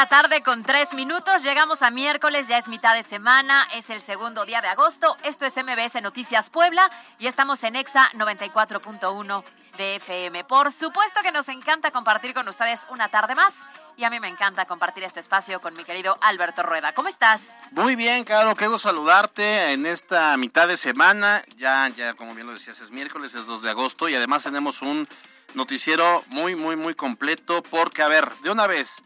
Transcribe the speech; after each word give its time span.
La 0.00 0.08
tarde 0.08 0.42
con 0.42 0.62
tres 0.62 0.94
minutos. 0.94 1.42
Llegamos 1.42 1.82
a 1.82 1.90
miércoles, 1.90 2.48
ya 2.48 2.56
es 2.56 2.68
mitad 2.68 2.94
de 2.94 3.02
semana, 3.02 3.68
es 3.74 3.90
el 3.90 4.00
segundo 4.00 4.46
día 4.46 4.62
de 4.62 4.68
agosto. 4.68 5.14
Esto 5.24 5.44
es 5.44 5.54
MBS 5.58 6.00
Noticias 6.00 6.48
Puebla 6.48 6.90
y 7.18 7.26
estamos 7.26 7.62
en 7.64 7.76
EXA 7.76 8.10
94.1 8.14 9.44
de 9.76 9.96
FM. 9.96 10.44
Por 10.44 10.72
supuesto 10.72 11.20
que 11.20 11.32
nos 11.32 11.50
encanta 11.50 11.90
compartir 11.90 12.32
con 12.32 12.48
ustedes 12.48 12.86
una 12.88 13.10
tarde 13.10 13.34
más 13.34 13.58
y 13.98 14.04
a 14.04 14.08
mí 14.08 14.20
me 14.20 14.28
encanta 14.28 14.64
compartir 14.64 15.04
este 15.04 15.20
espacio 15.20 15.60
con 15.60 15.74
mi 15.74 15.84
querido 15.84 16.16
Alberto 16.22 16.62
Rueda. 16.62 16.94
¿Cómo 16.94 17.10
estás? 17.10 17.54
Muy 17.72 17.94
bien, 17.94 18.24
Caro, 18.24 18.56
quiero 18.56 18.78
saludarte 18.78 19.72
en 19.72 19.84
esta 19.84 20.34
mitad 20.38 20.66
de 20.66 20.78
semana. 20.78 21.42
Ya, 21.58 21.86
ya, 21.88 22.14
como 22.14 22.34
bien 22.34 22.46
lo 22.46 22.54
decías, 22.54 22.80
es 22.80 22.90
miércoles, 22.90 23.34
es 23.34 23.44
2 23.44 23.60
de 23.60 23.68
agosto 23.68 24.08
y 24.08 24.14
además 24.14 24.44
tenemos 24.44 24.80
un 24.80 25.06
noticiero 25.52 26.24
muy, 26.28 26.56
muy, 26.56 26.74
muy 26.74 26.94
completo 26.94 27.62
porque, 27.64 28.00
a 28.00 28.08
ver, 28.08 28.34
de 28.36 28.50
una 28.50 28.66
vez 28.66 29.02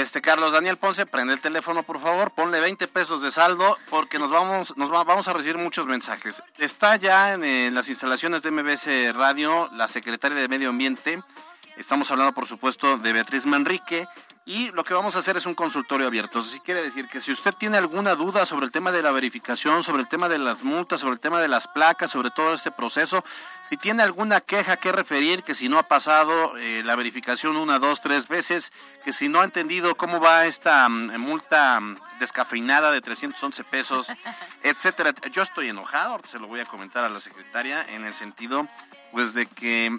este 0.00 0.22
Carlos 0.22 0.52
Daniel 0.52 0.78
Ponce, 0.78 1.04
prende 1.04 1.34
el 1.34 1.40
teléfono 1.40 1.82
por 1.82 2.00
favor, 2.00 2.30
ponle 2.30 2.60
20 2.60 2.88
pesos 2.88 3.20
de 3.20 3.30
saldo 3.30 3.76
porque 3.90 4.18
nos 4.18 4.30
vamos 4.30 4.74
nos 4.78 4.88
vamos 4.88 5.28
a 5.28 5.34
recibir 5.34 5.58
muchos 5.58 5.84
mensajes. 5.84 6.42
Está 6.56 6.96
ya 6.96 7.34
en, 7.34 7.74
las 7.74 7.90
instalaciones 7.90 8.42
de 8.42 8.50
MBS 8.52 9.14
Radio 9.14 9.68
la 9.72 9.88
secretaria 9.88 10.38
de 10.38 10.48
Medio 10.48 10.70
Ambiente. 10.70 11.22
Estamos 11.76 12.10
hablando 12.10 12.32
por 12.34 12.46
supuesto 12.46 12.98
de 12.98 13.12
Beatriz 13.12 13.46
Manrique 13.46 14.06
y 14.44 14.70
lo 14.72 14.84
que 14.84 14.92
vamos 14.92 15.16
a 15.16 15.20
hacer 15.20 15.36
es 15.36 15.46
un 15.46 15.54
consultorio 15.54 16.06
abierto. 16.06 16.40
Así 16.40 16.60
quiere 16.60 16.82
decir 16.82 17.06
que 17.08 17.20
si 17.20 17.32
usted 17.32 17.54
tiene 17.54 17.78
alguna 17.78 18.14
duda 18.14 18.44
sobre 18.44 18.66
el 18.66 18.72
tema 18.72 18.92
de 18.92 19.02
la 19.02 19.12
verificación, 19.12 19.82
sobre 19.82 20.02
el 20.02 20.08
tema 20.08 20.28
de 20.28 20.38
las 20.38 20.64
multas, 20.64 21.00
sobre 21.00 21.14
el 21.14 21.20
tema 21.20 21.40
de 21.40 21.48
las 21.48 21.68
placas, 21.68 22.10
sobre 22.10 22.30
todo 22.30 22.52
este 22.52 22.72
proceso, 22.72 23.24
si 23.70 23.76
tiene 23.76 24.02
alguna 24.02 24.40
queja 24.40 24.76
que 24.76 24.92
referir, 24.92 25.44
que 25.44 25.54
si 25.54 25.68
no 25.68 25.78
ha 25.78 25.84
pasado 25.84 26.56
eh, 26.58 26.82
la 26.84 26.94
verificación 26.96 27.56
una, 27.56 27.78
dos, 27.78 28.00
tres 28.00 28.28
veces, 28.28 28.72
que 29.04 29.12
si 29.12 29.28
no 29.28 29.40
ha 29.40 29.44
entendido 29.44 29.94
cómo 29.94 30.20
va 30.20 30.44
esta 30.46 30.88
mm, 30.88 31.18
multa 31.18 31.80
mm, 31.80 31.98
descafeinada 32.20 32.90
de 32.90 33.00
311 33.00 33.64
pesos, 33.64 34.12
etcétera. 34.62 35.14
Yo 35.30 35.42
estoy 35.42 35.68
enojado, 35.68 36.20
se 36.26 36.38
lo 36.38 36.48
voy 36.48 36.60
a 36.60 36.66
comentar 36.66 37.04
a 37.04 37.08
la 37.08 37.20
secretaria 37.20 37.82
en 37.88 38.04
el 38.04 38.12
sentido 38.12 38.68
pues 39.12 39.34
de 39.34 39.46
que 39.46 39.96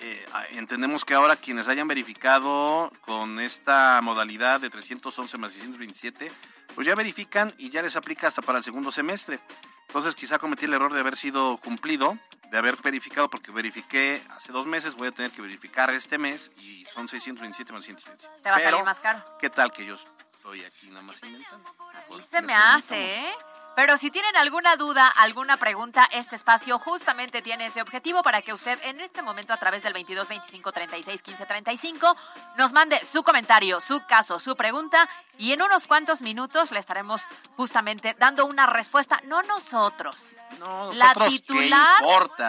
eh, 0.00 0.26
entendemos 0.52 1.04
que 1.04 1.14
ahora 1.14 1.36
quienes 1.36 1.68
hayan 1.68 1.88
verificado 1.88 2.92
con 3.02 3.40
esta 3.40 4.00
modalidad 4.02 4.60
de 4.60 4.70
311 4.70 5.38
más 5.38 5.52
627, 5.52 6.30
pues 6.74 6.86
ya 6.86 6.94
verifican 6.94 7.52
y 7.58 7.70
ya 7.70 7.82
les 7.82 7.96
aplica 7.96 8.26
hasta 8.28 8.42
para 8.42 8.58
el 8.58 8.64
segundo 8.64 8.92
semestre. 8.92 9.40
Entonces 9.88 10.14
quizá 10.14 10.38
cometí 10.38 10.66
el 10.66 10.74
error 10.74 10.92
de 10.92 11.00
haber 11.00 11.16
sido 11.16 11.56
cumplido, 11.58 12.18
de 12.50 12.58
haber 12.58 12.76
verificado, 12.76 13.28
porque 13.28 13.50
verifiqué 13.50 14.22
hace 14.30 14.52
dos 14.52 14.66
meses, 14.66 14.94
voy 14.94 15.08
a 15.08 15.12
tener 15.12 15.30
que 15.30 15.42
verificar 15.42 15.90
este 15.90 16.18
mes 16.18 16.52
y 16.58 16.84
son 16.84 17.08
627 17.08 17.72
más 17.72 17.84
627. 17.84 18.42
Te 18.42 18.50
va 18.50 18.56
a 18.56 18.60
salir 18.60 18.84
más 18.84 19.00
caro. 19.00 19.24
¿Qué 19.40 19.50
tal 19.50 19.72
que 19.72 19.84
yo 19.84 19.94
estoy 19.94 20.64
aquí 20.64 20.88
nada 20.90 21.02
más 21.02 21.22
inventando? 21.22 21.74
Y 22.18 22.22
se 22.22 22.42
me 22.42 22.54
hace, 22.54 23.16
¿eh? 23.16 23.34
Pero 23.78 23.96
si 23.96 24.10
tienen 24.10 24.36
alguna 24.36 24.74
duda, 24.74 25.06
alguna 25.06 25.56
pregunta, 25.56 26.08
este 26.10 26.34
espacio 26.34 26.80
justamente 26.80 27.42
tiene 27.42 27.66
ese 27.66 27.80
objetivo 27.80 28.24
para 28.24 28.42
que 28.42 28.52
usted 28.52 28.76
en 28.82 28.98
este 29.00 29.22
momento 29.22 29.52
a 29.52 29.56
través 29.56 29.84
del 29.84 29.92
22 29.92 30.26
25 30.26 30.72
36 30.72 31.22
15 31.22 31.46
35 31.46 32.16
nos 32.56 32.72
mande 32.72 32.98
su 33.04 33.22
comentario, 33.22 33.80
su 33.80 34.04
caso, 34.04 34.40
su 34.40 34.56
pregunta 34.56 35.08
y 35.38 35.52
en 35.52 35.62
unos 35.62 35.86
cuantos 35.86 36.22
minutos 36.22 36.72
le 36.72 36.80
estaremos 36.80 37.28
justamente 37.56 38.16
dando 38.18 38.46
una 38.46 38.66
respuesta, 38.66 39.20
no 39.26 39.42
nosotros, 39.42 40.16
la 40.94 41.14
titular 41.28 42.02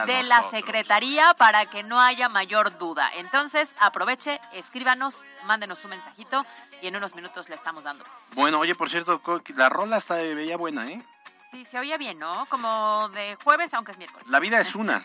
de 0.07 0.23
la 0.23 0.41
Secretaría 0.41 1.35
para 1.35 1.67
que 1.67 1.83
no 1.83 2.01
haya 2.01 2.27
mayor 2.27 2.79
duda. 2.79 3.07
Entonces, 3.17 3.75
aproveche, 3.77 4.41
escríbanos, 4.53 5.25
mándenos 5.45 5.83
un 5.83 5.91
mensajito 5.91 6.43
y 6.81 6.87
en 6.87 6.95
unos 6.95 7.13
minutos 7.13 7.49
le 7.49 7.55
estamos 7.55 7.83
dando. 7.83 8.03
Bueno, 8.33 8.57
oye, 8.57 8.73
por 8.73 8.89
cierto, 8.89 9.21
la 9.55 9.69
rola 9.69 9.97
está 9.97 10.15
de 10.15 10.33
bella 10.33 10.57
buena, 10.57 10.89
¿eh? 10.89 11.05
Sí, 11.49 11.65
se 11.65 11.79
oye 11.79 11.97
bien, 11.97 12.19
¿no? 12.19 12.45
Como 12.47 13.09
de 13.09 13.35
jueves, 13.43 13.73
aunque 13.73 13.91
es 13.91 13.97
miércoles. 13.97 14.27
La 14.27 14.39
vida 14.39 14.59
es 14.59 14.75
una. 14.75 15.03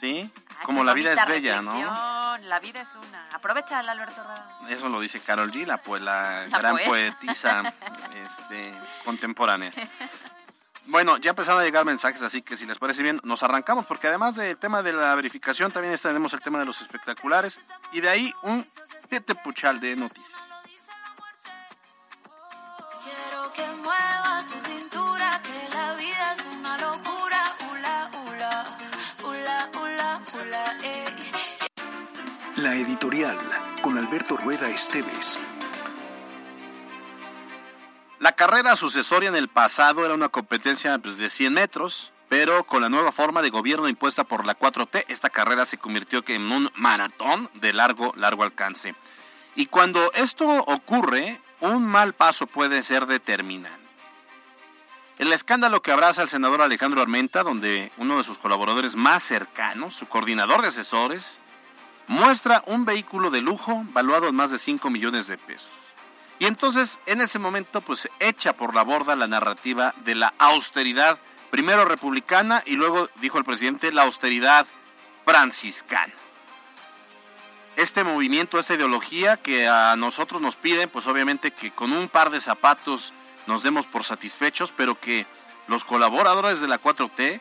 ¿Sí? 0.00 0.30
Como 0.64 0.84
la 0.84 0.92
vida 0.92 1.12
es 1.12 1.26
bella, 1.26 1.60
¿no? 1.60 2.38
La 2.38 2.60
vida 2.60 2.82
es 2.82 2.94
una. 2.94 3.28
Aprovecha 3.32 3.80
Alberto 3.80 4.22
Eso 4.68 4.88
lo 4.88 5.00
dice 5.00 5.20
Carol 5.20 5.50
G, 5.50 5.66
la, 5.66 5.78
pues, 5.78 6.00
la, 6.00 6.46
gran 6.46 6.78
poetisa 6.86 7.74
este, 8.24 8.72
contemporánea. 9.04 9.72
Bueno, 10.86 11.16
ya 11.18 11.30
empezaron 11.30 11.60
a 11.60 11.64
llegar 11.64 11.84
mensajes, 11.84 12.22
así 12.22 12.42
que 12.42 12.56
si 12.56 12.64
les 12.64 12.78
parece 12.78 13.02
bien, 13.02 13.20
nos 13.22 13.42
arrancamos, 13.42 13.86
porque 13.86 14.06
además 14.06 14.36
del 14.36 14.56
tema 14.56 14.82
de 14.82 14.92
la 14.92 15.14
verificación, 15.14 15.70
también 15.70 15.96
tenemos 15.98 16.32
el 16.32 16.40
tema 16.40 16.58
de 16.60 16.64
los 16.64 16.80
espectaculares, 16.80 17.60
y 17.92 18.00
de 18.00 18.08
ahí 18.08 18.32
un 18.42 18.66
siete 19.08 19.34
puchal 19.34 19.80
de 19.80 19.96
noticias. 19.96 20.47
La 32.58 32.74
editorial 32.74 33.38
con 33.82 33.96
Alberto 33.98 34.36
Rueda 34.36 34.68
Esteves. 34.68 35.38
La 38.18 38.32
carrera 38.32 38.74
sucesoria 38.74 39.28
en 39.28 39.36
el 39.36 39.46
pasado 39.46 40.04
era 40.04 40.12
una 40.12 40.28
competencia 40.28 40.98
pues, 40.98 41.18
de 41.18 41.28
100 41.28 41.54
metros, 41.54 42.12
pero 42.28 42.64
con 42.64 42.82
la 42.82 42.88
nueva 42.88 43.12
forma 43.12 43.42
de 43.42 43.50
gobierno 43.50 43.88
impuesta 43.88 44.24
por 44.24 44.44
la 44.44 44.58
4T, 44.58 45.04
esta 45.06 45.30
carrera 45.30 45.66
se 45.66 45.78
convirtió 45.78 46.24
en 46.26 46.50
un 46.50 46.68
maratón 46.74 47.48
de 47.54 47.72
largo, 47.72 48.12
largo 48.16 48.42
alcance. 48.42 48.96
Y 49.54 49.66
cuando 49.66 50.10
esto 50.14 50.48
ocurre, 50.48 51.40
un 51.60 51.86
mal 51.86 52.12
paso 52.12 52.48
puede 52.48 52.82
ser 52.82 53.06
determinante. 53.06 53.86
El 55.18 55.32
escándalo 55.32 55.80
que 55.80 55.92
abraza 55.92 56.22
al 56.22 56.28
senador 56.28 56.60
Alejandro 56.60 57.02
Armenta, 57.02 57.44
donde 57.44 57.92
uno 57.98 58.18
de 58.18 58.24
sus 58.24 58.38
colaboradores 58.38 58.96
más 58.96 59.22
cercanos, 59.22 59.94
su 59.94 60.08
coordinador 60.08 60.62
de 60.62 60.68
asesores, 60.68 61.40
muestra 62.08 62.64
un 62.66 62.84
vehículo 62.84 63.30
de 63.30 63.42
lujo 63.42 63.84
valuado 63.92 64.28
en 64.28 64.34
más 64.34 64.50
de 64.50 64.58
5 64.58 64.90
millones 64.90 65.26
de 65.26 65.38
pesos. 65.38 65.70
Y 66.38 66.46
entonces, 66.46 66.98
en 67.06 67.20
ese 67.20 67.38
momento, 67.38 67.80
pues 67.80 68.08
echa 68.20 68.54
por 68.54 68.74
la 68.74 68.82
borda 68.82 69.16
la 69.16 69.26
narrativa 69.26 69.94
de 70.04 70.14
la 70.14 70.34
austeridad, 70.38 71.18
primero 71.50 71.84
republicana 71.84 72.62
y 72.64 72.74
luego, 72.74 73.08
dijo 73.16 73.38
el 73.38 73.44
presidente, 73.44 73.92
la 73.92 74.02
austeridad 74.02 74.66
franciscana. 75.24 76.12
Este 77.76 78.02
movimiento, 78.02 78.58
esta 78.58 78.74
ideología 78.74 79.36
que 79.36 79.68
a 79.68 79.94
nosotros 79.96 80.40
nos 80.40 80.56
piden, 80.56 80.88
pues 80.88 81.06
obviamente 81.06 81.52
que 81.52 81.70
con 81.70 81.92
un 81.92 82.08
par 82.08 82.30
de 82.30 82.40
zapatos 82.40 83.12
nos 83.46 83.62
demos 83.62 83.86
por 83.86 84.04
satisfechos, 84.04 84.72
pero 84.76 84.98
que 84.98 85.26
los 85.68 85.84
colaboradores 85.84 86.60
de 86.60 86.68
la 86.68 86.80
4T 86.80 87.40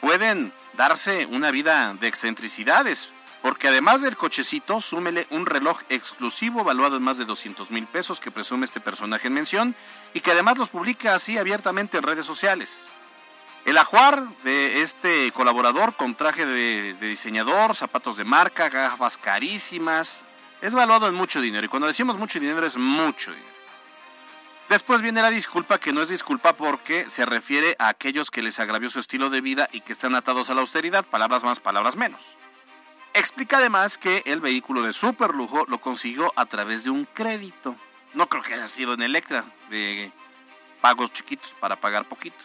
pueden 0.00 0.52
darse 0.74 1.26
una 1.26 1.50
vida 1.50 1.94
de 1.94 2.06
excentricidades, 2.06 3.10
porque 3.42 3.68
además 3.68 4.02
del 4.02 4.16
cochecito, 4.16 4.80
súmele 4.80 5.26
un 5.30 5.46
reloj 5.46 5.80
exclusivo 5.88 6.64
valuado 6.64 6.96
en 6.96 7.02
más 7.02 7.18
de 7.18 7.24
200 7.24 7.70
mil 7.70 7.86
pesos 7.86 8.20
que 8.20 8.30
presume 8.30 8.64
este 8.64 8.80
personaje 8.80 9.28
en 9.28 9.34
mención 9.34 9.74
y 10.12 10.20
que 10.20 10.32
además 10.32 10.58
los 10.58 10.70
publica 10.70 11.14
así 11.14 11.38
abiertamente 11.38 11.98
en 11.98 12.02
redes 12.02 12.26
sociales. 12.26 12.86
El 13.64 13.76
ajuar 13.76 14.26
de 14.44 14.82
este 14.82 15.30
colaborador 15.32 15.94
con 15.94 16.14
traje 16.14 16.46
de, 16.46 16.94
diseñador, 16.94 17.76
zapatos 17.76 18.16
de 18.16 18.24
marca, 18.24 18.68
gafas 18.70 19.18
carísimas, 19.18 20.24
es 20.62 20.74
valuado 20.74 21.06
en 21.06 21.14
mucho 21.14 21.40
dinero. 21.40 21.66
Y 21.66 21.68
cuando 21.68 21.86
decimos 21.86 22.18
mucho 22.18 22.40
dinero 22.40 22.66
es 22.66 22.76
mucho 22.76 23.30
dinero. 23.30 23.58
Después 24.68 25.00
viene 25.00 25.22
la 25.22 25.30
disculpa, 25.30 25.78
que 25.78 25.92
no 25.92 26.02
es 26.02 26.08
disculpa 26.08 26.54
porque 26.54 27.08
se 27.08 27.24
refiere 27.24 27.74
a 27.78 27.88
aquellos 27.88 28.30
que 28.30 28.42
les 28.42 28.58
agravió 28.58 28.90
su 28.90 29.00
estilo 29.00 29.30
de 29.30 29.40
vida 29.40 29.68
y 29.72 29.80
que 29.80 29.92
están 29.92 30.14
atados 30.14 30.50
a 30.50 30.54
la 30.54 30.60
austeridad, 30.60 31.04
palabras 31.04 31.44
más, 31.44 31.60
palabras 31.60 31.96
menos. 31.96 32.36
Explica 33.18 33.56
además 33.56 33.98
que 33.98 34.22
el 34.26 34.40
vehículo 34.40 34.80
de 34.82 34.92
super 34.92 35.34
lujo 35.34 35.64
lo 35.66 35.80
consiguió 35.80 36.32
a 36.36 36.46
través 36.46 36.84
de 36.84 36.90
un 36.90 37.04
crédito. 37.04 37.74
No 38.14 38.28
creo 38.28 38.44
que 38.44 38.54
haya 38.54 38.68
sido 38.68 38.94
en 38.94 39.02
Electra, 39.02 39.44
de 39.70 40.12
pagos 40.80 41.12
chiquitos 41.12 41.56
para 41.58 41.74
pagar 41.74 42.06
poquito. 42.06 42.44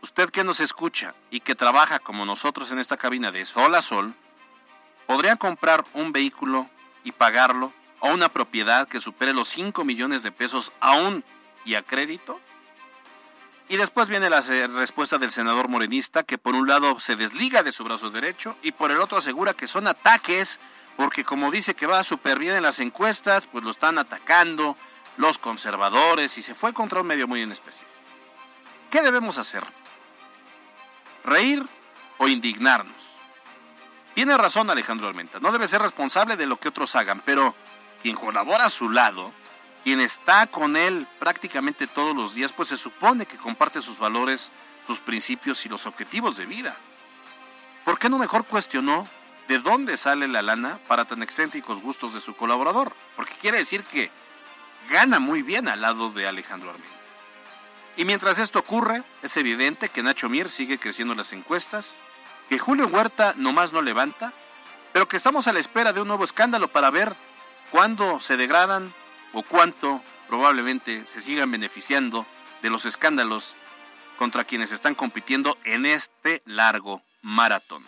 Usted 0.00 0.30
que 0.30 0.44
nos 0.44 0.60
escucha 0.60 1.14
y 1.30 1.40
que 1.40 1.54
trabaja 1.54 1.98
como 1.98 2.24
nosotros 2.24 2.72
en 2.72 2.78
esta 2.78 2.96
cabina 2.96 3.30
de 3.32 3.44
sol 3.44 3.74
a 3.74 3.82
sol, 3.82 4.14
¿podría 5.06 5.36
comprar 5.36 5.84
un 5.92 6.10
vehículo 6.10 6.70
y 7.04 7.12
pagarlo 7.12 7.74
o 8.00 8.08
una 8.08 8.30
propiedad 8.30 8.88
que 8.88 9.02
supere 9.02 9.34
los 9.34 9.48
5 9.48 9.84
millones 9.84 10.22
de 10.22 10.32
pesos 10.32 10.72
aún 10.80 11.22
y 11.66 11.74
a 11.74 11.82
crédito? 11.82 12.40
Y 13.68 13.76
después 13.76 14.08
viene 14.08 14.30
la 14.30 14.40
respuesta 14.40 15.18
del 15.18 15.30
senador 15.30 15.68
morenista 15.68 16.22
que 16.22 16.38
por 16.38 16.54
un 16.54 16.66
lado 16.66 17.00
se 17.00 17.16
desliga 17.16 17.62
de 17.62 17.72
su 17.72 17.84
brazo 17.84 18.10
derecho 18.10 18.56
y 18.62 18.72
por 18.72 18.90
el 18.90 19.00
otro 19.00 19.18
asegura 19.18 19.52
que 19.52 19.68
son 19.68 19.86
ataques 19.86 20.58
porque 20.96 21.22
como 21.22 21.50
dice 21.50 21.74
que 21.74 21.86
va 21.86 22.02
súper 22.02 22.38
bien 22.38 22.56
en 22.56 22.62
las 22.62 22.80
encuestas, 22.80 23.46
pues 23.52 23.62
lo 23.62 23.70
están 23.70 23.98
atacando 23.98 24.76
los 25.16 25.38
conservadores 25.38 26.38
y 26.38 26.42
se 26.42 26.54
fue 26.54 26.72
contra 26.72 27.02
un 27.02 27.06
medio 27.06 27.28
muy 27.28 27.42
en 27.42 27.52
especial. 27.52 27.86
¿Qué 28.90 29.02
debemos 29.02 29.38
hacer? 29.38 29.64
reír 31.28 31.64
o 32.18 32.28
indignarnos. 32.28 32.96
Tiene 34.14 34.36
razón 34.36 34.68
Alejandro 34.70 35.08
Armenta, 35.08 35.38
no 35.38 35.52
debe 35.52 35.68
ser 35.68 35.82
responsable 35.82 36.36
de 36.36 36.46
lo 36.46 36.58
que 36.58 36.68
otros 36.68 36.96
hagan, 36.96 37.22
pero 37.24 37.54
quien 38.02 38.16
colabora 38.16 38.64
a 38.64 38.70
su 38.70 38.90
lado, 38.90 39.32
quien 39.88 40.00
está 40.02 40.46
con 40.46 40.76
él 40.76 41.06
prácticamente 41.18 41.86
todos 41.86 42.14
los 42.14 42.34
días, 42.34 42.52
pues 42.52 42.68
se 42.68 42.76
supone 42.76 43.24
que 43.24 43.38
comparte 43.38 43.80
sus 43.80 43.98
valores, 43.98 44.50
sus 44.86 45.00
principios 45.00 45.64
y 45.64 45.70
los 45.70 45.86
objetivos 45.86 46.36
de 46.36 46.44
vida. 46.44 46.76
¿Por 47.86 47.98
qué 47.98 48.10
no 48.10 48.18
mejor 48.18 48.44
cuestionó 48.44 49.08
de 49.48 49.60
dónde 49.60 49.96
sale 49.96 50.28
la 50.28 50.42
lana 50.42 50.78
para 50.88 51.06
tan 51.06 51.22
excéntricos 51.22 51.80
gustos 51.80 52.12
de 52.12 52.20
su 52.20 52.36
colaborador? 52.36 52.92
Porque 53.16 53.32
quiere 53.40 53.56
decir 53.56 53.82
que 53.82 54.10
gana 54.90 55.20
muy 55.20 55.40
bien 55.40 55.68
al 55.68 55.80
lado 55.80 56.10
de 56.10 56.28
Alejandro 56.28 56.68
Armenta. 56.68 56.94
Y 57.96 58.04
mientras 58.04 58.38
esto 58.38 58.58
ocurre, 58.58 59.04
es 59.22 59.38
evidente 59.38 59.88
que 59.88 60.02
Nacho 60.02 60.28
Mir 60.28 60.50
sigue 60.50 60.78
creciendo 60.78 61.12
en 61.12 61.18
las 61.18 61.32
encuestas, 61.32 61.96
que 62.50 62.58
Julio 62.58 62.88
Huerta 62.88 63.32
nomás 63.38 63.72
no 63.72 63.80
levanta, 63.80 64.34
pero 64.92 65.08
que 65.08 65.16
estamos 65.16 65.48
a 65.48 65.54
la 65.54 65.60
espera 65.60 65.94
de 65.94 66.02
un 66.02 66.08
nuevo 66.08 66.24
escándalo 66.24 66.68
para 66.68 66.90
ver 66.90 67.16
cuándo 67.70 68.20
se 68.20 68.36
degradan 68.36 68.92
o 69.32 69.42
cuánto 69.42 70.02
probablemente 70.26 71.06
se 71.06 71.20
sigan 71.20 71.50
beneficiando 71.50 72.26
de 72.62 72.70
los 72.70 72.84
escándalos 72.84 73.56
contra 74.18 74.44
quienes 74.44 74.72
están 74.72 74.94
compitiendo 74.94 75.56
en 75.64 75.86
este 75.86 76.42
largo 76.44 77.02
maratón. 77.22 77.84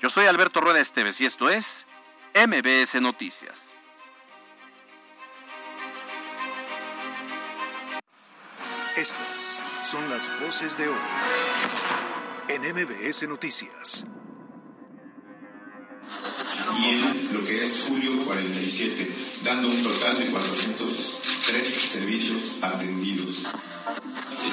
Yo 0.00 0.10
soy 0.10 0.26
Alberto 0.26 0.60
Rueda 0.60 0.80
Esteves 0.80 1.20
y 1.20 1.26
esto 1.26 1.50
es 1.50 1.86
MBS 2.34 3.00
Noticias. 3.00 3.74
Estas 8.96 9.60
son 9.84 10.08
las 10.10 10.30
voces 10.40 10.76
de 10.76 10.88
hoy 10.88 10.98
en 12.48 12.62
MBS 12.62 13.28
Noticias. 13.28 14.04
Y 16.80 16.88
en 16.88 17.34
lo 17.34 17.44
que 17.44 17.62
es 17.62 17.84
julio 17.88 18.24
47, 18.24 19.12
dando 19.44 19.68
un 19.68 19.82
total 19.82 20.18
de 20.18 20.26
403 20.26 21.68
servicios 21.68 22.58
atendidos. 22.62 23.48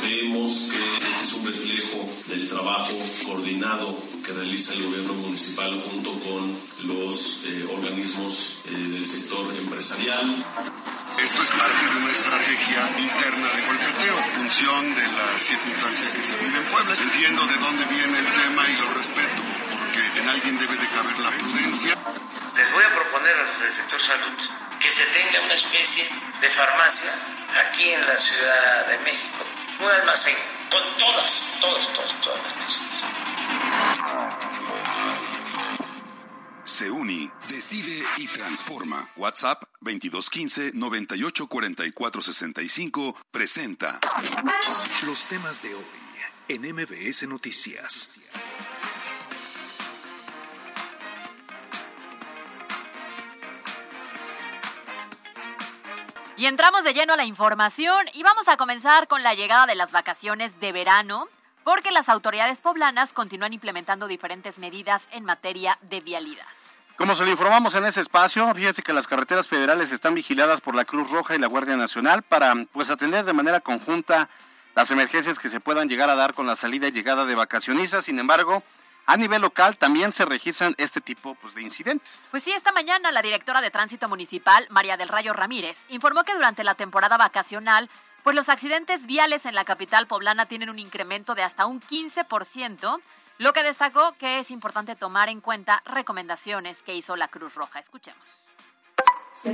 Creemos 0.02 0.70
que 0.72 1.08
este 1.08 1.24
es 1.24 1.34
un 1.34 1.46
reflejo 1.46 2.10
del 2.28 2.50
trabajo 2.50 2.94
coordinado 3.26 3.98
que 4.26 4.34
realiza 4.34 4.74
el 4.74 4.84
gobierno 4.84 5.14
municipal 5.14 5.82
junto 5.82 6.12
con 6.20 6.52
los 6.88 7.46
eh, 7.46 7.66
organismos 7.74 8.60
eh, 8.66 8.72
del 8.72 9.06
sector 9.06 9.56
empresarial. 9.56 10.28
Esto 11.24 11.42
es 11.42 11.50
parte 11.52 11.86
de 11.94 12.04
una 12.04 12.12
estrategia 12.12 12.90
interna 13.00 13.48
de 13.56 13.62
golpeteo, 13.66 14.18
en 14.18 14.32
función 14.36 14.96
de 14.96 15.04
la 15.08 15.40
circunstancia 15.40 16.12
que 16.12 16.24
se 16.24 16.36
vive 16.38 16.58
en 16.58 16.66
Puebla. 16.66 16.96
Entiendo 17.02 17.48
de 17.48 17.58
dónde 17.58 17.86
viene 17.86 18.20
el 18.20 18.30
tema 18.36 18.70
y 18.70 18.76
lo 18.78 18.94
respeto, 18.94 19.42
en 20.18 20.30
alguien 20.30 20.58
debe 20.58 20.76
de 20.76 20.88
caber 20.90 21.20
la 21.20 21.30
prudencia. 21.32 21.96
Les 22.56 22.72
voy 22.72 22.84
a 22.84 22.94
proponer 22.94 23.36
a 23.36 23.44
los 23.44 23.60
del 23.60 23.74
sector 23.74 24.02
salud 24.02 24.34
que 24.80 24.90
se 24.92 25.06
tenga 25.06 25.42
una 25.42 25.54
especie 25.54 26.10
de 26.42 26.50
farmacia 26.50 27.12
aquí 27.68 27.90
en 27.90 28.08
la 28.08 28.18
Ciudad 28.18 28.88
de 28.88 28.98
México, 29.00 29.44
un 29.80 29.92
almacén 29.92 30.36
con 30.72 30.82
todas, 30.98 31.58
todas, 31.62 31.94
todas, 31.94 32.22
todas 32.22 32.42
las 32.44 32.56
medicinas. 32.58 33.06
Se 36.64 36.90
decide 37.48 38.04
y 38.18 38.28
transforma. 38.28 38.98
WhatsApp 39.16 39.64
2215 39.82 40.74
984465 40.74 43.16
presenta 43.32 44.00
los 45.06 45.26
temas 45.26 45.64
de 45.64 45.74
hoy 45.74 45.86
en 46.50 46.62
MBS 46.74 47.28
Noticias. 47.28 48.30
Y 56.38 56.46
entramos 56.46 56.84
de 56.84 56.94
lleno 56.94 57.14
a 57.14 57.18
la 57.18 57.26
información 57.26 58.06
y 58.14 58.22
vamos 58.22 58.48
a 58.48 58.58
comenzar 58.58 59.08
con 59.08 59.24
la 59.24 59.34
llegada 59.34 59.66
de 59.66 59.74
las 59.74 59.92
vacaciones 59.92 60.60
de 60.60 60.72
verano, 60.72 61.28
porque 61.64 61.90
las 61.90 62.10
autoridades 62.10 62.62
poblanas 62.62 63.12
continúan 63.12 63.54
implementando 63.54 64.08
diferentes 64.08 64.60
medidas 64.60 65.08
en 65.10 65.26
materia 65.26 65.80
de 65.82 66.00
vialidad. 66.00 66.46
Como 66.96 67.16
se 67.16 67.26
lo 67.26 67.32
informamos 67.32 67.74
en 67.74 67.86
ese 67.86 68.02
espacio, 68.02 68.54
fíjese 68.54 68.84
que 68.84 68.94
las 68.94 69.08
carreteras 69.08 69.48
federales 69.48 69.92
están 69.92 70.14
vigiladas 70.14 70.62
por 70.62 70.76
la 70.76 70.86
Cruz 70.86 71.10
Roja 71.10 71.36
y 71.36 71.40
la 71.40 71.48
Guardia 71.48 71.76
Nacional 71.76 72.22
para 72.22 72.54
pues 72.72 72.92
atender 72.92 73.26
de 73.26 73.34
manera 73.34 73.60
conjunta 73.60 74.30
las 74.76 74.92
emergencias 74.92 75.40
que 75.40 75.50
se 75.50 75.60
puedan 75.60 75.90
llegar 75.90 76.12
a 76.12 76.16
dar 76.16 76.36
con 76.36 76.46
la 76.46 76.56
salida 76.56 76.88
y 76.88 76.92
llegada 76.92 77.26
de 77.26 77.34
vacacionistas. 77.34 78.06
Sin 78.06 78.20
embargo, 78.20 78.62
a 79.08 79.18
nivel 79.18 79.42
local 79.42 79.78
también 79.78 80.12
se 80.12 80.26
registran 80.26 80.76
este 80.78 81.02
tipo 81.02 81.34
pues, 81.36 81.56
de 81.56 81.64
incidentes. 81.64 82.28
Pues 82.30 82.44
sí, 82.44 82.52
esta 82.52 82.74
mañana 82.74 83.12
la 83.12 83.22
directora 83.22 83.62
de 83.62 83.72
Tránsito 83.72 84.08
Municipal, 84.10 84.68
María 84.70 84.98
del 84.98 85.08
Rayo 85.08 85.34
Ramírez, 85.34 85.86
informó 85.88 86.24
que 86.26 86.36
durante 86.36 86.66
la 86.66 86.76
temporada 86.76 87.18
vacacional, 87.18 87.90
pues 88.24 88.36
los 88.36 88.50
accidentes 88.50 89.08
viales 89.08 89.46
en 89.46 89.56
la 89.56 89.64
capital 89.64 90.08
poblana 90.08 90.46
tienen 90.46 90.70
un 90.70 90.78
incremento 90.78 91.36
de 91.36 91.44
hasta 91.44 91.66
un 91.66 91.82
15%, 91.82 93.00
lo 93.38 93.54
que 93.54 93.64
destacó 93.64 94.14
que 94.20 94.40
es 94.40 94.52
importante 94.52 94.98
tomar 94.98 95.30
en 95.30 95.40
cuenta 95.40 95.82
recomendaciones 95.86 96.84
que 96.84 96.94
hizo 96.94 97.16
la 97.16 97.30
Cruz 97.30 97.56
Roja. 97.56 97.80
Escuchemos 97.80 98.20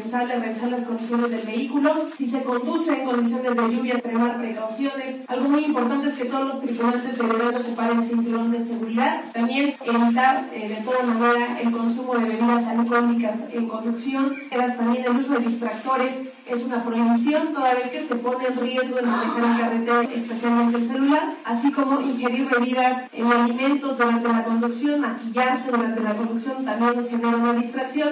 revisar 0.01 0.69
las 0.69 0.85
condiciones 0.85 1.29
del 1.29 1.45
vehículo, 1.45 2.07
si 2.17 2.27
se 2.27 2.43
conduce 2.43 2.93
en 2.93 3.05
condiciones 3.05 3.55
de 3.55 3.75
lluvia, 3.75 3.93
extremar 3.95 4.37
precauciones. 4.37 5.21
Algo 5.27 5.49
muy 5.49 5.65
importante 5.65 6.09
es 6.09 6.15
que 6.15 6.25
todos 6.25 6.47
los 6.47 6.61
tripulantes 6.61 7.17
deberán 7.17 7.55
ocupar 7.55 7.91
el 7.91 8.03
cinturón 8.03 8.51
de 8.51 8.63
seguridad. 8.63 9.21
También 9.33 9.75
evitar 9.85 10.49
eh, 10.53 10.69
de 10.69 10.75
toda 10.77 11.03
manera 11.03 11.59
el 11.59 11.71
consumo 11.71 12.15
de 12.15 12.25
bebidas 12.25 12.67
alcohólicas 12.67 13.35
en 13.51 13.67
conducción. 13.67 14.35
También 14.49 15.05
el 15.05 15.17
uso 15.17 15.33
de 15.35 15.45
distractores 15.45 16.11
es 16.45 16.63
una 16.63 16.83
prohibición 16.83 17.53
toda 17.53 17.73
vez 17.73 17.89
que 17.89 18.01
te 18.01 18.15
pone 18.15 18.47
en 18.47 18.59
riesgo 18.59 18.99
el 18.99 19.05
manejar 19.05 19.43
en 19.43 19.57
carretera, 19.57 20.01
especialmente 20.13 20.77
el 20.77 20.87
celular, 20.87 21.33
así 21.45 21.71
como 21.71 22.01
ingerir 22.01 22.49
bebidas 22.49 23.09
en 23.13 23.31
alimentos 23.31 23.97
durante 23.97 24.27
la 24.27 24.43
conducción, 24.43 25.01
maquillarse 25.01 25.71
durante 25.71 26.01
la 26.01 26.13
conducción 26.13 26.65
también 26.65 26.95
nos 26.95 27.09
genera 27.09 27.37
una 27.37 27.53
distracción. 27.53 28.09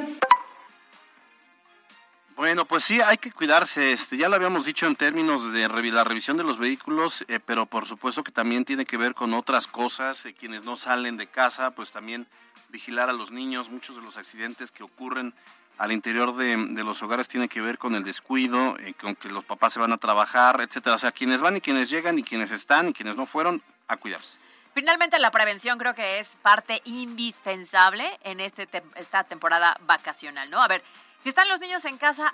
Bueno, 2.35 2.65
pues 2.65 2.83
sí, 2.83 3.01
hay 3.01 3.17
que 3.17 3.31
cuidarse. 3.31 3.91
Este, 3.91 4.17
ya 4.17 4.29
lo 4.29 4.35
habíamos 4.35 4.65
dicho 4.65 4.87
en 4.87 4.95
términos 4.95 5.51
de 5.51 5.67
la 5.91 6.03
revisión 6.03 6.37
de 6.37 6.43
los 6.43 6.57
vehículos, 6.57 7.23
eh, 7.27 7.39
pero 7.43 7.65
por 7.65 7.85
supuesto 7.85 8.23
que 8.23 8.31
también 8.31 8.65
tiene 8.65 8.85
que 8.85 8.97
ver 8.97 9.13
con 9.13 9.33
otras 9.33 9.67
cosas. 9.67 10.25
Eh, 10.25 10.33
quienes 10.33 10.63
no 10.63 10.75
salen 10.75 11.17
de 11.17 11.27
casa, 11.27 11.71
pues 11.71 11.91
también 11.91 12.27
vigilar 12.69 13.09
a 13.09 13.13
los 13.13 13.31
niños. 13.31 13.69
Muchos 13.69 13.95
de 13.95 14.01
los 14.01 14.17
accidentes 14.17 14.71
que 14.71 14.83
ocurren 14.83 15.33
al 15.77 15.91
interior 15.91 16.35
de, 16.35 16.57
los 16.83 17.01
hogares 17.01 17.27
tienen 17.27 17.49
que 17.49 17.59
ver 17.59 17.77
con 17.77 17.95
el 17.95 18.03
descuido, 18.03 18.77
eh, 18.79 18.93
con 18.93 19.15
que 19.15 19.29
los 19.29 19.43
papás 19.43 19.73
se 19.73 19.79
van 19.79 19.91
a 19.91 19.97
trabajar, 19.97 20.61
etcétera. 20.61 20.95
O 20.95 20.99
sea, 20.99 21.11
quienes 21.11 21.41
van 21.41 21.57
y 21.57 21.61
quienes 21.61 21.89
llegan 21.89 22.17
y 22.17 22.23
quienes 22.23 22.51
están 22.51 22.89
y 22.89 22.93
quienes 22.93 23.15
no 23.15 23.25
fueron, 23.25 23.61
a 23.87 23.97
cuidarse. 23.97 24.37
Finalmente, 24.73 25.19
la 25.19 25.31
prevención 25.31 25.77
creo 25.77 25.93
que 25.93 26.19
es 26.19 26.37
parte 26.41 26.81
indispensable 26.85 28.19
en 28.23 28.39
este 28.39 28.69
esta 28.95 29.25
temporada 29.25 29.75
vacacional, 29.81 30.49
¿no? 30.49 30.61
A 30.61 30.67
ver, 30.67 30.81
si 31.23 31.29
están 31.29 31.47
los 31.49 31.59
niños 31.59 31.85
en 31.85 31.97
casa, 31.97 32.33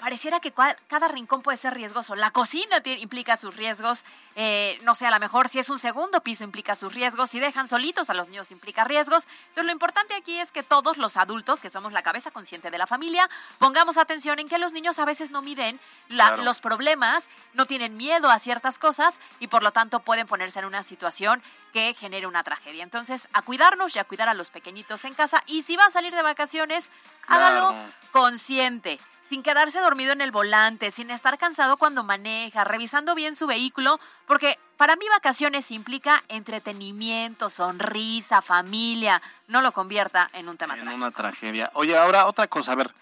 pareciera 0.00 0.38
que 0.40 0.52
cual- 0.52 0.76
cada 0.86 1.08
rincón 1.08 1.42
puede 1.42 1.56
ser 1.58 1.74
riesgoso. 1.74 2.14
La 2.14 2.30
cocina 2.30 2.80
implica 2.84 3.36
sus 3.36 3.56
riesgos, 3.56 4.04
eh, 4.36 4.78
no 4.82 4.94
sé, 4.94 5.06
a 5.06 5.10
lo 5.10 5.18
mejor 5.18 5.48
si 5.48 5.58
es 5.58 5.68
un 5.70 5.78
segundo 5.80 6.20
piso 6.22 6.44
implica 6.44 6.76
sus 6.76 6.94
riesgos, 6.94 7.30
si 7.30 7.40
dejan 7.40 7.66
solitos 7.66 8.08
a 8.08 8.14
los 8.14 8.28
niños 8.28 8.52
implica 8.52 8.84
riesgos. 8.84 9.26
Entonces 9.48 9.64
lo 9.64 9.72
importante 9.72 10.14
aquí 10.14 10.38
es 10.38 10.52
que 10.52 10.62
todos 10.62 10.98
los 10.98 11.16
adultos, 11.16 11.60
que 11.60 11.68
somos 11.68 11.92
la 11.92 12.02
cabeza 12.02 12.30
consciente 12.30 12.70
de 12.70 12.78
la 12.78 12.86
familia, 12.86 13.28
pongamos 13.58 13.98
atención 13.98 14.38
en 14.38 14.48
que 14.48 14.58
los 14.58 14.72
niños 14.72 14.98
a 15.00 15.04
veces 15.04 15.30
no 15.32 15.42
miden 15.42 15.80
la- 16.08 16.28
Claro. 16.28 16.44
los 16.44 16.60
problemas, 16.60 17.28
no 17.54 17.66
tienen 17.66 17.96
miedo 17.96 18.30
a 18.30 18.38
ciertas 18.38 18.78
cosas 18.78 19.20
y 19.40 19.48
por 19.48 19.62
lo 19.64 19.72
tanto 19.72 19.98
pueden 20.00 20.28
ponerse 20.28 20.60
en 20.60 20.64
una 20.66 20.84
situación 20.84 21.42
que 21.72 21.92
genere 21.94 22.26
una 22.26 22.44
tragedia. 22.44 22.82
Entonces, 22.84 23.28
a 23.32 23.42
cuidarnos 23.42 23.94
y 23.94 23.98
a 23.98 24.04
cuidar 24.04 24.28
a 24.28 24.34
los 24.34 24.50
pequeñitos 24.50 25.04
en 25.04 25.14
casa. 25.14 25.42
Y 25.46 25.62
si 25.62 25.76
va 25.76 25.84
a 25.86 25.90
salir 25.90 26.14
de 26.14 26.22
vacaciones, 26.22 26.90
hágalo 27.26 27.70
Claro. 27.70 27.92
consciente, 28.12 28.98
sin 29.28 29.42
quedarse 29.42 29.80
dormido 29.80 30.12
en 30.12 30.20
el 30.20 30.30
volante, 30.30 30.90
sin 30.90 31.10
estar 31.10 31.36
cansado 31.38 31.76
cuando 31.76 32.02
maneja, 32.02 32.64
revisando 32.64 33.14
bien 33.14 33.36
su 33.36 33.46
vehículo, 33.46 34.00
porque 34.26 34.58
para 34.76 34.96
mí 34.96 35.04
vacaciones 35.10 35.70
implica 35.70 36.24
entretenimiento, 36.28 37.50
sonrisa, 37.50 38.40
familia, 38.42 39.20
no 39.46 39.60
lo 39.60 39.72
convierta 39.72 40.28
en 40.32 40.48
un 40.48 40.56
tema 40.56 40.74
en 40.74 40.80
trágico. 40.80 40.96
una 41.04 41.10
tragedia. 41.10 41.70
Oye, 41.74 41.96
ahora 41.96 42.26
otra 42.26 42.46
cosa, 42.46 42.72
a 42.72 42.76
ver, 42.76 42.94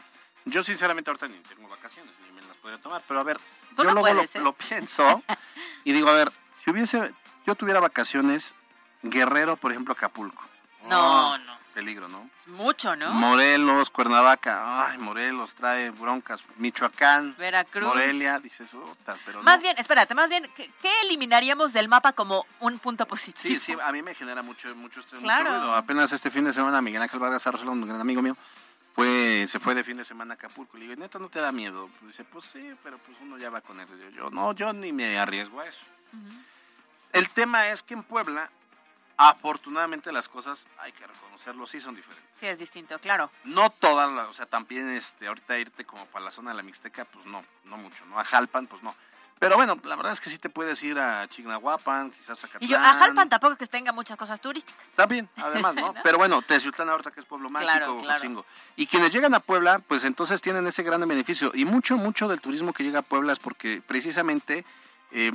yo 0.44 0.62
sinceramente 0.64 1.10
ahorita 1.10 1.28
ni 1.28 1.36
tengo 1.38 1.68
vacaciones, 1.68 2.12
ni 2.24 2.32
me 2.32 2.42
las 2.46 2.56
podría 2.56 2.80
tomar, 2.80 3.02
pero 3.06 3.20
a 3.20 3.22
ver, 3.22 3.38
yo 3.76 3.84
no 3.84 3.92
luego 3.92 4.00
puedes, 4.00 4.34
lo, 4.34 4.40
¿eh? 4.40 4.44
lo 4.44 4.52
pienso 4.52 5.22
y 5.84 5.92
digo, 5.92 6.08
a 6.08 6.12
ver, 6.14 6.32
si 6.64 6.70
hubiese, 6.70 7.12
yo 7.46 7.54
tuviera 7.54 7.78
vacaciones, 7.80 8.54
Guerrero, 9.02 9.56
por 9.56 9.70
ejemplo, 9.70 9.92
Acapulco. 9.92 10.42
No, 10.86 11.34
Ah, 11.34 11.38
no. 11.38 11.56
Peligro, 11.76 12.08
¿no? 12.08 12.30
Mucho, 12.46 12.96
¿no? 12.96 13.12
Morelos, 13.12 13.90
Cuernavaca, 13.90 14.86
ay, 14.88 14.96
Morelos 14.96 15.54
trae 15.54 15.90
broncas, 15.90 16.42
Michoacán, 16.56 17.36
Veracruz. 17.36 17.84
Morelia, 17.88 18.38
dices, 18.38 18.72
"Uta", 18.72 19.14
pero 19.26 19.42
Más 19.42 19.56
no. 19.58 19.64
bien, 19.64 19.76
espérate, 19.78 20.14
más 20.14 20.30
bien, 20.30 20.50
¿qué, 20.56 20.70
qué 20.80 20.88
eliminaríamos 21.02 21.74
del 21.74 21.88
mapa 21.88 22.14
como 22.14 22.46
un 22.60 22.78
punto 22.78 23.04
positivo? 23.04 23.42
Sí, 23.54 23.60
sí, 23.60 23.76
a 23.78 23.92
mí 23.92 24.00
me 24.00 24.14
genera 24.14 24.40
mucho, 24.40 24.74
mucho 24.74 25.00
estrés, 25.00 25.20
Claro. 25.20 25.44
mucho 25.50 25.58
ruido. 25.58 25.74
Apenas 25.76 26.10
este 26.12 26.30
fin 26.30 26.44
de 26.44 26.54
semana 26.54 26.80
Miguel 26.80 27.02
Ángel 27.02 27.20
Vargas 27.20 27.46
Arroyo, 27.46 27.70
un 27.70 27.86
gran 27.86 28.00
amigo 28.00 28.22
mío, 28.22 28.38
fue, 28.94 29.44
se 29.46 29.60
fue 29.60 29.74
de 29.74 29.84
fin 29.84 29.98
de 29.98 30.04
semana 30.06 30.32
a 30.32 30.36
Acapulco. 30.36 30.78
Le 30.78 30.84
digo, 30.86 30.98
neta, 30.98 31.18
¿no 31.18 31.28
te 31.28 31.40
da 31.42 31.52
miedo? 31.52 31.90
Pues 32.00 32.12
dice, 32.16 32.24
pues 32.24 32.46
sí, 32.46 32.70
pero 32.82 32.96
pues 32.96 33.18
uno 33.20 33.36
ya 33.36 33.50
va 33.50 33.60
con 33.60 33.78
él. 33.78 33.86
Yo, 34.16 34.30
no, 34.30 34.54
yo 34.54 34.72
ni 34.72 34.94
me 34.94 35.18
arriesgo 35.18 35.60
a 35.60 35.66
eso. 35.68 35.84
El 37.12 37.28
tema 37.28 37.68
es 37.68 37.82
que 37.82 37.92
en 37.92 38.02
Puebla, 38.02 38.48
afortunadamente 39.16 40.12
las 40.12 40.28
cosas, 40.28 40.66
hay 40.78 40.92
que 40.92 41.06
reconocerlo, 41.06 41.66
sí 41.66 41.80
son 41.80 41.94
diferentes. 41.94 42.24
Sí, 42.38 42.46
es 42.46 42.58
distinto, 42.58 42.98
claro. 42.98 43.30
No 43.44 43.70
todas, 43.70 44.10
o 44.28 44.32
sea, 44.32 44.46
también 44.46 44.90
este, 44.90 45.26
ahorita 45.26 45.58
irte 45.58 45.84
como 45.84 46.04
para 46.06 46.24
la 46.24 46.30
zona 46.30 46.50
de 46.50 46.56
la 46.56 46.62
Mixteca, 46.62 47.04
pues 47.04 47.24
no, 47.26 47.44
no 47.64 47.76
mucho, 47.76 48.04
¿no? 48.06 48.18
A 48.18 48.24
Jalpan, 48.24 48.66
pues 48.66 48.82
no. 48.82 48.94
Pero 49.38 49.56
bueno, 49.56 49.76
la 49.84 49.96
verdad 49.96 50.14
es 50.14 50.20
que 50.22 50.30
sí 50.30 50.38
te 50.38 50.48
puedes 50.48 50.82
ir 50.82 50.98
a 50.98 51.28
Chignahuapan, 51.28 52.10
quizás 52.10 52.42
a 52.42 52.48
Y 52.58 52.68
yo, 52.68 52.78
a 52.78 52.94
Jalpan 52.94 53.28
tampoco 53.28 53.56
que 53.56 53.66
tenga 53.66 53.92
muchas 53.92 54.16
cosas 54.16 54.40
turísticas. 54.40 54.88
También, 54.94 55.28
además, 55.36 55.74
¿no? 55.74 55.92
¿No? 55.92 56.02
Pero 56.02 56.16
bueno, 56.16 56.40
Teciutlán 56.40 56.88
ahorita 56.88 57.10
que 57.10 57.20
es 57.20 57.26
pueblo 57.26 57.50
mágico, 57.50 57.70
Claro, 57.70 57.98
claro. 57.98 58.46
Y 58.76 58.86
quienes 58.86 59.12
llegan 59.12 59.34
a 59.34 59.40
Puebla, 59.40 59.78
pues 59.86 60.04
entonces 60.04 60.40
tienen 60.40 60.66
ese 60.66 60.82
gran 60.82 61.06
beneficio. 61.06 61.50
Y 61.52 61.66
mucho, 61.66 61.98
mucho 61.98 62.28
del 62.28 62.40
turismo 62.40 62.72
que 62.72 62.82
llega 62.82 63.00
a 63.00 63.02
Puebla 63.02 63.34
es 63.34 63.38
porque 63.38 63.82
precisamente 63.86 64.64
eh, 65.12 65.32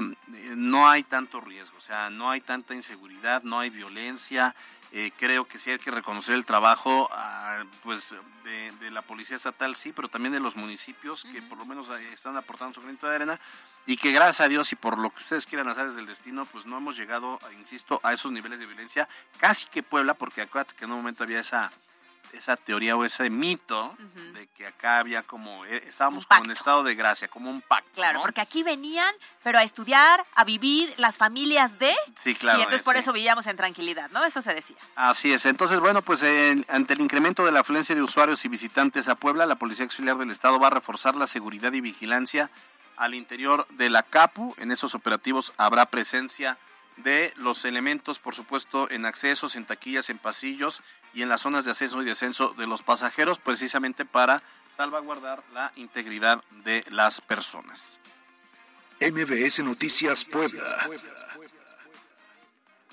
no 0.55 0.89
hay 0.89 1.03
tanto 1.03 1.41
riesgo, 1.41 1.77
o 1.77 1.81
sea, 1.81 2.09
no 2.09 2.29
hay 2.29 2.41
tanta 2.41 2.75
inseguridad, 2.75 3.43
no 3.43 3.59
hay 3.59 3.69
violencia. 3.69 4.55
Eh, 4.93 5.11
creo 5.17 5.45
que 5.45 5.57
sí 5.57 5.71
hay 5.71 5.79
que 5.79 5.89
reconocer 5.89 6.35
el 6.35 6.43
trabajo 6.43 7.07
ah, 7.13 7.63
pues 7.81 8.13
de, 8.43 8.71
de 8.73 8.91
la 8.91 9.01
policía 9.01 9.37
estatal, 9.37 9.77
sí, 9.77 9.93
pero 9.93 10.09
también 10.09 10.33
de 10.33 10.41
los 10.41 10.57
municipios 10.57 11.23
que 11.23 11.41
por 11.41 11.57
lo 11.57 11.65
menos 11.65 11.89
ahí 11.89 12.05
están 12.07 12.35
aportando 12.35 12.73
su 12.73 12.81
granito 12.81 13.07
de 13.07 13.15
arena 13.15 13.39
y 13.85 13.95
que 13.95 14.11
gracias 14.11 14.41
a 14.41 14.49
Dios 14.49 14.69
y 14.73 14.75
por 14.75 14.97
lo 14.97 15.09
que 15.09 15.21
ustedes 15.21 15.45
quieran 15.45 15.69
hacer 15.69 15.87
desde 15.87 16.01
el 16.01 16.07
destino, 16.07 16.45
pues 16.45 16.65
no 16.65 16.77
hemos 16.77 16.97
llegado, 16.97 17.39
insisto, 17.57 18.01
a 18.03 18.11
esos 18.11 18.33
niveles 18.33 18.59
de 18.59 18.65
violencia, 18.65 19.07
casi 19.39 19.67
que 19.67 19.81
Puebla, 19.81 20.13
porque 20.13 20.41
acuérdate 20.41 20.75
que 20.75 20.83
en 20.83 20.91
un 20.91 20.97
momento 20.97 21.23
había 21.23 21.39
esa 21.39 21.71
esa 22.33 22.55
teoría 22.55 22.95
o 22.95 23.05
ese 23.05 23.29
mito 23.29 23.95
de 24.33 24.47
que 24.47 24.67
acá 24.67 24.99
había 24.99 25.23
como, 25.23 25.65
eh, 25.65 25.83
estábamos 25.85 26.25
como 26.25 26.43
en 26.43 26.51
estado 26.51 26.83
de 26.83 26.95
gracia, 26.95 27.27
como 27.27 27.49
un 27.49 27.61
pacto. 27.61 27.89
Claro, 27.93 28.19
¿no? 28.19 28.21
porque 28.23 28.41
aquí 28.41 28.63
venían, 28.63 29.13
pero 29.43 29.59
a 29.59 29.63
estudiar, 29.63 30.25
a 30.35 30.43
vivir 30.43 30.93
las 30.97 31.17
familias 31.17 31.79
de... 31.79 31.93
Sí, 32.21 32.35
claro. 32.35 32.59
y 32.59 32.61
entonces 32.63 32.83
por 32.83 32.95
este, 32.95 33.03
eso 33.03 33.13
vivíamos 33.13 33.47
en 33.47 33.57
tranquilidad, 33.57 34.09
¿no? 34.11 34.23
Eso 34.23 34.41
se 34.41 34.53
decía. 34.53 34.77
Así 34.95 35.33
es. 35.33 35.45
Entonces, 35.45 35.79
bueno, 35.79 36.01
pues 36.01 36.23
eh, 36.23 36.63
ante 36.67 36.93
el 36.93 37.01
incremento 37.01 37.45
de 37.45 37.51
la 37.51 37.61
afluencia 37.61 37.95
de 37.95 38.01
usuarios 38.01 38.43
y 38.45 38.47
visitantes 38.47 39.07
a 39.07 39.15
Puebla, 39.15 39.45
la 39.45 39.55
Policía 39.55 39.85
Auxiliar 39.85 40.17
del 40.17 40.31
Estado 40.31 40.59
va 40.59 40.67
a 40.67 40.71
reforzar 40.71 41.15
la 41.15 41.27
seguridad 41.27 41.73
y 41.73 41.81
vigilancia 41.81 42.49
al 42.97 43.15
interior 43.15 43.67
de 43.71 43.89
la 43.89 44.03
CAPU. 44.03 44.55
En 44.57 44.71
esos 44.71 44.95
operativos 44.95 45.53
habrá 45.57 45.87
presencia 45.87 46.57
de 46.97 47.33
los 47.37 47.65
elementos, 47.65 48.19
por 48.19 48.35
supuesto, 48.35 48.89
en 48.89 49.05
accesos, 49.05 49.55
en 49.55 49.65
taquillas, 49.65 50.09
en 50.09 50.17
pasillos 50.17 50.81
y 51.13 51.21
en 51.21 51.29
las 51.29 51.41
zonas 51.41 51.65
de 51.65 51.71
ascenso 51.71 52.01
y 52.01 52.05
descenso 52.05 52.53
de 52.57 52.67
los 52.67 52.83
pasajeros, 52.83 53.39
precisamente 53.39 54.05
para 54.05 54.41
salvaguardar 54.77 55.43
la 55.53 55.71
integridad 55.75 56.43
de 56.63 56.83
las 56.89 57.21
personas. 57.21 57.99
MBS 58.99 59.63
Noticias 59.63 60.25
Puebla. 60.25 60.63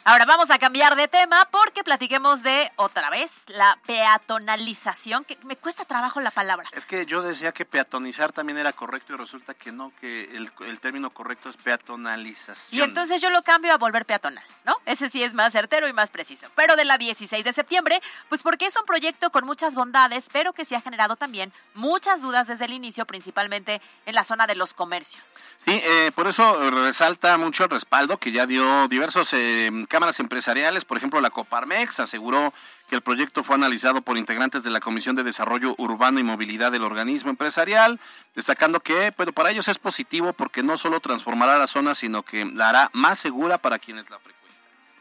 Ahora 0.08 0.24
vamos 0.24 0.50
a 0.50 0.58
cambiar 0.58 0.96
de 0.96 1.06
tema 1.06 1.46
porque 1.50 1.84
platiquemos 1.84 2.42
de 2.42 2.72
otra 2.76 3.10
vez 3.10 3.44
la 3.48 3.78
peatonalización, 3.84 5.22
que 5.22 5.36
me 5.44 5.54
cuesta 5.54 5.84
trabajo 5.84 6.22
la 6.22 6.30
palabra. 6.30 6.66
Es 6.72 6.86
que 6.86 7.04
yo 7.04 7.20
decía 7.20 7.52
que 7.52 7.66
peatonizar 7.66 8.32
también 8.32 8.56
era 8.56 8.72
correcto 8.72 9.12
y 9.12 9.16
resulta 9.18 9.52
que 9.52 9.70
no, 9.70 9.92
que 10.00 10.34
el, 10.34 10.50
el 10.66 10.80
término 10.80 11.10
correcto 11.10 11.50
es 11.50 11.58
peatonalización. 11.58 12.80
Y 12.80 12.82
entonces 12.82 13.20
yo 13.20 13.28
lo 13.28 13.42
cambio 13.42 13.70
a 13.74 13.76
volver 13.76 14.06
peatonal, 14.06 14.42
¿no? 14.64 14.78
Ese 14.86 15.10
sí 15.10 15.22
es 15.22 15.34
más 15.34 15.52
certero 15.52 15.86
y 15.86 15.92
más 15.92 16.10
preciso. 16.10 16.46
Pero 16.54 16.76
de 16.76 16.86
la 16.86 16.96
16 16.96 17.44
de 17.44 17.52
septiembre, 17.52 18.00
pues 18.30 18.42
porque 18.42 18.64
es 18.64 18.76
un 18.78 18.86
proyecto 18.86 19.28
con 19.28 19.44
muchas 19.44 19.74
bondades, 19.74 20.30
pero 20.32 20.54
que 20.54 20.64
sí 20.64 20.74
ha 20.74 20.80
generado 20.80 21.16
también 21.16 21.52
muchas 21.74 22.22
dudas 22.22 22.46
desde 22.46 22.64
el 22.64 22.72
inicio, 22.72 23.04
principalmente 23.04 23.82
en 24.06 24.14
la 24.14 24.24
zona 24.24 24.46
de 24.46 24.54
los 24.54 24.72
comercios. 24.72 25.22
Sí, 25.66 25.82
eh, 25.84 26.12
por 26.14 26.28
eso 26.28 26.70
resalta 26.70 27.36
mucho 27.36 27.64
el 27.64 27.70
respaldo 27.70 28.16
que 28.16 28.32
ya 28.32 28.46
dio 28.46 28.88
diversos 28.88 29.34
eh, 29.34 29.70
cámaras 29.98 30.20
empresariales. 30.20 30.84
Por 30.84 30.96
ejemplo, 30.96 31.20
la 31.20 31.30
Coparmex 31.30 31.98
aseguró 31.98 32.54
que 32.88 32.94
el 32.94 33.02
proyecto 33.02 33.42
fue 33.42 33.56
analizado 33.56 34.00
por 34.00 34.16
integrantes 34.16 34.62
de 34.62 34.70
la 34.70 34.78
Comisión 34.78 35.16
de 35.16 35.24
Desarrollo 35.24 35.74
Urbano 35.76 36.20
y 36.20 36.22
Movilidad 36.22 36.70
del 36.70 36.84
organismo 36.84 37.30
empresarial, 37.30 37.98
destacando 38.36 38.78
que 38.78 39.12
bueno, 39.16 39.32
para 39.32 39.50
ellos 39.50 39.66
es 39.66 39.78
positivo 39.78 40.32
porque 40.34 40.62
no 40.62 40.78
solo 40.78 41.00
transformará 41.00 41.58
la 41.58 41.66
zona, 41.66 41.96
sino 41.96 42.22
que 42.22 42.44
la 42.44 42.68
hará 42.68 42.90
más 42.92 43.18
segura 43.18 43.58
para 43.58 43.80
quienes 43.80 44.08
la 44.08 44.20
frecuentan. 44.20 44.56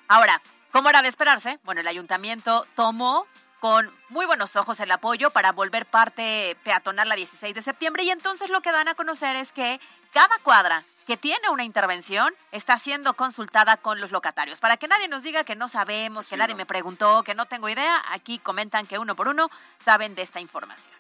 Ahora, 0.07 0.41
¿cómo 0.71 0.89
era 0.89 1.03
de 1.03 1.09
esperarse? 1.09 1.59
Bueno, 1.63 1.81
el 1.81 1.87
ayuntamiento 1.87 2.65
tomó 2.75 3.27
con 3.59 3.93
muy 4.09 4.25
buenos 4.25 4.55
ojos 4.55 4.79
el 4.79 4.89
apoyo 4.89 5.29
para 5.29 5.51
volver 5.51 5.85
parte 5.85 6.57
peatonal 6.63 7.07
la 7.07 7.15
16 7.15 7.53
de 7.53 7.61
septiembre 7.61 8.01
y 8.01 8.09
entonces 8.09 8.49
lo 8.49 8.61
que 8.61 8.71
dan 8.71 8.87
a 8.87 8.95
conocer 8.95 9.35
es 9.35 9.51
que 9.51 9.79
cada 10.11 10.39
cuadra 10.41 10.85
que 11.07 11.15
tiene 11.17 11.49
una 11.49 11.63
intervención 11.63 12.33
está 12.51 12.77
siendo 12.77 13.13
consultada 13.13 13.77
con 13.77 13.99
los 14.01 14.11
locatarios. 14.11 14.59
Para 14.59 14.75
que 14.75 14.87
nadie 14.89 15.07
nos 15.07 15.23
diga 15.23 15.45
que 15.45 15.55
no 15.55 15.69
sabemos, 15.69 16.25
que 16.25 16.35
Sí, 16.35 16.37
nadie 16.37 16.53
no. 16.53 16.57
me 16.57 16.65
preguntó, 16.65 17.23
que 17.23 17.33
no 17.33 17.45
tengo 17.45 17.69
idea, 17.69 18.03
aquí 18.11 18.39
comentan 18.39 18.85
que 18.85 18.99
uno 18.99 19.15
por 19.15 19.29
uno 19.29 19.49
saben 19.83 20.15
de 20.15 20.21
esta 20.21 20.41
información. 20.41 20.93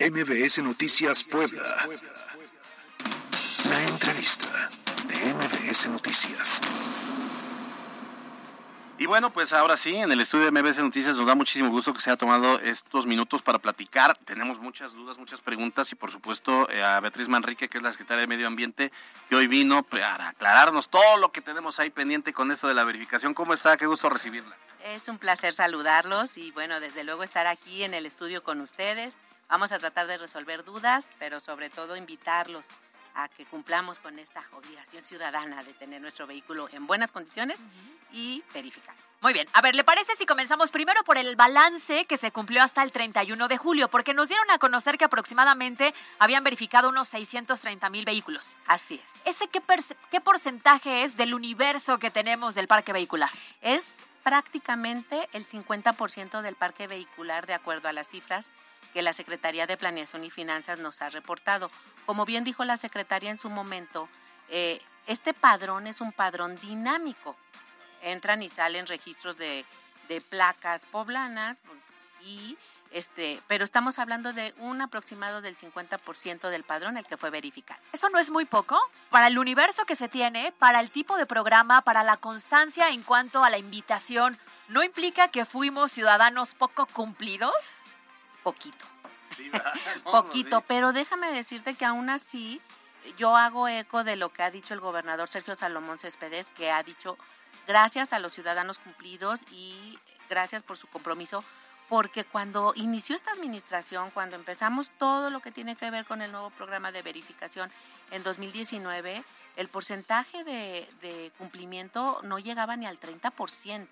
MBS 0.00 0.58
Noticias 0.62 1.22
Puebla. 1.24 1.62
La 3.68 3.82
entrevista 3.84 4.48
de 5.06 5.34
MBS 5.34 5.86
Noticias. 5.88 6.60
Y 9.00 9.06
bueno, 9.06 9.32
pues 9.32 9.54
ahora 9.54 9.78
sí, 9.78 9.96
en 9.96 10.12
el 10.12 10.20
estudio 10.20 10.50
de 10.50 10.50
MBS 10.50 10.82
Noticias 10.82 11.16
nos 11.16 11.26
da 11.26 11.34
muchísimo 11.34 11.70
gusto 11.70 11.94
que 11.94 12.02
se 12.02 12.10
haya 12.10 12.18
tomado 12.18 12.60
estos 12.60 13.06
minutos 13.06 13.40
para 13.40 13.58
platicar. 13.58 14.14
Tenemos 14.26 14.60
muchas 14.60 14.92
dudas, 14.92 15.16
muchas 15.16 15.40
preguntas 15.40 15.90
y 15.90 15.94
por 15.94 16.10
supuesto 16.10 16.68
eh, 16.68 16.82
a 16.82 17.00
Beatriz 17.00 17.26
Manrique, 17.26 17.70
que 17.70 17.78
es 17.78 17.82
la 17.82 17.92
secretaria 17.92 18.20
de 18.20 18.26
Medio 18.26 18.46
Ambiente, 18.46 18.92
que 19.30 19.36
hoy 19.36 19.46
vino 19.46 19.82
para 19.84 20.28
aclararnos 20.28 20.90
todo 20.90 21.16
lo 21.16 21.32
que 21.32 21.40
tenemos 21.40 21.80
ahí 21.80 21.88
pendiente 21.88 22.34
con 22.34 22.50
esto 22.50 22.68
de 22.68 22.74
la 22.74 22.84
verificación. 22.84 23.32
¿Cómo 23.32 23.54
está? 23.54 23.78
Qué 23.78 23.86
gusto 23.86 24.10
recibirla. 24.10 24.54
Es 24.84 25.08
un 25.08 25.16
placer 25.16 25.54
saludarlos 25.54 26.36
y 26.36 26.50
bueno, 26.50 26.78
desde 26.78 27.02
luego 27.02 27.22
estar 27.22 27.46
aquí 27.46 27.84
en 27.84 27.94
el 27.94 28.04
estudio 28.04 28.42
con 28.42 28.60
ustedes. 28.60 29.14
Vamos 29.48 29.72
a 29.72 29.78
tratar 29.78 30.08
de 30.08 30.18
resolver 30.18 30.62
dudas, 30.62 31.16
pero 31.18 31.40
sobre 31.40 31.70
todo 31.70 31.96
invitarlos 31.96 32.66
a 33.22 33.28
que 33.28 33.44
cumplamos 33.46 33.98
con 33.98 34.18
esta 34.18 34.44
obligación 34.52 35.04
ciudadana 35.04 35.62
de 35.62 35.72
tener 35.74 36.00
nuestro 36.00 36.26
vehículo 36.26 36.68
en 36.72 36.86
buenas 36.86 37.12
condiciones 37.12 37.58
y 38.12 38.42
verificar. 38.52 38.94
Muy 39.20 39.34
bien, 39.34 39.46
a 39.52 39.60
ver, 39.60 39.74
¿le 39.74 39.84
parece 39.84 40.16
si 40.16 40.24
comenzamos 40.24 40.70
primero 40.70 41.04
por 41.04 41.18
el 41.18 41.36
balance 41.36 42.06
que 42.06 42.16
se 42.16 42.32
cumplió 42.32 42.62
hasta 42.62 42.82
el 42.82 42.90
31 42.90 43.48
de 43.48 43.58
julio? 43.58 43.88
Porque 43.88 44.14
nos 44.14 44.28
dieron 44.28 44.50
a 44.50 44.58
conocer 44.58 44.96
que 44.96 45.04
aproximadamente 45.04 45.94
habían 46.18 46.42
verificado 46.42 46.88
unos 46.88 47.08
630 47.08 47.90
mil 47.90 48.06
vehículos. 48.06 48.56
Así 48.66 48.94
es. 48.94 49.26
¿Ese 49.26 49.48
qué, 49.48 49.60
qué 50.10 50.20
porcentaje 50.22 51.04
es 51.04 51.18
del 51.18 51.34
universo 51.34 51.98
que 51.98 52.10
tenemos 52.10 52.54
del 52.54 52.66
parque 52.66 52.94
vehicular? 52.94 53.30
Es 53.60 53.98
prácticamente 54.22 55.28
el 55.32 55.44
50% 55.44 56.40
del 56.40 56.56
parque 56.56 56.86
vehicular 56.86 57.46
de 57.46 57.54
acuerdo 57.54 57.88
a 57.88 57.92
las 57.92 58.08
cifras 58.08 58.50
que 58.92 59.02
la 59.02 59.12
Secretaría 59.12 59.66
de 59.66 59.76
Planeación 59.76 60.24
y 60.24 60.30
Finanzas 60.30 60.78
nos 60.78 61.02
ha 61.02 61.08
reportado. 61.08 61.70
Como 62.06 62.24
bien 62.24 62.44
dijo 62.44 62.64
la 62.64 62.76
secretaria 62.76 63.30
en 63.30 63.36
su 63.36 63.50
momento, 63.50 64.08
eh, 64.48 64.80
este 65.06 65.34
padrón 65.34 65.86
es 65.86 66.00
un 66.00 66.12
padrón 66.12 66.56
dinámico. 66.56 67.36
Entran 68.02 68.42
y 68.42 68.48
salen 68.48 68.86
registros 68.86 69.36
de, 69.36 69.64
de 70.08 70.20
placas 70.20 70.86
poblanas 70.86 71.58
y 72.22 72.56
este, 72.90 73.40
pero 73.46 73.64
estamos 73.64 74.00
hablando 74.00 74.32
de 74.32 74.52
un 74.58 74.82
aproximado 74.82 75.40
del 75.40 75.56
50% 75.56 76.50
del 76.50 76.64
padrón 76.64 76.96
el 76.96 77.06
que 77.06 77.16
fue 77.16 77.30
verificado. 77.30 77.80
¿Eso 77.92 78.08
no 78.10 78.18
es 78.18 78.30
muy 78.30 78.46
poco? 78.46 78.78
Para 79.10 79.28
el 79.28 79.38
universo 79.38 79.84
que 79.84 79.94
se 79.94 80.08
tiene, 80.08 80.52
para 80.58 80.80
el 80.80 80.90
tipo 80.90 81.16
de 81.16 81.26
programa, 81.26 81.82
para 81.82 82.02
la 82.02 82.16
constancia 82.16 82.88
en 82.88 83.02
cuanto 83.02 83.44
a 83.44 83.50
la 83.50 83.58
invitación, 83.58 84.36
¿no 84.68 84.82
implica 84.82 85.28
que 85.28 85.44
fuimos 85.44 85.92
ciudadanos 85.92 86.54
poco 86.54 86.86
cumplidos? 86.86 87.76
Poquito. 88.42 88.84
Poquito, 90.04 90.60
pero 90.62 90.92
déjame 90.92 91.32
decirte 91.32 91.74
que 91.74 91.84
aún 91.84 92.10
así 92.10 92.60
yo 93.16 93.36
hago 93.36 93.68
eco 93.68 94.04
de 94.04 94.16
lo 94.16 94.32
que 94.32 94.42
ha 94.42 94.50
dicho 94.50 94.74
el 94.74 94.80
gobernador 94.80 95.28
Sergio 95.28 95.54
Salomón 95.54 95.98
Céspedes, 95.98 96.50
que 96.50 96.70
ha 96.70 96.82
dicho 96.82 97.16
gracias 97.66 98.12
a 98.12 98.18
los 98.18 98.32
ciudadanos 98.32 98.78
cumplidos 98.78 99.40
y 99.52 99.98
gracias 100.28 100.62
por 100.62 100.76
su 100.76 100.86
compromiso 100.88 101.44
porque 101.90 102.24
cuando 102.24 102.72
inició 102.76 103.16
esta 103.16 103.32
administración, 103.32 104.12
cuando 104.12 104.36
empezamos 104.36 104.90
todo 104.90 105.28
lo 105.28 105.40
que 105.40 105.50
tiene 105.50 105.74
que 105.74 105.90
ver 105.90 106.06
con 106.06 106.22
el 106.22 106.30
nuevo 106.30 106.50
programa 106.50 106.92
de 106.92 107.02
verificación 107.02 107.68
en 108.12 108.22
2019, 108.22 109.24
el 109.56 109.68
porcentaje 109.68 110.44
de, 110.44 111.32
cumplimiento 111.36 112.20
no 112.22 112.38
llegaba 112.38 112.76
ni 112.76 112.86
al 112.86 113.00
30%. 113.00 113.88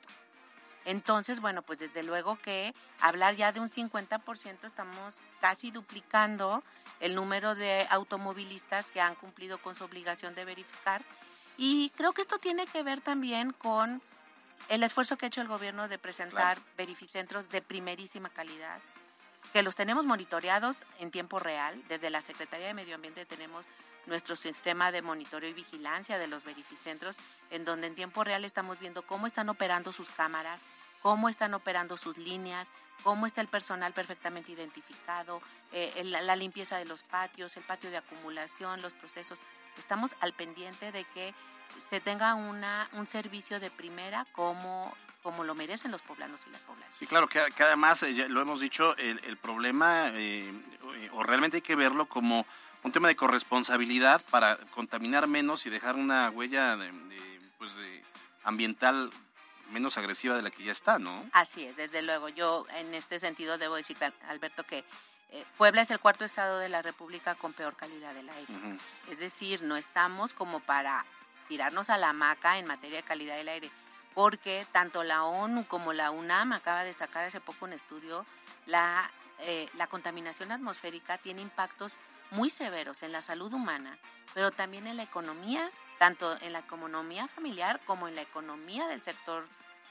Entonces, 0.89 1.41
bueno, 1.41 1.61
pues 1.61 1.81
desde 1.81 2.03
luego 2.03 2.39
que 2.39 2.75
hablar 3.03 3.37
ya 3.37 3.53
de 3.53 3.61
un 3.61 3.69
50%, 3.69 4.65
estamos 4.65 5.15
casi 5.39 5.71
duplicando 5.71 6.63
el 7.01 7.15
número 7.15 7.55
de 7.55 7.87
automovilistas 7.91 8.91
que 8.91 9.03
han 9.03 9.15
cumplido 9.15 9.59
con 9.59 9.77
su 9.77 9.85
obligación 9.85 10.35
de 10.35 10.47
verificar. 10.47 11.03
Y 11.59 11.91
creo 11.91 12.13
que 12.13 12.23
esto 12.23 12.39
tiene 12.39 12.67
que 12.67 12.83
ver 12.83 13.03
también 13.03 13.53
con 13.53 14.01
el 14.71 14.83
esfuerzo 14.83 15.19
que 15.19 15.27
ha 15.27 15.29
hecho 15.29 15.43
el 15.43 15.49
gobierno 15.49 15.89
de 15.89 15.99
presentar 15.99 16.57
verificentros 16.79 17.51
de 17.51 17.61
primerísima 17.61 18.31
calidad, 18.31 18.81
que 19.53 19.63
los 19.63 19.77
tenemos 19.77 20.07
monitoreados 20.07 20.87
en 21.01 21.11
tiempo 21.11 21.39
real. 21.39 21.85
Desde 21.89 22.09
la 22.09 22.23
Secretaría 22.23 22.69
de 22.69 22.73
Medio 22.73 22.95
Ambiente 22.95 23.27
tenemos 23.27 23.67
nuestro 24.09 24.35
sistema 24.35 24.91
de 24.91 25.03
monitoreo 25.03 25.51
y 25.51 25.53
vigilancia 25.53 26.19
de 26.19 26.27
los 26.27 26.45
verificentros, 26.45 27.17
en 27.51 27.65
donde 27.65 27.87
en 27.87 27.95
tiempo 27.95 28.25
real 28.25 28.45
estamos 28.45 28.81
viendo 28.81 29.03
cómo 29.03 29.27
están 29.27 29.49
operando 29.49 29.93
sus 29.93 30.11
cámaras, 30.11 30.63
cómo 31.03 31.29
están 31.29 31.55
operando 31.55 31.97
sus 31.97 32.19
líneas, 32.19 32.73
cómo 33.05 33.27
está 33.27 33.41
el 33.41 33.49
personal 33.49 33.93
perfectamente 33.93 34.53
identificado, 34.53 35.41
eh, 35.73 36.03
la 36.05 36.37
limpieza 36.37 36.79
de 36.79 36.87
los 36.87 37.03
patios, 37.03 37.57
el 37.57 37.63
patio 37.63 37.91
de 37.91 37.99
acumulación, 37.99 38.83
los 38.83 38.93
procesos. 38.93 39.39
Estamos 39.79 40.17
al 40.21 40.33
pendiente 40.33 40.91
de 40.91 41.05
que 41.05 41.35
se 41.89 42.01
tenga 42.01 42.35
una, 42.35 42.89
un 42.95 43.07
servicio 43.07 43.61
de 43.61 43.71
primera 43.71 44.27
como, 44.33 44.97
como 45.23 45.45
lo 45.45 45.55
merecen 45.55 45.91
los 45.91 46.03
poblanos 46.03 46.41
y 46.47 46.51
las 46.51 46.63
poblanas. 46.63 46.91
Sí, 46.99 47.07
claro, 47.07 47.29
que, 47.29 47.41
además, 47.41 48.03
eh, 48.03 48.29
lo 48.29 48.41
hemos 48.41 48.61
dicho, 48.61 48.97
el, 48.97 49.37
problema, 49.37 50.11
eh, 50.15 50.51
o 51.13 51.23
realmente 51.23 51.59
hay 51.59 51.63
que 51.63 51.77
verlo 51.77 52.07
como 52.07 52.47
un 52.83 52.93
tema 52.93 53.09
de 53.09 53.17
corresponsabilidad 53.17 54.23
para 54.31 54.57
contaminar 54.71 55.27
menos 55.27 55.67
y 55.67 55.71
dejar 55.71 55.97
una 55.97 56.31
huella 56.31 56.77
de, 56.77 56.93
pues 57.59 57.75
de 57.77 58.03
ambiental 58.45 59.11
menos 59.71 59.99
agresiva 59.99 60.37
de 60.37 60.43
la 60.43 60.51
que 60.51 60.65
ya 60.65 60.73
está, 60.73 60.99
¿no? 60.99 61.29
Así 61.33 61.65
es, 61.65 61.77
desde 61.77 62.03
luego. 62.03 62.29
Yo 62.29 62.67
en 62.75 62.95
este 62.95 63.19
sentido 63.19 63.59
debo 63.59 63.77
decir, 63.77 63.97
Alberto, 64.29 64.65
que 64.65 64.85
eh, 65.31 65.45
Puebla 65.59 65.83
es 65.83 65.91
el 65.91 65.99
cuarto 65.99 66.25
estado 66.25 66.59
de 66.59 66.71
la 66.71 66.81
República 66.81 67.35
con 67.35 67.53
peor 67.53 67.77
calidad 67.77 68.15
del 68.15 68.29
aire. 68.31 68.79
Es 69.11 69.19
decir, 69.19 69.63
no 69.63 69.77
estamos 69.77 70.33
como 70.33 70.61
para 70.61 71.05
tirarnos 71.49 71.91
a 71.91 71.99
la 71.99 72.11
hamaca 72.11 72.59
en 72.59 72.67
materia 72.67 72.99
de 72.99 73.03
calidad 73.03 73.37
del 73.37 73.49
aire, 73.49 73.71
porque 74.15 74.67
tanto 74.73 75.05
la 75.05 75.25
ONU 75.25 75.67
como 75.67 75.93
la 75.93 76.11
UNAM 76.11 76.53
acaba 76.53 76.85
de 76.85 76.95
sacar 76.95 77.25
hace 77.25 77.41
poco 77.41 77.67
un 77.67 77.75
estudio, 77.75 78.25
la, 78.67 79.11
eh, 79.41 79.69
la 79.77 79.87
contaminación 79.87 80.51
atmosférica 80.51 81.19
tiene 81.19 81.43
impactos 81.43 81.99
muy 82.31 82.51
severos 82.51 83.03
en 83.03 83.13
la 83.13 83.23
salud 83.23 83.53
humana, 83.53 83.99
pero 84.35 84.51
también 84.51 84.87
en 84.87 84.97
la 84.97 85.03
economía, 85.03 85.71
tanto 85.99 86.37
en 86.41 86.53
la 86.53 86.61
economía 86.61 87.29
familiar 87.29 87.81
como 87.87 88.09
en 88.09 88.15
la 88.15 88.23
economía 88.23 88.87
del 88.89 89.01
sector 89.01 89.47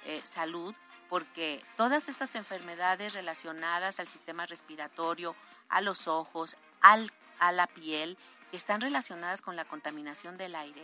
eh, 0.06 0.21
salud, 0.23 0.76
porque 1.10 1.63
todas 1.78 2.10
estas 2.10 2.36
enfermedades 2.36 3.13
relacionadas 3.13 4.00
al 4.00 4.08
sistema 4.08 4.45
respiratorio, 4.45 5.36
a 5.69 5.82
los 5.82 6.08
ojos, 6.08 6.56
al, 6.82 7.12
a 7.39 7.52
la 7.52 7.67
piel, 7.67 8.17
que 8.52 8.58
están 8.58 8.82
relacionadas 8.82 9.41
con 9.41 9.56
la 9.56 9.65
contaminación 9.65 10.38
del 10.38 10.56
aire, 10.56 10.82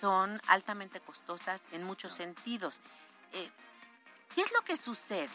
son 0.00 0.40
altamente 0.46 1.00
costosas 1.00 1.66
en 1.72 1.84
muchos 1.84 2.12
sentidos. 2.12 2.80
Eh, 3.32 3.50
¿Qué 4.34 4.42
es 4.42 4.52
lo 4.52 4.62
que 4.62 4.76
sucede? 4.76 5.28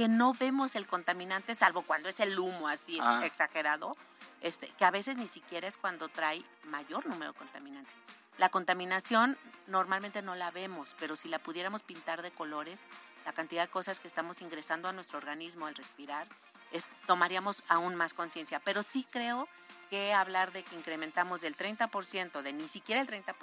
Que 0.00 0.08
no 0.08 0.32
vemos 0.32 0.76
el 0.76 0.86
contaminante, 0.86 1.54
salvo 1.54 1.82
cuando 1.82 2.08
es 2.08 2.20
el 2.20 2.38
humo 2.38 2.68
así 2.68 2.98
ah. 3.02 3.20
exagerado, 3.22 3.98
este, 4.40 4.68
que 4.68 4.86
a 4.86 4.90
veces 4.90 5.18
ni 5.18 5.26
siquiera 5.26 5.68
es 5.68 5.76
cuando 5.76 6.08
trae 6.08 6.42
mayor 6.68 7.04
número 7.04 7.34
de 7.34 7.38
contaminantes. 7.38 7.92
La 8.38 8.48
contaminación 8.48 9.36
normalmente 9.66 10.22
no 10.22 10.34
la 10.36 10.50
vemos, 10.50 10.96
pero 10.98 11.16
si 11.16 11.28
la 11.28 11.38
pudiéramos 11.38 11.82
pintar 11.82 12.22
de 12.22 12.30
colores, 12.30 12.80
la 13.26 13.34
cantidad 13.34 13.64
de 13.64 13.68
cosas 13.68 14.00
que 14.00 14.08
estamos 14.08 14.40
ingresando 14.40 14.88
a 14.88 14.94
nuestro 14.94 15.18
organismo 15.18 15.66
al 15.66 15.74
respirar, 15.74 16.26
tomaríamos 17.06 17.62
aún 17.68 17.94
más 17.94 18.14
conciencia. 18.14 18.58
Pero 18.64 18.82
sí 18.82 19.06
creo 19.10 19.48
que 19.90 20.14
hablar 20.14 20.50
de 20.52 20.62
que 20.62 20.76
incrementamos 20.76 21.42
del 21.42 21.58
30%, 21.58 22.40
de 22.40 22.54
ni 22.54 22.68
siquiera 22.68 23.02
el 23.02 23.06
30%, 23.06 23.34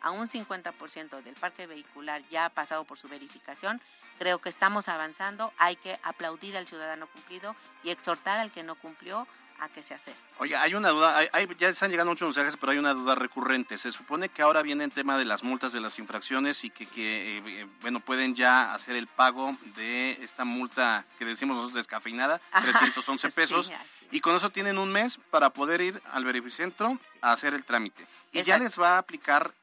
a 0.00 0.10
un 0.10 0.28
50% 0.28 1.22
del 1.22 1.34
parque 1.34 1.66
vehicular 1.66 2.22
ya 2.30 2.46
ha 2.46 2.50
pasado 2.50 2.84
por 2.84 2.98
su 2.98 3.08
verificación, 3.08 3.80
creo 4.18 4.38
que 4.38 4.48
estamos 4.48 4.88
avanzando, 4.88 5.52
hay 5.58 5.76
que 5.76 5.98
aplaudir 6.02 6.56
al 6.56 6.66
ciudadano 6.66 7.06
cumplido 7.06 7.54
y 7.82 7.90
exhortar 7.90 8.38
al 8.38 8.50
que 8.50 8.62
no 8.62 8.74
cumplió 8.76 9.26
a 9.58 9.68
que 9.68 9.82
se 9.82 9.94
hace. 9.94 10.14
Oye, 10.38 10.54
hay 10.54 10.74
una 10.74 10.90
duda, 10.90 11.16
hay, 11.16 11.48
ya 11.58 11.68
están 11.68 11.90
llegando 11.90 12.12
muchos 12.12 12.26
mensajes, 12.26 12.58
pero 12.58 12.72
hay 12.72 12.78
una 12.78 12.92
duda 12.92 13.14
recurrente. 13.14 13.78
Se 13.78 13.90
supone 13.90 14.28
que 14.28 14.42
ahora 14.42 14.62
viene 14.62 14.84
el 14.84 14.92
tema 14.92 15.16
de 15.16 15.24
las 15.24 15.42
multas 15.42 15.72
de 15.72 15.80
las 15.80 15.98
infracciones 15.98 16.62
y 16.64 16.70
que, 16.70 16.86
que 16.86 17.38
eh, 17.38 17.42
eh, 17.46 17.66
bueno, 17.80 18.00
pueden 18.00 18.34
ya 18.34 18.74
hacer 18.74 18.96
el 18.96 19.06
pago 19.06 19.56
de 19.76 20.12
esta 20.22 20.44
multa 20.44 21.06
que 21.18 21.24
decimos 21.24 21.72
descafeinada, 21.72 22.40
311 22.60 23.30
pesos. 23.32 23.72
y 24.10 24.20
con 24.20 24.36
eso 24.36 24.50
tienen 24.50 24.78
un 24.78 24.92
mes 24.92 25.18
para 25.30 25.50
poder 25.50 25.80
ir 25.80 26.02
al 26.12 26.24
verificentro 26.24 26.98
a 27.22 27.32
hacer 27.32 27.54
el 27.54 27.64
trámite. 27.64 28.06
Y 28.32 28.42
ya 28.42 28.58
les 28.58 28.78
va 28.78 28.96
a 28.96 28.98
aplicar 28.98 29.54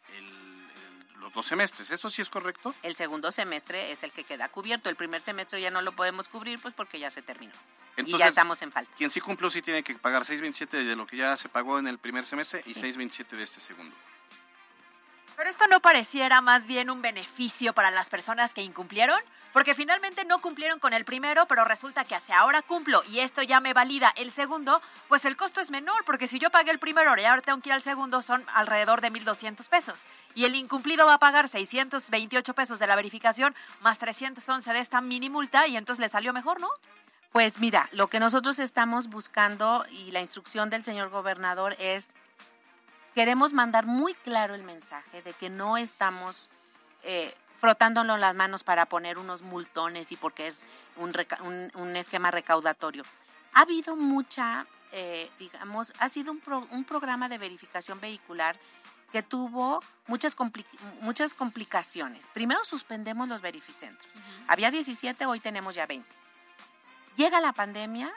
dos 1.32 1.46
semestres. 1.46 1.92
¿Eso 1.92 2.10
sí 2.10 2.22
es 2.22 2.30
correcto? 2.30 2.74
El 2.84 2.96
segundo 2.96 3.32
semestre 3.32 3.92
es 3.92 4.04
el 4.04 4.12
que 4.12 4.24
queda 4.24 4.50
cubierto. 4.50 4.90
El 4.90 4.96
primer 4.96 5.22
semestre 5.22 5.62
ya 5.62 5.72
no 5.72 5.82
lo 5.82 5.94
podemos 5.94 6.28
cubrir 6.28 6.60
pues 6.60 6.74
porque 6.74 7.00
ya 7.00 7.10
se 7.10 7.22
terminó. 7.22 7.54
y 7.98 8.18
ya 8.18 8.28
estamos 8.28 8.62
en 8.62 8.72
falta. 8.72 8.92
Quien 8.98 9.12
sí 9.12 9.22
cumplió 9.22 9.50
sí 9.50 9.62
tiene 9.62 9.84
que 9.84 9.96
pagar 9.96 10.24
6.27 10.24 10.84
de 10.84 10.96
lo 10.96 11.06
que 11.06 11.18
ya 11.18 11.38
se 11.38 11.48
pagó 11.48 11.80
en 11.80 11.88
el 11.88 12.00
primer 12.00 12.26
semestre 12.26 12.62
y 12.66 12.74
6.27 12.74 13.30
de 13.38 13.44
este 13.44 13.60
segundo. 13.62 13.96
Pero 15.36 15.50
esto 15.50 15.68
no 15.68 15.80
pareciera 15.80 16.42
más 16.42 16.68
bien 16.68 16.90
un 16.90 17.02
beneficio 17.02 17.74
para 17.74 17.92
las 17.92 18.10
personas 18.10 18.54
que 18.54 18.62
incumplieron, 18.62 19.20
porque 19.54 19.76
finalmente 19.76 20.26
no 20.26 20.42
cumplieron 20.42 20.80
con 20.80 20.94
el 20.94 21.06
primero, 21.06 21.46
pero 21.48 21.64
resulta 21.64 22.04
que 22.04 22.16
hacia 22.16 22.40
ahora 22.40 22.62
cumplo 22.62 23.04
y 23.10 23.20
esto 23.20 23.42
ya 23.44 23.60
me 23.60 23.74
valida 23.74 24.12
el 24.16 24.32
segundo, 24.32 24.82
pues 25.08 25.24
el 25.26 25.38
costo 25.38 25.62
es 25.62 25.70
menor, 25.70 26.04
porque 26.06 26.28
si 26.28 26.40
yo 26.40 26.50
pagué 26.50 26.72
el 26.72 26.80
primero 26.80 27.16
y 27.18 27.24
ahora 27.24 27.42
tengo 27.42 27.62
que 27.62 27.70
ir 27.70 27.74
al 27.74 27.82
segundo 27.82 28.22
son 28.22 28.44
alrededor 28.54 29.02
de 29.02 29.12
1.200 29.12 29.68
pesos. 29.70 30.06
Y 30.36 30.46
el 30.46 30.56
incumplido 30.56 31.06
va 31.06 31.16
a 31.16 31.20
pagar 31.20 31.48
628 31.48 32.54
pesos 32.54 32.80
de 32.80 32.88
la 32.88 32.96
verificación 32.96 33.56
más 33.82 34.00
311 34.00 34.74
de 34.74 34.80
esta 34.80 35.02
mini 35.02 35.30
multa 35.30 35.68
y 35.68 35.78
entonces 35.78 36.02
le 36.02 36.10
salió 36.10 36.34
mejor, 36.34 36.60
¿no? 36.60 36.70
Pues 37.32 37.60
mira, 37.60 37.90
lo 37.92 38.08
que 38.08 38.20
nosotros 38.20 38.60
estamos 38.60 39.08
buscando 39.08 39.86
y 39.90 40.12
la 40.12 40.22
instrucción 40.22 40.70
del 40.70 40.84
señor 40.84 41.10
gobernador 41.10 41.76
es 41.80 42.10
queremos 43.14 43.54
mandar 43.54 43.86
muy 43.86 44.14
claro 44.14 44.56
el 44.56 44.64
mensaje 44.64 45.22
de 45.22 45.34
que 45.34 45.50
no 45.50 45.78
estamos 45.78 46.48
eh, 47.04 47.34
frotándonos 47.64 48.20
las 48.20 48.36
manos 48.36 48.62
para 48.62 48.88
poner 48.88 49.18
unos 49.18 49.42
multones 49.42 50.12
y 50.12 50.18
porque 50.18 50.48
es 50.48 50.66
un, 50.98 51.14
un, 51.76 51.96
esquema 51.96 52.30
recaudatorio. 52.30 53.06
Ha 53.54 53.62
habido 53.62 53.96
mucha, 53.96 54.68
eh, 54.92 55.32
digamos, 55.40 55.94
ha 56.00 56.10
sido 56.10 56.34
un, 56.34 56.84
programa 56.84 57.30
de 57.30 57.38
verificación 57.38 58.02
vehicular 58.02 58.58
que 59.14 59.24
tuvo 59.24 59.82
muchas, 60.08 60.36
muchas 61.00 61.34
complicaciones. 61.34 62.28
Primero 62.34 62.66
suspendemos 62.66 63.30
los 63.30 63.40
verificentros. 63.40 64.12
Había 64.50 64.70
17, 64.70 65.26
hoy 65.26 65.40
tenemos 65.40 65.74
ya 65.74 65.86
20. 65.86 66.06
Llega 67.16 67.40
la 67.40 67.54
pandemia 67.54 68.12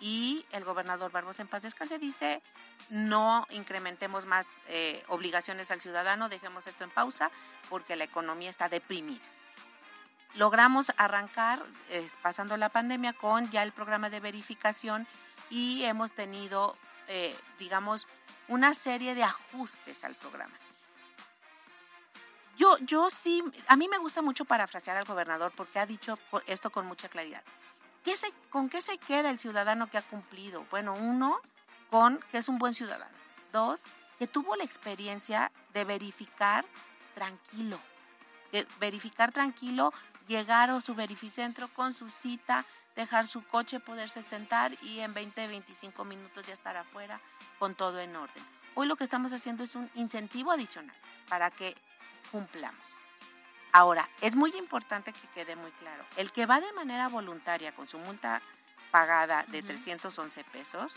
y 0.00 0.46
el 0.52 0.64
gobernador 0.64 1.12
Barbosa 1.12 1.42
en 1.42 1.48
paz 1.48 1.62
descanse 1.62 1.98
dice 1.98 2.42
no 2.88 3.46
incrementemos 3.50 4.26
más 4.26 4.46
eh, 4.68 5.04
obligaciones 5.08 5.70
al 5.70 5.80
ciudadano, 5.80 6.28
dejemos 6.28 6.66
esto 6.66 6.84
en 6.84 6.90
pausa 6.90 7.30
porque 7.68 7.96
la 7.96 8.04
economía 8.04 8.50
está 8.50 8.68
deprimida. 8.68 9.24
logramos 10.34 10.92
arrancar, 10.96 11.62
eh, 11.90 12.08
pasando 12.22 12.56
la 12.56 12.68
pandemia, 12.68 13.12
con 13.12 13.50
ya 13.50 13.62
el 13.62 13.72
programa 13.72 14.10
de 14.10 14.20
verificación 14.20 15.06
y 15.50 15.84
hemos 15.84 16.14
tenido, 16.14 16.76
eh, 17.08 17.36
digamos, 17.58 18.06
una 18.48 18.72
serie 18.74 19.14
de 19.14 19.24
ajustes 19.24 20.04
al 20.04 20.14
programa. 20.14 20.54
Yo, 22.56 22.76
yo 22.78 23.08
sí, 23.10 23.42
a 23.68 23.76
mí 23.76 23.88
me 23.88 23.98
gusta 23.98 24.22
mucho 24.22 24.44
parafrasear 24.44 24.96
al 24.96 25.04
gobernador 25.04 25.52
porque 25.56 25.78
ha 25.78 25.86
dicho 25.86 26.18
esto 26.46 26.70
con 26.70 26.86
mucha 26.86 27.08
claridad. 27.08 27.42
¿Qué 28.04 28.16
se, 28.16 28.32
¿Con 28.48 28.68
qué 28.68 28.80
se 28.80 28.98
queda 28.98 29.30
el 29.30 29.38
ciudadano 29.38 29.90
que 29.90 29.98
ha 29.98 30.02
cumplido? 30.02 30.64
Bueno, 30.70 30.94
uno, 30.94 31.38
con 31.90 32.18
que 32.30 32.38
es 32.38 32.48
un 32.48 32.58
buen 32.58 32.74
ciudadano. 32.74 33.16
Dos, 33.52 33.82
que 34.18 34.26
tuvo 34.26 34.56
la 34.56 34.64
experiencia 34.64 35.50
de 35.74 35.84
verificar 35.84 36.64
tranquilo. 37.14 37.78
verificar 38.80 39.32
tranquilo, 39.32 39.92
llegar 40.26 40.70
a 40.70 40.80
su 40.80 40.94
verificentro 40.94 41.68
con 41.68 41.94
su 41.94 42.08
cita, 42.08 42.64
dejar 42.96 43.26
su 43.26 43.44
coche, 43.46 43.80
poderse 43.80 44.22
sentar 44.22 44.72
y 44.82 45.00
en 45.00 45.14
20, 45.14 45.46
25 45.46 46.04
minutos 46.04 46.46
ya 46.46 46.54
estar 46.54 46.76
afuera 46.76 47.20
con 47.58 47.74
todo 47.74 48.00
en 48.00 48.16
orden. 48.16 48.42
Hoy 48.74 48.86
lo 48.86 48.96
que 48.96 49.04
estamos 49.04 49.32
haciendo 49.32 49.64
es 49.64 49.74
un 49.74 49.90
incentivo 49.94 50.52
adicional 50.52 50.96
para 51.28 51.50
que 51.50 51.76
cumplamos. 52.30 52.99
Ahora, 53.72 54.08
es 54.20 54.34
muy 54.34 54.50
importante 54.56 55.12
que 55.12 55.28
quede 55.28 55.54
muy 55.54 55.70
claro, 55.72 56.04
el 56.16 56.32
que 56.32 56.46
va 56.46 56.60
de 56.60 56.72
manera 56.72 57.08
voluntaria 57.08 57.72
con 57.72 57.86
su 57.86 57.98
multa 57.98 58.42
pagada 58.90 59.44
de 59.48 59.62
311 59.62 60.42
pesos, 60.44 60.94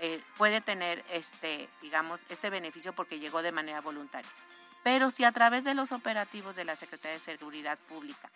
eh, 0.00 0.22
puede 0.36 0.60
tener 0.60 1.04
este, 1.10 1.68
digamos, 1.82 2.20
este 2.28 2.50
beneficio 2.50 2.92
porque 2.92 3.18
llegó 3.18 3.42
de 3.42 3.52
manera 3.52 3.80
voluntaria. 3.80 4.30
Pero 4.84 5.10
si 5.10 5.24
a 5.24 5.32
través 5.32 5.64
de 5.64 5.74
los 5.74 5.92
operativos 5.92 6.54
de 6.54 6.64
la 6.64 6.76
Secretaría 6.76 7.18
de 7.18 7.24
Seguridad 7.24 7.78
Pública 7.88 8.30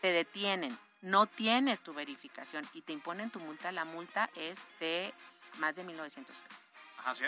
te 0.00 0.12
detienen, 0.12 0.76
no 1.02 1.26
tienes 1.26 1.82
tu 1.82 1.92
verificación 1.92 2.66
y 2.72 2.82
te 2.82 2.92
imponen 2.92 3.30
tu 3.30 3.40
multa, 3.40 3.72
la 3.72 3.84
multa 3.84 4.30
es 4.36 4.58
de 4.78 5.12
más 5.58 5.76
de 5.76 5.84
1.900 5.84 6.24
pesos 6.24 6.69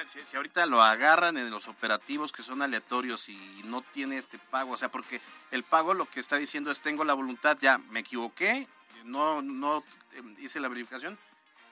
si, 0.07 0.37
ahorita 0.37 0.67
lo 0.67 0.83
agarran 0.83 1.37
en 1.37 1.51
los 1.51 1.69
operativos 1.69 2.33
que 2.33 2.43
son 2.43 2.63
aleatorios 2.63 3.29
y 3.29 3.63
no 3.65 3.83
tiene 3.83 4.19
este 4.19 4.39
pago, 4.39 4.73
o 4.73 4.77
sea, 4.77 4.91
porque 4.91 5.21
el 5.51 5.63
pago 5.63 5.95
lo 5.95 6.07
que 6.07 6.21
está 6.21 6.37
diciendo 6.37 6.71
es 6.71 6.81
tengo 6.81 7.05
la 7.05 7.15
voluntad, 7.15 7.59
ya 7.61 7.79
me 7.79 8.01
equivoqué, 8.01 8.67
no, 9.05 9.43
no 9.43 9.79
eh, 10.13 10.23
hice 10.39 10.61
la 10.61 10.69
verificación, 10.69 11.19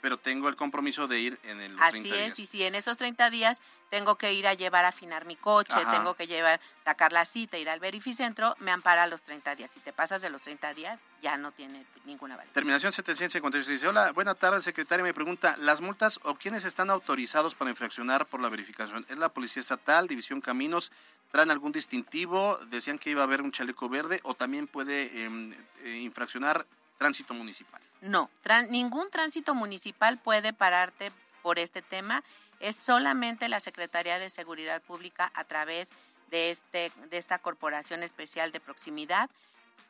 pero 0.00 0.18
tengo 0.18 0.48
el 0.48 0.56
compromiso 0.56 1.08
de 1.08 1.20
ir 1.20 1.38
en 1.44 1.60
el 1.60 1.76
Así 1.80 2.10
es, 2.12 2.38
y 2.38 2.46
si 2.46 2.62
en 2.62 2.74
esos 2.74 2.98
30 2.98 3.30
días 3.30 3.62
tengo 3.90 4.16
que 4.16 4.32
ir 4.32 4.46
a 4.46 4.54
llevar 4.54 4.84
a 4.84 4.88
afinar 4.88 5.24
mi 5.24 5.36
coche, 5.36 5.76
tengo 5.90 6.14
que 6.14 6.26
llevar, 6.26 6.60
sacar 6.84 7.12
la 7.12 7.24
cita, 7.24 7.58
ir 7.58 7.68
al 7.68 7.80
verificentro, 7.80 8.54
me 8.60 8.70
ampara 8.70 9.06
los 9.06 9.22
30 9.22 9.56
días. 9.56 9.70
Si 9.70 9.80
te 9.80 9.92
pasas 9.92 10.22
de 10.22 10.30
los 10.30 10.42
30 10.42 10.74
días, 10.74 11.00
ya 11.20 11.36
no 11.36 11.52
tiene 11.52 11.84
ninguna 12.04 12.36
validez. 12.36 12.54
Terminación 12.54 12.92
756. 12.92 13.80
Dice, 13.80 13.88
hola, 13.88 14.12
buena 14.12 14.34
tarde, 14.34 14.62
secretaria. 14.62 15.02
Me 15.02 15.12
pregunta, 15.12 15.56
¿las 15.58 15.80
multas 15.80 16.20
o 16.22 16.36
quiénes 16.36 16.64
están 16.64 16.90
autorizados 16.90 17.54
para 17.54 17.70
infraccionar 17.70 18.26
por 18.26 18.40
la 18.40 18.48
verificación? 18.48 19.04
¿Es 19.08 19.18
la 19.18 19.28
Policía 19.28 19.60
Estatal, 19.60 20.06
División 20.06 20.40
Caminos? 20.40 20.92
¿Traen 21.32 21.50
algún 21.50 21.72
distintivo? 21.72 22.58
Decían 22.66 22.98
que 22.98 23.10
iba 23.10 23.22
a 23.22 23.24
haber 23.24 23.42
un 23.42 23.52
chaleco 23.52 23.88
verde 23.88 24.20
o 24.22 24.34
también 24.34 24.66
puede 24.66 25.24
em, 25.24 25.52
eh, 25.82 25.96
infraccionar 25.96 26.66
tránsito 26.98 27.34
municipal. 27.34 27.80
No, 28.00 28.30
ningún 28.70 29.10
tránsito 29.10 29.54
municipal 29.54 30.18
puede 30.18 30.52
pararte 30.52 31.12
por 31.42 31.58
este 31.58 31.82
tema. 31.82 32.22
Es 32.58 32.76
solamente 32.76 33.48
la 33.48 33.60
Secretaría 33.60 34.18
de 34.18 34.30
Seguridad 34.30 34.82
Pública 34.82 35.30
a 35.34 35.44
través 35.44 35.90
de, 36.30 36.50
este, 36.50 36.92
de 37.10 37.18
esta 37.18 37.38
corporación 37.38 38.02
especial 38.02 38.52
de 38.52 38.60
proximidad. 38.60 39.28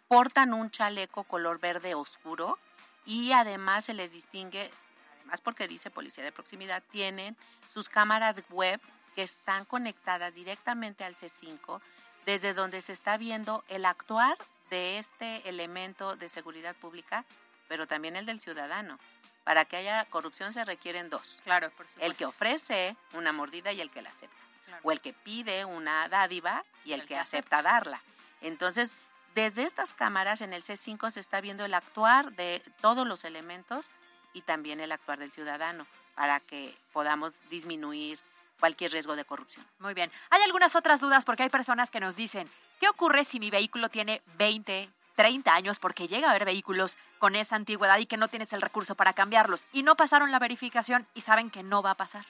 Portan 0.09 0.55
un 0.55 0.71
chaleco 0.71 1.25
color 1.25 1.61
verde 1.61 1.95
oscuro 1.95 2.59
y 3.07 3.33
además 3.33 3.85
se 3.85 3.95
les 3.95 4.13
distingue, 4.13 4.71
además 5.19 5.41
porque 5.41 5.69
dice 5.69 5.91
Policía 5.91 6.25
de 6.25 6.33
Proximidad, 6.33 6.83
tienen 6.91 7.37
sus 7.73 7.89
cámaras 7.89 8.43
web 8.51 8.81
que 9.15 9.23
están 9.23 9.65
conectadas 9.65 10.35
directamente 10.35 11.05
al 11.05 11.15
C5, 11.15 11.81
desde 12.27 12.55
donde 12.55 12.81
se 12.83 12.93
está 12.93 13.17
viendo 13.17 13.65
el 13.69 13.85
actuar 13.85 14.37
de 14.71 14.99
este 14.99 15.49
elemento 15.49 16.17
de 16.17 16.29
seguridad 16.29 16.77
pública, 16.77 17.25
pero 17.71 17.87
también 17.87 18.17
el 18.17 18.27
del 18.27 18.41
ciudadano. 18.41 18.99
Para 19.45 19.65
que 19.65 19.77
haya 19.77 20.05
corrupción 20.07 20.53
se 20.53 20.65
requieren 20.65 21.09
dos. 21.09 21.41
Claro, 21.45 21.71
El 22.01 22.17
que 22.17 22.27
ofrece 22.27 22.97
una 23.13 23.33
mordida 23.33 23.71
y 23.71 23.81
el 23.81 23.93
que 23.93 24.03
la 24.03 24.11
acepta. 24.11 24.37
O 24.83 24.91
el 24.91 25.01
que 25.01 25.13
pide 25.13 25.65
una 25.65 26.09
dádiva 26.09 26.65
y 26.85 26.95
el, 26.95 27.07
que, 27.07 27.17
acepta 27.17 27.63
darla. 27.63 28.03
Entonces, 28.41 28.97
desde 29.37 29.63
estas 29.63 29.95
cámaras 29.95 30.41
en 30.41 30.53
el 30.53 30.65
C5 30.65 31.13
se 31.13 31.21
está 31.21 31.41
viendo 31.41 31.65
el 31.65 31.75
actuar 31.75 32.33
de 32.33 32.61
todos 32.81 33.07
los 33.07 33.23
elementos 33.23 33.91
y 34.33 34.43
también 34.43 34.81
el 34.81 34.91
actuar 34.91 35.21
del 35.21 35.31
ciudadano 35.31 35.87
para 36.17 36.41
que 36.41 36.77
podamos 36.93 37.49
disminuir 37.51 38.19
cualquier 38.59 38.91
riesgo 38.91 39.15
de 39.15 39.25
corrupción. 39.25 39.65
Muy 39.79 39.95
bien. 39.95 40.11
Hay 40.31 40.43
algunas 40.43 40.75
otras 40.75 41.01
dudas 41.01 41.25
porque 41.25 41.45
hay 41.45 41.51
personas 41.51 41.91
que 41.91 42.01
nos 42.01 42.17
dicen, 42.17 42.51
¿qué 42.81 42.89
ocurre 42.89 43.25
si 43.25 43.39
mi 43.39 43.51
vehículo 43.51 43.89
tiene 43.91 44.23
20, 44.39 44.91
30 45.21 45.55
años? 45.55 45.79
Porque 45.79 46.09
llega 46.09 46.29
a 46.29 46.31
haber 46.31 46.47
vehículos 46.47 46.97
con 47.19 47.37
esa 47.37 47.55
antigüedad 47.55 47.99
y 47.99 48.07
que 48.07 48.17
no 48.17 48.29
tienes 48.29 48.55
el 48.55 48.63
recurso 48.63 48.95
para 48.95 49.13
cambiarlos 49.13 49.67
y 49.71 49.83
no 49.83 49.95
pasaron 49.95 50.31
la 50.31 50.39
verificación 50.39 51.07
y 51.15 51.21
saben 51.21 51.51
que 51.51 51.63
no 51.63 51.83
va 51.83 51.91
a 51.91 51.95
pasar. 51.95 52.25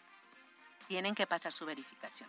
Tienen 0.89 1.15
que 1.15 1.25
pasar 1.25 1.53
su 1.53 1.65
verificación. 1.67 2.29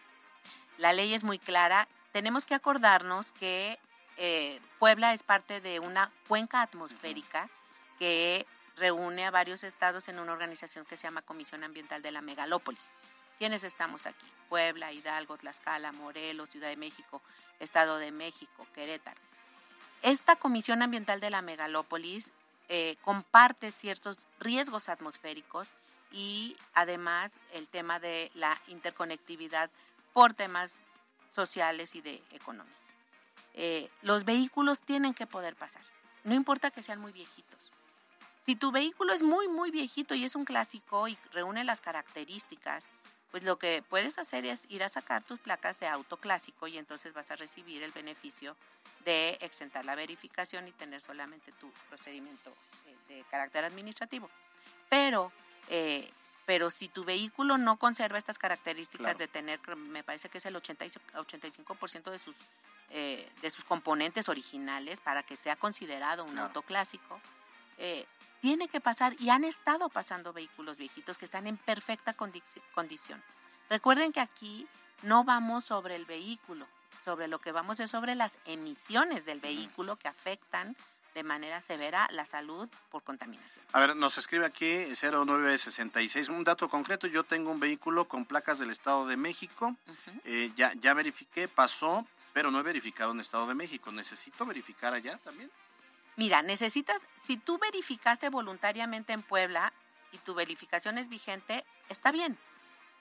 La 0.77 0.93
ley 0.93 1.15
es 1.15 1.23
muy 1.23 1.39
clara. 1.39 1.87
Tenemos 2.11 2.45
que 2.45 2.53
acordarnos 2.53 3.31
que 3.31 3.79
eh, 4.17 4.59
Puebla 4.77 5.13
es 5.13 5.23
parte 5.23 5.61
de 5.61 5.79
una 5.79 6.11
cuenca 6.27 6.61
atmosférica 6.61 7.49
que 7.97 8.45
reúne 8.77 9.25
a 9.25 9.31
varios 9.31 9.63
estados 9.63 10.09
en 10.09 10.19
una 10.19 10.31
organización 10.31 10.85
que 10.85 10.95
se 10.95 11.07
llama 11.07 11.23
Comisión 11.23 11.63
Ambiental 11.63 12.03
de 12.03 12.11
la 12.11 12.21
Megalópolis. 12.21 12.87
¿Quiénes 13.39 13.63
estamos 13.63 14.05
aquí? 14.05 14.27
Puebla, 14.47 14.91
Hidalgo, 14.91 15.37
Tlaxcala, 15.37 15.91
Morelos, 15.91 16.49
Ciudad 16.49 16.69
de 16.69 16.77
México, 16.77 17.23
Estado 17.59 17.97
de 17.97 18.11
México, 18.11 18.67
Querétaro. 18.75 19.30
Esta 20.01 20.35
Comisión 20.35 20.81
Ambiental 20.81 21.19
de 21.19 21.29
la 21.29 21.43
Megalópolis 21.43 22.31
eh, 22.69 22.95
comparte 23.03 23.69
ciertos 23.69 24.27
riesgos 24.39 24.89
atmosféricos 24.89 25.69
y 26.11 26.57
además 26.73 27.39
el 27.53 27.67
tema 27.67 27.99
de 27.99 28.31
la 28.33 28.59
interconectividad 28.67 29.69
por 30.13 30.33
temas 30.33 30.83
sociales 31.33 31.93
y 31.95 32.01
de 32.01 32.23
economía. 32.31 32.73
Eh, 33.53 33.89
los 34.01 34.25
vehículos 34.25 34.81
tienen 34.81 35.13
que 35.13 35.27
poder 35.27 35.55
pasar, 35.55 35.83
no 36.23 36.33
importa 36.33 36.71
que 36.71 36.81
sean 36.81 36.99
muy 36.99 37.11
viejitos. 37.11 37.71
Si 38.41 38.55
tu 38.55 38.71
vehículo 38.71 39.13
es 39.13 39.21
muy, 39.21 39.47
muy 39.49 39.69
viejito 39.69 40.15
y 40.15 40.25
es 40.25 40.35
un 40.35 40.45
clásico 40.45 41.07
y 41.07 41.15
reúne 41.31 41.63
las 41.63 41.79
características 41.79 42.85
pues 43.31 43.43
lo 43.43 43.57
que 43.57 43.81
puedes 43.89 44.17
hacer 44.17 44.45
es 44.45 44.59
ir 44.69 44.83
a 44.83 44.89
sacar 44.89 45.23
tus 45.23 45.39
placas 45.39 45.79
de 45.79 45.87
auto 45.87 46.17
clásico 46.17 46.67
y 46.67 46.77
entonces 46.77 47.13
vas 47.13 47.31
a 47.31 47.37
recibir 47.37 47.81
el 47.81 47.91
beneficio 47.91 48.57
de 49.05 49.37
exentar 49.41 49.85
la 49.85 49.95
verificación 49.95 50.67
y 50.67 50.71
tener 50.71 50.99
solamente 50.99 51.51
tu 51.53 51.71
procedimiento 51.89 52.53
de, 53.07 53.23
carácter 53.29 53.63
administrativo. 53.63 54.29
Pero, 54.89 55.31
eh, 55.69 56.09
pero 56.45 56.69
si 56.69 56.89
tu 56.89 57.05
vehículo 57.05 57.57
no 57.57 57.77
conserva 57.77 58.17
estas 58.17 58.37
características 58.37 59.17
de 59.17 59.27
tener, 59.27 59.59
me 59.75 60.03
parece 60.03 60.29
que 60.29 60.39
es 60.39 60.45
el 60.45 60.55
85% 60.55 62.11
de 62.11 62.19
sus, 62.19 62.37
eh, 62.89 63.29
de 63.41 63.49
sus 63.49 63.63
componentes 63.63 64.27
originales 64.27 64.99
para 64.99 65.23
que 65.23 65.37
sea 65.37 65.55
considerado 65.55 66.25
un 66.25 66.37
auto 66.37 66.61
clásico, 66.61 67.21
eh, 67.77 68.05
tiene 68.41 68.67
que 68.67 68.81
pasar 68.81 69.15
y 69.19 69.29
han 69.29 69.43
estado 69.43 69.89
pasando 69.89 70.33
vehículos 70.33 70.77
viejitos 70.77 71.17
que 71.17 71.25
están 71.25 71.47
en 71.47 71.57
perfecta 71.57 72.13
condición. 72.13 73.23
Recuerden 73.69 74.11
que 74.11 74.19
aquí 74.19 74.67
no 75.03 75.23
vamos 75.23 75.65
sobre 75.65 75.95
el 75.95 76.05
vehículo, 76.05 76.67
sobre 77.05 77.27
lo 77.27 77.39
que 77.39 77.51
vamos 77.51 77.79
es 77.79 77.91
sobre 77.91 78.15
las 78.15 78.37
emisiones 78.45 79.25
del 79.25 79.39
vehículo 79.39 79.95
que 79.95 80.07
afectan 80.07 80.75
de 81.13 81.23
manera 81.23 81.61
severa 81.61 82.07
la 82.11 82.25
salud 82.25 82.69
por 82.89 83.03
contaminación. 83.03 83.63
A 83.73 83.79
ver, 83.79 83.95
nos 83.95 84.17
escribe 84.17 84.45
aquí 84.45 84.85
0966, 84.95 86.29
un 86.29 86.43
dato 86.43 86.69
concreto, 86.69 87.07
yo 87.07 87.23
tengo 87.23 87.51
un 87.51 87.59
vehículo 87.59 88.05
con 88.05 88.25
placas 88.25 88.59
del 88.59 88.69
Estado 88.69 89.05
de 89.07 89.17
México, 89.17 89.75
eh, 90.23 90.51
ya, 90.55 90.73
ya 90.75 90.93
verifiqué, 90.93 91.47
pasó, 91.47 92.07
pero 92.33 92.49
no 92.49 92.59
he 92.59 92.63
verificado 92.63 93.11
en 93.11 93.19
Estado 93.19 93.45
de 93.45 93.55
México, 93.55 93.91
¿necesito 93.91 94.45
verificar 94.45 94.93
allá 94.93 95.17
también? 95.17 95.51
Mira, 96.15 96.41
necesitas, 96.41 97.01
si 97.23 97.37
tú 97.37 97.57
verificaste 97.57 98.29
voluntariamente 98.29 99.13
en 99.13 99.23
Puebla 99.23 99.73
y 100.11 100.17
tu 100.19 100.33
verificación 100.33 100.97
es 100.97 101.09
vigente, 101.09 101.65
está 101.89 102.11
bien. 102.11 102.37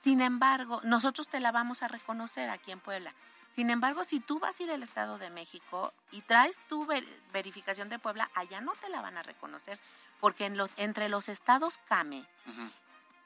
Sin 0.00 0.20
embargo, 0.20 0.80
nosotros 0.84 1.28
te 1.28 1.40
la 1.40 1.52
vamos 1.52 1.82
a 1.82 1.88
reconocer 1.88 2.48
aquí 2.48 2.70
en 2.70 2.80
Puebla. 2.80 3.14
Sin 3.50 3.68
embargo, 3.68 4.04
si 4.04 4.20
tú 4.20 4.38
vas 4.38 4.58
a 4.58 4.62
ir 4.62 4.70
al 4.70 4.82
Estado 4.82 5.18
de 5.18 5.28
México 5.28 5.92
y 6.12 6.22
traes 6.22 6.60
tu 6.68 6.86
verificación 7.32 7.88
de 7.88 7.98
Puebla, 7.98 8.30
allá 8.34 8.60
no 8.60 8.72
te 8.72 8.88
la 8.88 9.02
van 9.02 9.18
a 9.18 9.22
reconocer, 9.22 9.78
porque 10.20 10.46
en 10.46 10.56
entre 10.76 11.08
los 11.08 11.28
estados 11.28 11.78
CAME, 11.88 12.24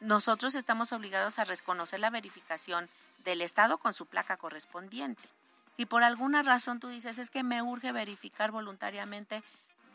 nosotros 0.00 0.54
estamos 0.54 0.92
obligados 0.92 1.38
a 1.38 1.44
reconocer 1.44 2.00
la 2.00 2.10
verificación 2.10 2.88
del 3.24 3.42
estado 3.42 3.78
con 3.78 3.92
su 3.92 4.06
placa 4.06 4.36
correspondiente. 4.36 5.22
Si 5.76 5.86
por 5.86 6.02
alguna 6.02 6.42
razón 6.42 6.80
tú 6.80 6.88
dices, 6.88 7.18
es 7.18 7.30
que 7.30 7.42
me 7.42 7.60
urge 7.60 7.92
verificar 7.92 8.50
voluntariamente, 8.50 9.42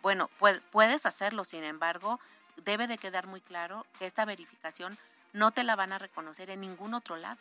bueno, 0.01 0.29
puedes 0.71 1.05
hacerlo, 1.05 1.43
sin 1.43 1.63
embargo, 1.63 2.19
debe 2.63 2.87
de 2.87 2.97
quedar 2.97 3.27
muy 3.27 3.41
claro 3.41 3.85
que 3.97 4.05
esta 4.05 4.25
verificación 4.25 4.97
no 5.33 5.51
te 5.51 5.63
la 5.63 5.75
van 5.75 5.91
a 5.91 5.99
reconocer 5.99 6.49
en 6.49 6.61
ningún 6.61 6.93
otro 6.93 7.17
lado. 7.17 7.39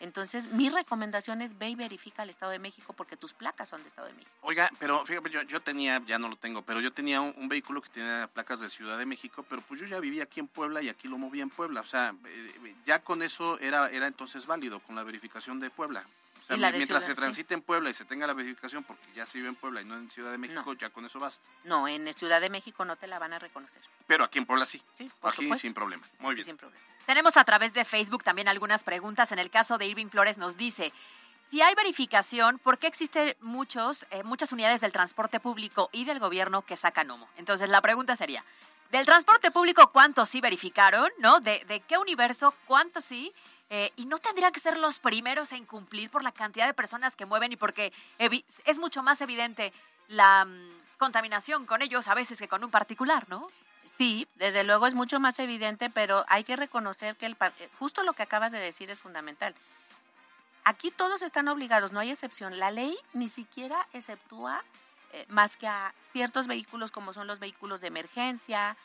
Entonces, 0.00 0.48
mi 0.52 0.68
recomendación 0.68 1.42
es 1.42 1.58
ve 1.58 1.70
y 1.70 1.74
verifica 1.74 2.22
el 2.22 2.30
Estado 2.30 2.52
de 2.52 2.60
México 2.60 2.92
porque 2.92 3.16
tus 3.16 3.34
placas 3.34 3.68
son 3.68 3.82
de 3.82 3.88
Estado 3.88 4.06
de 4.06 4.14
México. 4.14 4.30
Oiga, 4.42 4.70
pero 4.78 5.04
fíjate, 5.04 5.28
yo, 5.30 5.42
yo 5.42 5.60
tenía, 5.60 6.00
ya 6.06 6.20
no 6.20 6.28
lo 6.28 6.36
tengo, 6.36 6.62
pero 6.62 6.80
yo 6.80 6.92
tenía 6.92 7.20
un, 7.20 7.48
vehículo 7.48 7.82
que 7.82 7.88
tenía 7.88 8.28
placas 8.32 8.60
de 8.60 8.68
Ciudad 8.68 8.96
de 8.96 9.06
México, 9.06 9.44
pero 9.48 9.60
pues 9.62 9.80
yo 9.80 9.86
ya 9.86 9.98
vivía 9.98 10.24
aquí 10.24 10.38
en 10.38 10.46
Puebla 10.46 10.82
y 10.82 10.88
aquí 10.88 11.08
lo 11.08 11.18
movía 11.18 11.42
en 11.42 11.50
Puebla. 11.50 11.80
O 11.80 11.84
sea, 11.84 12.14
eh, 12.26 12.74
ya 12.86 13.00
con 13.00 13.22
eso 13.22 13.58
era, 13.58 13.90
era 13.90 14.06
entonces 14.06 14.46
válido, 14.46 14.78
con 14.80 14.94
la 14.94 15.02
verificación 15.02 15.58
de 15.58 15.70
Puebla. 15.70 16.06
Mientras 16.48 17.04
se 17.04 17.14
transite 17.14 17.54
en 17.54 17.62
Puebla 17.62 17.90
y 17.90 17.94
se 17.94 18.04
tenga 18.04 18.26
la 18.26 18.32
verificación, 18.32 18.82
porque 18.84 19.04
ya 19.14 19.26
se 19.26 19.38
vive 19.38 19.50
en 19.50 19.54
Puebla 19.54 19.82
y 19.82 19.84
no 19.84 19.96
en 19.96 20.10
Ciudad 20.10 20.30
de 20.30 20.38
México, 20.38 20.72
ya 20.74 20.90
con 20.90 21.04
eso 21.04 21.18
basta. 21.20 21.46
No, 21.64 21.86
en 21.86 22.12
Ciudad 22.14 22.40
de 22.40 22.48
México 22.48 22.84
no 22.84 22.96
te 22.96 23.06
la 23.06 23.18
van 23.18 23.32
a 23.34 23.38
reconocer. 23.38 23.82
Pero 24.06 24.24
aquí 24.24 24.38
en 24.38 24.46
Puebla 24.46 24.64
sí. 24.64 24.82
Sí, 24.96 25.10
Aquí 25.22 25.54
sin 25.58 25.74
problema. 25.74 26.06
Muy 26.18 26.34
bien. 26.34 26.44
Sin 26.44 26.56
problema. 26.56 26.82
Tenemos 27.06 27.36
a 27.36 27.44
través 27.44 27.72
de 27.72 27.84
Facebook 27.84 28.22
también 28.22 28.48
algunas 28.48 28.84
preguntas. 28.84 29.32
En 29.32 29.38
el 29.38 29.50
caso 29.50 29.78
de 29.78 29.86
Irving 29.86 30.08
Flores 30.08 30.38
nos 30.38 30.56
dice, 30.56 30.92
si 31.50 31.62
hay 31.62 31.74
verificación, 31.74 32.58
¿por 32.58 32.78
qué 32.78 32.86
existen 32.86 33.34
muchos, 33.40 34.06
eh, 34.10 34.22
muchas 34.22 34.52
unidades 34.52 34.80
del 34.82 34.92
transporte 34.92 35.40
público 35.40 35.88
y 35.92 36.04
del 36.04 36.18
gobierno 36.18 36.62
que 36.62 36.76
sacan 36.76 37.10
humo? 37.10 37.28
Entonces 37.36 37.70
la 37.70 37.80
pregunta 37.80 38.16
sería, 38.16 38.44
del 38.90 39.06
transporte 39.06 39.50
público, 39.50 39.90
¿cuántos 39.92 40.28
sí 40.28 40.40
verificaron? 40.40 41.10
¿No? 41.18 41.40
¿De, 41.40 41.64
de 41.66 41.80
qué 41.80 41.98
universo? 41.98 42.54
¿Cuántos 42.66 43.04
sí? 43.04 43.32
Eh, 43.70 43.92
y 43.96 44.06
no 44.06 44.18
tendrían 44.18 44.52
que 44.52 44.60
ser 44.60 44.78
los 44.78 44.98
primeros 44.98 45.52
en 45.52 45.66
cumplir 45.66 46.10
por 46.10 46.24
la 46.24 46.32
cantidad 46.32 46.66
de 46.66 46.72
personas 46.72 47.16
que 47.16 47.26
mueven 47.26 47.52
y 47.52 47.56
porque 47.56 47.92
es 48.18 48.78
mucho 48.78 49.02
más 49.02 49.20
evidente 49.20 49.74
la 50.08 50.46
mm, 50.46 50.96
contaminación 50.96 51.66
con 51.66 51.82
ellos 51.82 52.08
a 52.08 52.14
veces 52.14 52.38
que 52.38 52.48
con 52.48 52.64
un 52.64 52.70
particular, 52.70 53.28
¿no? 53.28 53.50
Sí, 53.84 54.26
desde 54.36 54.64
luego 54.64 54.86
es 54.86 54.94
mucho 54.94 55.20
más 55.20 55.38
evidente, 55.38 55.90
pero 55.90 56.24
hay 56.28 56.44
que 56.44 56.56
reconocer 56.56 57.16
que 57.16 57.26
el, 57.26 57.36
eh, 57.58 57.68
justo 57.78 58.02
lo 58.02 58.14
que 58.14 58.22
acabas 58.22 58.52
de 58.52 58.58
decir 58.58 58.90
es 58.90 58.98
fundamental. 58.98 59.54
Aquí 60.64 60.90
todos 60.90 61.22
están 61.22 61.48
obligados, 61.48 61.92
no 61.92 62.00
hay 62.00 62.10
excepción. 62.10 62.58
La 62.58 62.70
ley 62.70 62.96
ni 63.12 63.28
siquiera 63.28 63.86
exceptúa 63.92 64.62
eh, 65.12 65.24
más 65.28 65.56
que 65.56 65.66
a 65.66 65.94
ciertos 66.04 66.46
vehículos 66.46 66.90
como 66.90 67.12
son 67.12 67.26
los 67.26 67.38
vehículos 67.38 67.80
de 67.80 67.88
emergencia, 67.88 68.76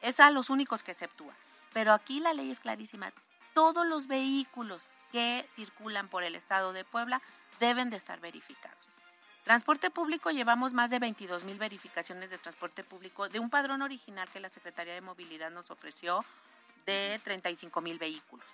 es 0.00 0.20
a 0.20 0.30
los 0.30 0.48
únicos 0.50 0.82
que 0.82 0.92
exceptúa. 0.92 1.32
Pero 1.72 1.92
aquí 1.92 2.20
la 2.20 2.32
ley 2.32 2.50
es 2.50 2.60
clarísima 2.60 3.12
todos 3.58 3.84
los 3.88 4.06
vehículos 4.06 4.86
que 5.10 5.44
circulan 5.48 6.06
por 6.06 6.22
el 6.22 6.36
estado 6.36 6.72
de 6.72 6.84
Puebla 6.84 7.20
deben 7.58 7.90
de 7.90 7.96
estar 7.96 8.20
verificados. 8.20 8.78
Transporte 9.42 9.90
público, 9.90 10.30
llevamos 10.30 10.74
más 10.74 10.90
de 10.90 11.00
22 11.00 11.42
mil 11.42 11.58
verificaciones 11.58 12.30
de 12.30 12.38
transporte 12.38 12.84
público 12.84 13.28
de 13.28 13.40
un 13.40 13.50
padrón 13.50 13.82
original 13.82 14.28
que 14.28 14.38
la 14.38 14.48
Secretaría 14.48 14.94
de 14.94 15.00
Movilidad 15.00 15.50
nos 15.50 15.72
ofreció 15.72 16.24
de 16.86 17.20
35 17.24 17.80
mil 17.80 17.98
vehículos. 17.98 18.46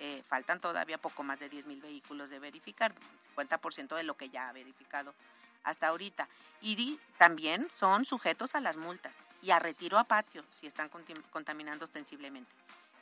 Eh, 0.00 0.24
faltan 0.26 0.60
todavía 0.60 0.98
poco 0.98 1.22
más 1.22 1.38
de 1.38 1.48
10 1.48 1.66
mil 1.66 1.80
vehículos 1.80 2.28
de 2.28 2.40
verificar, 2.40 2.92
50% 3.36 3.94
de 3.94 4.02
lo 4.02 4.16
que 4.16 4.28
ya 4.28 4.48
ha 4.48 4.52
verificado 4.52 5.14
hasta 5.62 5.86
ahorita. 5.86 6.26
Y 6.62 6.98
también 7.16 7.70
son 7.70 8.04
sujetos 8.04 8.56
a 8.56 8.60
las 8.60 8.76
multas 8.76 9.22
y 9.40 9.52
a 9.52 9.60
retiro 9.60 10.00
a 10.00 10.02
patio 10.02 10.42
si 10.50 10.66
están 10.66 10.90
contaminando 11.30 11.84
ostensiblemente. 11.84 12.50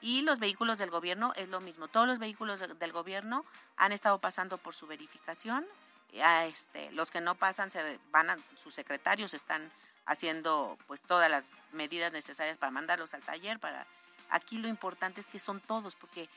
Y 0.01 0.23
los 0.23 0.39
vehículos 0.39 0.79
del 0.79 0.91
gobierno 0.91 1.33
es 1.37 1.49
lo 1.49 1.61
mismo. 1.61 1.89
Todos 1.89 2.07
los 2.07 2.19
vehículos 2.19 2.61
del 2.61 2.93
gobierno 2.93 3.45
han 3.77 3.93
estado 3.93 4.19
pasando 4.19 4.59
por 4.59 4.75
su 4.75 4.87
verificación. 4.87 5.67
este, 6.13 6.91
los 6.93 7.11
que 7.11 7.21
no 7.21 7.35
pasan 7.35 7.71
se 7.71 7.99
van 8.11 8.31
a, 8.31 8.37
sus 8.57 8.75
secretarios 8.75 9.35
están 9.35 9.71
haciendo 10.07 10.79
pues 10.87 11.03
todas 11.03 11.31
las 11.31 11.45
medidas 11.73 12.13
necesarias 12.13 12.57
para 12.57 12.71
mandarlos 12.71 13.15
al 13.15 13.23
taller. 13.23 13.59
Para 13.59 13.87
aquí 14.31 14.59
lo 14.59 14.69
importante 14.69 15.21
es 15.21 15.27
que 15.27 15.39
son 15.39 15.61
todos, 15.61 15.97
porque 15.97 16.29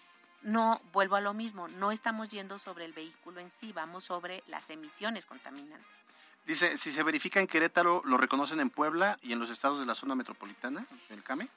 no 0.42 0.82
vuelvo 0.92 1.16
a 1.16 1.22
lo 1.22 1.34
mismo. 1.34 1.68
No 1.68 1.92
estamos 1.92 2.30
yendo 2.30 2.60
sobre 2.60 2.86
el 2.86 2.94
vehículo 2.94 3.40
en 3.40 3.50
sí, 3.50 3.72
vamos 3.74 4.06
sobre 4.06 4.44
las 4.48 4.70
emisiones 4.70 5.26
contaminantes. 5.26 6.00
Dice, 6.46 6.78
si 6.78 6.92
se 6.92 7.04
verifica 7.04 7.40
en 7.40 7.48
Querétaro, 7.48 8.02
¿lo 8.06 8.18
reconocen 8.18 8.60
en 8.60 8.70
Puebla 8.70 9.20
y 9.22 9.34
en 9.34 9.40
los 9.40 9.50
estados 9.50 9.80
de 9.80 9.86
la 9.86 9.94
zona 9.94 10.16
metropolitana 10.16 10.86
del 11.10 11.24
CAME? 11.24 11.48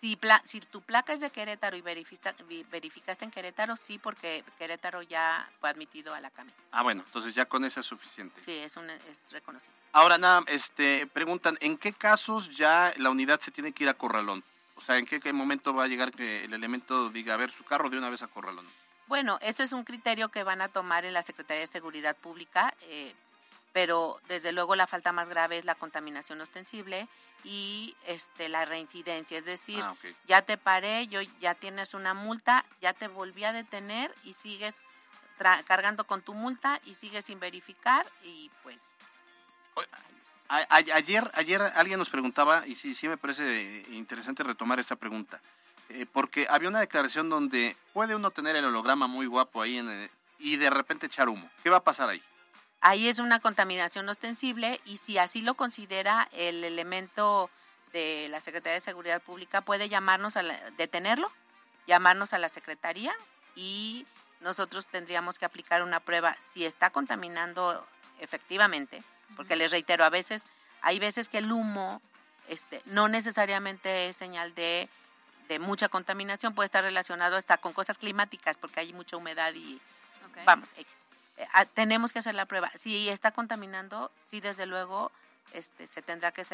Si, 0.00 0.18
si 0.44 0.60
tu 0.60 0.80
placa 0.80 1.12
es 1.12 1.20
de 1.20 1.28
Querétaro 1.28 1.76
y 1.76 1.82
verificaste 1.82 3.24
en 3.26 3.30
Querétaro, 3.30 3.76
sí, 3.76 3.98
porque 3.98 4.42
Querétaro 4.56 5.02
ya 5.02 5.46
fue 5.60 5.68
admitido 5.68 6.14
a 6.14 6.20
la 6.20 6.30
CAME. 6.30 6.50
Ah, 6.72 6.82
bueno, 6.82 7.02
entonces 7.04 7.34
ya 7.34 7.44
con 7.44 7.66
eso 7.66 7.80
es 7.80 7.86
suficiente. 7.86 8.40
Sí, 8.42 8.52
es, 8.52 8.78
es 9.10 9.30
reconocido. 9.30 9.74
Ahora, 9.92 10.16
nada, 10.16 10.42
este, 10.46 11.06
preguntan, 11.06 11.58
¿en 11.60 11.76
qué 11.76 11.92
casos 11.92 12.56
ya 12.56 12.94
la 12.96 13.10
unidad 13.10 13.40
se 13.40 13.50
tiene 13.50 13.72
que 13.72 13.84
ir 13.84 13.90
a 13.90 13.94
Corralón? 13.94 14.42
O 14.74 14.80
sea, 14.80 14.96
¿en 14.96 15.04
qué, 15.04 15.32
momento 15.34 15.74
va 15.74 15.84
a 15.84 15.88
llegar 15.88 16.12
que 16.12 16.44
el 16.46 16.54
elemento 16.54 17.10
diga, 17.10 17.34
a 17.34 17.36
ver, 17.36 17.50
su 17.50 17.64
carro 17.64 17.90
de 17.90 17.98
una 17.98 18.08
vez 18.08 18.22
a 18.22 18.28
Corralón? 18.28 18.66
Bueno, 19.06 19.38
eso 19.42 19.62
es 19.62 19.74
un 19.74 19.84
criterio 19.84 20.30
que 20.30 20.44
van 20.44 20.62
a 20.62 20.68
tomar 20.68 21.04
en 21.04 21.12
la 21.12 21.22
Secretaría 21.22 21.60
de 21.60 21.66
Seguridad 21.66 22.16
Pública. 22.16 22.72
Eh, 22.84 23.14
pero 23.72 24.20
desde 24.28 24.52
luego 24.52 24.74
la 24.76 24.86
falta 24.86 25.12
más 25.12 25.28
grave 25.28 25.58
es 25.58 25.64
la 25.64 25.74
contaminación 25.74 26.40
ostensible 26.40 27.08
y 27.44 27.96
este 28.06 28.48
la 28.48 28.64
reincidencia, 28.64 29.38
es 29.38 29.44
decir, 29.44 29.82
ah, 29.82 29.94
ya 30.26 30.42
te 30.42 30.58
paré, 30.58 31.06
yo 31.06 31.20
ya 31.40 31.54
tienes 31.54 31.94
una 31.94 32.14
multa, 32.14 32.64
ya 32.80 32.92
te 32.92 33.08
volví 33.08 33.44
a 33.44 33.52
detener 33.52 34.14
y 34.24 34.34
sigues 34.34 34.84
cargando 35.66 36.04
con 36.04 36.20
tu 36.20 36.34
multa 36.34 36.80
y 36.84 36.94
sigues 36.94 37.24
sin 37.24 37.40
verificar 37.40 38.06
y 38.22 38.50
pues 38.62 38.82
ayer 40.48 41.30
ayer 41.34 41.62
alguien 41.62 41.98
nos 41.98 42.10
preguntaba 42.10 42.66
y 42.66 42.74
sí 42.74 42.94
sí 42.94 43.08
me 43.08 43.16
parece 43.16 43.84
interesante 43.90 44.42
retomar 44.42 44.78
esta 44.80 44.96
pregunta. 44.96 45.40
Eh, 45.88 46.06
porque 46.12 46.46
había 46.48 46.68
una 46.68 46.78
declaración 46.78 47.28
donde 47.28 47.76
puede 47.92 48.14
uno 48.14 48.30
tener 48.30 48.54
el 48.54 48.64
holograma 48.64 49.08
muy 49.08 49.26
guapo 49.26 49.60
ahí 49.60 49.78
en 49.78 50.10
y 50.38 50.56
de 50.56 50.70
repente 50.70 51.06
echar 51.06 51.28
humo. 51.28 51.50
¿Qué 51.62 51.70
va 51.70 51.78
a 51.78 51.84
pasar 51.84 52.08
ahí? 52.08 52.22
Ahí 52.80 53.08
es 53.08 53.18
una 53.18 53.40
contaminación 53.40 54.08
ostensible 54.08 54.80
y 54.84 54.96
si 54.96 55.18
así 55.18 55.42
lo 55.42 55.54
considera 55.54 56.28
el 56.32 56.64
elemento 56.64 57.50
de 57.92 58.28
la 58.30 58.40
Secretaría 58.40 58.74
de 58.74 58.80
Seguridad 58.80 59.20
Pública 59.20 59.60
puede 59.60 59.88
llamarnos 59.88 60.36
a 60.36 60.42
detenerlo, 60.76 61.30
llamarnos 61.86 62.32
a 62.32 62.38
la 62.38 62.48
Secretaría 62.48 63.12
y 63.56 64.06
nosotros 64.40 64.86
tendríamos 64.86 65.38
que 65.38 65.44
aplicar 65.44 65.82
una 65.82 66.00
prueba 66.00 66.36
si 66.40 66.64
está 66.64 66.90
contaminando 66.90 67.86
efectivamente, 68.20 69.02
porque 69.36 69.56
les 69.56 69.70
reitero, 69.70 70.04
a 70.04 70.10
veces 70.10 70.44
hay 70.82 70.98
veces 70.98 71.28
que 71.28 71.38
el 71.38 71.52
humo 71.52 72.00
este, 72.48 72.82
no 72.86 73.08
necesariamente 73.08 74.08
es 74.08 74.16
señal 74.16 74.54
de, 74.54 74.88
de 75.48 75.58
mucha 75.58 75.88
contaminación, 75.88 76.54
puede 76.54 76.66
estar 76.66 76.82
relacionado 76.82 77.36
hasta 77.36 77.58
con 77.58 77.72
cosas 77.72 77.98
climáticas, 77.98 78.56
porque 78.56 78.80
hay 78.80 78.92
mucha 78.92 79.16
humedad 79.16 79.52
y 79.54 79.80
vamos, 80.44 80.68
X. 80.76 81.09
Tenemos 81.74 82.12
que 82.12 82.20
hacer 82.20 82.34
la 82.34 82.46
prueba. 82.46 82.70
Si 82.76 83.08
está 83.08 83.32
contaminando, 83.32 84.10
sí, 84.24 84.40
desde 84.40 84.66
luego, 84.66 85.10
este, 85.52 85.86
se 85.86 86.02
tendrá 86.02 86.32
que 86.32 86.44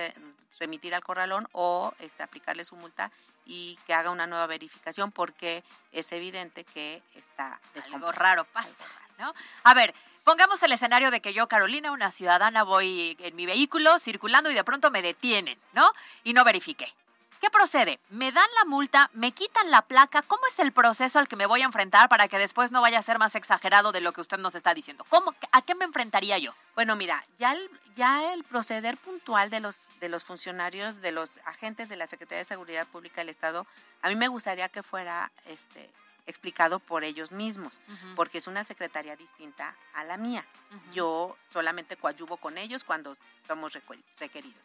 remitir 0.58 0.94
al 0.94 1.04
corralón 1.04 1.48
o 1.52 1.92
este, 1.98 2.22
aplicarle 2.22 2.64
su 2.64 2.76
multa 2.76 3.10
y 3.44 3.78
que 3.86 3.94
haga 3.94 4.10
una 4.10 4.26
nueva 4.26 4.46
verificación 4.46 5.12
porque 5.12 5.62
es 5.92 6.10
evidente 6.12 6.64
que 6.64 7.02
está 7.14 7.60
algo 7.92 8.10
raro 8.10 8.44
pasa, 8.44 8.84
¿no? 9.18 9.32
A 9.62 9.74
ver, 9.74 9.94
pongamos 10.24 10.62
el 10.62 10.72
escenario 10.72 11.10
de 11.10 11.20
que 11.20 11.32
yo, 11.32 11.46
Carolina, 11.46 11.92
una 11.92 12.10
ciudadana, 12.10 12.64
voy 12.64 13.16
en 13.20 13.36
mi 13.36 13.46
vehículo 13.46 13.98
circulando 13.98 14.50
y 14.50 14.54
de 14.54 14.64
pronto 14.64 14.90
me 14.90 15.02
detienen, 15.02 15.58
¿no? 15.72 15.92
Y 16.24 16.32
no 16.32 16.44
verifiqué. 16.44 16.92
¿Qué 17.46 17.50
procede? 17.50 18.00
¿Me 18.10 18.32
dan 18.32 18.48
la 18.56 18.64
multa? 18.64 19.08
¿Me 19.12 19.30
quitan 19.30 19.70
la 19.70 19.82
placa? 19.82 20.22
¿Cómo 20.22 20.42
es 20.48 20.58
el 20.58 20.72
proceso 20.72 21.20
al 21.20 21.28
que 21.28 21.36
me 21.36 21.46
voy 21.46 21.62
a 21.62 21.66
enfrentar 21.66 22.08
para 22.08 22.26
que 22.26 22.38
después 22.38 22.72
no 22.72 22.80
vaya 22.80 22.98
a 22.98 23.02
ser 23.02 23.20
más 23.20 23.36
exagerado 23.36 23.92
de 23.92 24.00
lo 24.00 24.10
que 24.10 24.20
usted 24.20 24.38
nos 24.38 24.56
está 24.56 24.74
diciendo? 24.74 25.04
¿Cómo, 25.10 25.32
¿A 25.52 25.62
qué 25.62 25.76
me 25.76 25.84
enfrentaría 25.84 26.38
yo? 26.38 26.54
Bueno, 26.74 26.96
mira, 26.96 27.24
ya 27.38 27.52
el, 27.52 27.70
ya 27.94 28.32
el 28.32 28.42
proceder 28.42 28.96
puntual 28.96 29.48
de 29.48 29.60
los, 29.60 29.88
de 30.00 30.08
los 30.08 30.24
funcionarios, 30.24 31.00
de 31.02 31.12
los 31.12 31.38
agentes 31.44 31.88
de 31.88 31.94
la 31.94 32.08
Secretaría 32.08 32.38
de 32.38 32.46
Seguridad 32.46 32.84
Pública 32.88 33.20
del 33.20 33.28
Estado, 33.28 33.64
a 34.02 34.08
mí 34.08 34.16
me 34.16 34.26
gustaría 34.26 34.68
que 34.68 34.82
fuera 34.82 35.30
este, 35.44 35.88
explicado 36.26 36.80
por 36.80 37.04
ellos 37.04 37.30
mismos, 37.30 37.78
porque 38.16 38.38
es 38.38 38.48
una 38.48 38.64
secretaría 38.64 39.14
distinta 39.14 39.76
a 39.94 40.02
la 40.02 40.16
mía. 40.16 40.44
Yo 40.92 41.36
solamente 41.52 41.96
coadyuvo 41.96 42.38
con 42.38 42.58
ellos 42.58 42.82
cuando 42.82 43.16
somos 43.46 43.78
requeridos. 44.18 44.64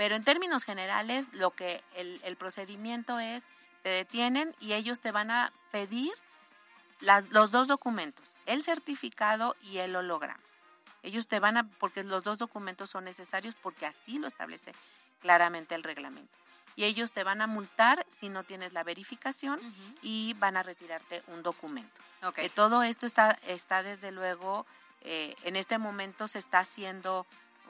Pero 0.00 0.16
en 0.16 0.24
términos 0.24 0.64
generales, 0.64 1.28
lo 1.34 1.50
que 1.50 1.84
el, 1.94 2.36
procedimiento 2.36 3.20
es, 3.20 3.50
te 3.82 3.90
detienen 3.90 4.56
y 4.58 4.72
ellos 4.72 4.98
te 4.98 5.12
van 5.12 5.30
a 5.30 5.52
pedir 5.72 6.10
los 7.02 7.50
dos 7.50 7.68
documentos, 7.68 8.24
el 8.46 8.62
certificado 8.62 9.56
y 9.60 9.76
el 9.76 9.94
holograma. 9.94 10.40
Ellos 11.02 11.28
te 11.28 11.38
van 11.38 11.58
a, 11.58 11.68
porque 11.78 12.02
los 12.02 12.22
dos 12.22 12.38
documentos 12.38 12.88
son 12.88 13.04
necesarios 13.04 13.54
porque 13.62 13.84
así 13.84 14.18
lo 14.18 14.26
establece 14.26 14.72
claramente 15.20 15.74
el 15.74 15.82
reglamento. 15.82 16.32
Y 16.76 16.84
ellos 16.84 17.12
te 17.12 17.22
van 17.22 17.42
a 17.42 17.46
multar 17.46 18.06
si 18.10 18.30
no 18.30 18.42
tienes 18.42 18.72
la 18.72 18.84
verificación 18.84 19.60
y 20.00 20.32
van 20.38 20.56
a 20.56 20.62
retirarte 20.62 21.22
un 21.26 21.42
documento. 21.42 22.00
Okay. 22.22 22.48
todo 22.48 22.82
esto 22.82 23.04
está, 23.04 23.38
está 23.46 23.82
desde 23.82 24.12
luego 24.12 24.64
eh, 25.02 25.36
en 25.44 25.56
este 25.56 25.76
momento 25.76 26.26
se 26.26 26.38
está 26.38 26.60
haciendo 26.60 27.26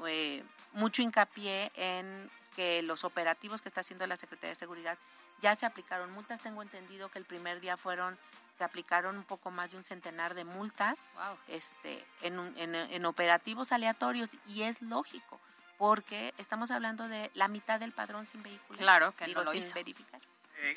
eh, 0.07 0.43
mucho 0.73 1.03
hincapié 1.03 1.71
en 1.75 2.31
que 2.57 2.83
los 2.83 3.05
operativos 3.05 3.61
que 3.61 3.69
está 3.69 3.81
haciendo 3.81 4.07
la 4.07 4.17
Secretaría 4.17 4.51
de 4.51 4.57
Seguridad 4.57 4.99
ya 5.41 5.55
se 5.57 5.67
aplicaron 5.67 6.13
multas. 6.13 6.41
Tengo 6.41 6.63
entendido 6.63 7.09
que 7.11 7.19
el 7.19 7.25
primer 7.25 7.61
día 7.61 7.77
fueron 7.77 8.19
se 8.59 8.65
aplicaron 8.65 9.17
un 9.17 9.25
poco 9.25 9.51
más 9.51 9.71
de 9.71 9.79
un 9.79 9.85
centenar 9.85 10.35
de 10.35 10.45
multas 10.45 11.07
este, 11.49 12.05
en, 12.21 12.39
en, 12.59 13.07
operativos 13.07 13.73
aleatorios 13.73 14.37
y 14.49 14.65
es 14.65 14.83
lógico 14.83 15.41
porque 15.79 16.35
estamos 16.37 16.71
hablando 16.71 17.09
de 17.09 17.31
la 17.33 17.49
mitad 17.49 17.81
del 17.81 17.93
padrón 17.93 18.27
sin 18.27 18.43
vehículo. 18.43 18.79
Claro, 18.79 19.17
que 19.17 19.29
no 19.29 19.45
lo 19.45 19.51
sin 19.51 19.61
hizo. 19.61 19.73
verificar. 19.73 20.21
Eh, 20.59 20.77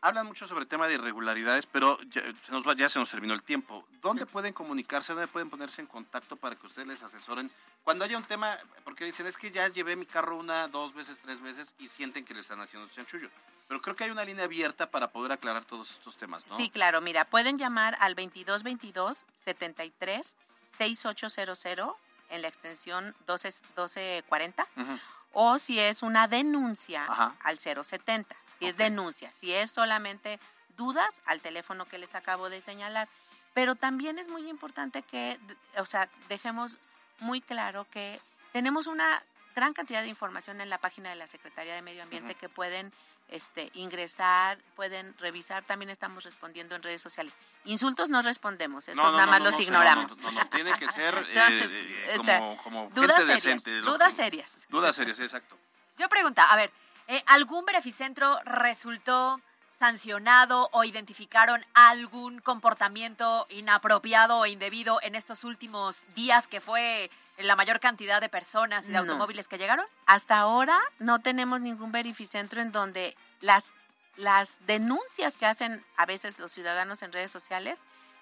hablan 0.00 0.26
mucho 0.26 0.46
sobre 0.46 0.62
el 0.62 0.68
tema 0.68 0.88
de 0.88 0.94
irregularidades, 0.94 1.66
pero 1.66 2.00
ya 2.04 2.22
se, 2.46 2.50
nos 2.50 2.66
va, 2.66 2.74
ya 2.74 2.88
se 2.88 2.98
nos 2.98 3.10
terminó 3.10 3.34
el 3.34 3.42
tiempo. 3.42 3.86
¿Dónde 4.00 4.24
pueden 4.24 4.54
comunicarse? 4.54 5.12
¿Dónde 5.12 5.28
pueden 5.28 5.50
ponerse 5.50 5.82
en 5.82 5.86
contacto 5.86 6.36
para 6.36 6.56
que 6.56 6.66
ustedes 6.66 6.88
les 6.88 7.02
asesoren? 7.02 7.50
Cuando 7.84 8.04
haya 8.04 8.16
un 8.16 8.22
tema, 8.24 8.58
porque 8.84 9.04
dicen, 9.04 9.26
es 9.26 9.36
que 9.36 9.50
ya 9.50 9.68
llevé 9.68 9.96
mi 9.96 10.06
carro 10.06 10.36
una, 10.36 10.68
dos 10.68 10.94
veces, 10.94 11.18
tres 11.18 11.40
veces 11.40 11.74
y 11.78 11.88
sienten 11.88 12.24
que 12.24 12.32
le 12.34 12.40
están 12.40 12.60
haciendo 12.60 12.88
chanchullo. 12.94 13.28
Pero 13.66 13.80
creo 13.80 13.96
que 13.96 14.04
hay 14.04 14.10
una 14.10 14.24
línea 14.24 14.44
abierta 14.44 14.90
para 14.90 15.08
poder 15.10 15.32
aclarar 15.32 15.64
todos 15.64 15.90
estos 15.90 16.16
temas, 16.16 16.46
¿no? 16.46 16.56
Sí, 16.56 16.70
claro. 16.70 17.00
Mira, 17.00 17.24
pueden 17.24 17.58
llamar 17.58 17.96
al 18.00 18.14
2222 18.14 19.24
73 19.34 20.36
6800 20.76 21.94
en 22.30 22.42
la 22.42 22.48
extensión 22.48 23.14
12, 23.26 23.48
1240. 23.48 24.66
Ujú. 24.76 24.98
O 25.32 25.58
si 25.58 25.78
es 25.78 26.02
una 26.02 26.28
denuncia 26.28 27.04
Ajá. 27.04 27.34
al 27.42 27.58
070. 27.58 28.36
Si 28.58 28.66
es 28.66 28.76
denuncia. 28.76 29.32
Si 29.32 29.52
es 29.52 29.70
solamente 29.70 30.38
dudas, 30.76 31.20
al 31.24 31.40
teléfono 31.40 31.86
que 31.86 31.98
les 31.98 32.14
acabo 32.14 32.48
de 32.48 32.60
señalar. 32.60 33.08
Pero 33.54 33.74
también 33.74 34.18
es 34.18 34.28
muy 34.28 34.48
importante 34.48 35.02
que, 35.02 35.38
o 35.76 35.86
sea, 35.86 36.08
dejemos 36.28 36.78
muy 37.22 37.40
claro 37.40 37.86
que 37.90 38.20
tenemos 38.52 38.86
una 38.86 39.22
gran 39.54 39.72
cantidad 39.72 40.02
de 40.02 40.08
información 40.08 40.60
en 40.60 40.70
la 40.70 40.78
página 40.78 41.10
de 41.10 41.16
la 41.16 41.26
Secretaría 41.26 41.74
de 41.74 41.82
Medio 41.82 42.02
Ambiente 42.02 42.34
que 42.34 42.48
pueden 42.48 42.92
este, 43.28 43.70
ingresar, 43.74 44.58
pueden 44.76 45.16
revisar. 45.18 45.64
También 45.64 45.90
estamos 45.90 46.24
respondiendo 46.24 46.74
en 46.74 46.82
redes 46.82 47.00
sociales. 47.00 47.36
Insultos 47.64 48.08
no 48.08 48.22
respondemos, 48.22 48.88
esos 48.88 48.96
No, 48.96 49.10
no, 49.10 49.12
nada 49.12 49.26
no, 49.26 49.30
más 49.32 49.40
no, 49.40 49.44
los 49.46 49.54
no, 49.54 49.62
ignoramos. 49.62 50.18
No, 50.18 50.30
no, 50.30 50.40
no, 50.40 50.50
tiene 50.50 50.72
que 50.76 50.90
ser 50.90 51.14
eh, 51.34 52.06
eh, 52.08 52.18
O 52.18 52.24
sea, 52.24 52.38
como, 52.38 52.56
como 52.58 52.90
dudas 52.90 53.16
gente 53.18 53.38
serias, 53.40 53.64
decente. 53.64 53.80
dudas 53.80 54.14
serias. 54.14 54.66
Dudas 54.68 54.94
serias, 54.96 55.20
exacto. 55.20 55.56
Yo 55.98 56.08
pregunta, 56.08 56.44
a 56.44 56.56
ver, 56.56 56.70
eh, 57.08 57.22
¿algún 57.26 57.64
beneficentro 57.64 58.38
resultó 58.44 59.40
sancionado 59.82 60.68
o 60.70 60.84
identificaron 60.84 61.64
algún 61.74 62.38
comportamiento 62.40 63.48
inapropiado 63.50 64.38
o 64.38 64.46
indebido 64.46 65.00
en 65.02 65.16
estos 65.16 65.42
últimos 65.42 66.04
días 66.14 66.46
que 66.46 66.60
fue 66.60 67.10
la 67.36 67.56
mayor 67.56 67.80
cantidad 67.80 68.20
de 68.20 68.28
personas 68.28 68.84
y 68.84 68.88
de 68.88 68.92
No. 68.92 69.00
automóviles 69.00 69.48
que 69.48 69.58
llegaron? 69.58 69.84
Hasta 70.06 70.38
ahora 70.38 70.78
no 71.00 71.18
tenemos 71.18 71.60
ningún 71.60 71.90
verificentro 71.90 72.62
en 72.62 72.70
donde 72.70 73.16
las, 73.40 73.74
las 74.14 74.64
denuncias 74.68 75.36
que 75.36 75.46
hacen 75.46 75.84
a 75.96 76.06
veces 76.06 76.38
los 76.38 76.52
ciudadanos 76.52 77.02
en 77.02 77.10
redes 77.10 77.32
sociales 77.32 77.80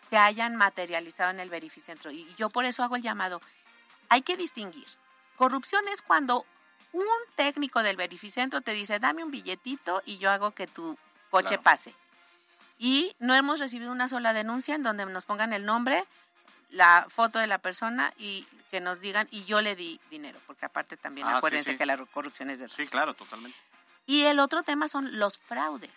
se 0.08 0.16
hayan 0.16 0.56
materializado 0.56 1.28
en 1.30 1.40
el 1.40 1.50
verificentro. 1.50 2.10
Y 2.10 2.34
yo 2.38 2.48
por 2.48 2.64
eso 2.64 2.82
hago 2.82 2.96
el 2.96 3.02
llamado. 3.02 3.42
Hay 4.08 4.22
que 4.22 4.38
distinguir. 4.38 4.86
Corrupción 5.36 5.86
es 5.92 6.00
cuando 6.00 6.46
un 6.92 7.04
técnico 7.36 7.82
del 7.82 7.96
verificentro 7.96 8.62
te 8.62 8.72
dice, 8.72 8.98
dame 8.98 9.22
un 9.22 9.30
billetito 9.30 10.00
y 10.06 10.16
yo 10.16 10.30
hago 10.30 10.52
que 10.52 10.66
tu 10.66 10.96
coche 11.30 11.48
Claro. 11.48 11.62
pase. 11.62 11.94
Y 12.78 13.14
no 13.18 13.34
hemos 13.34 13.60
recibido 13.60 13.92
una 13.92 14.08
sola 14.08 14.32
denuncia 14.32 14.74
en 14.74 14.82
donde 14.82 15.04
nos 15.06 15.24
pongan 15.26 15.52
el 15.52 15.64
nombre, 15.66 16.04
la 16.70 17.06
foto 17.08 17.38
de 17.38 17.46
la 17.46 17.58
persona 17.58 18.12
y 18.18 18.46
que 18.70 18.80
nos 18.80 19.00
digan, 19.00 19.26
y 19.30 19.44
yo 19.44 19.60
le 19.60 19.74
di 19.76 20.00
dinero, 20.10 20.38
porque 20.46 20.64
aparte 20.66 20.96
también 20.96 21.26
Ah, 21.26 21.38
acuérdense 21.38 21.72
sí. 21.72 21.76
que 21.76 21.84
la 21.86 21.96
corrupción 21.98 22.48
es 22.50 22.60
de 22.60 22.68
Sí, 22.68 22.86
claro, 22.86 23.14
totalmente. 23.14 23.58
Y 24.06 24.22
el 24.22 24.38
otro 24.38 24.62
tema 24.62 24.88
son 24.88 25.18
los 25.18 25.38
fraudes. 25.38 25.90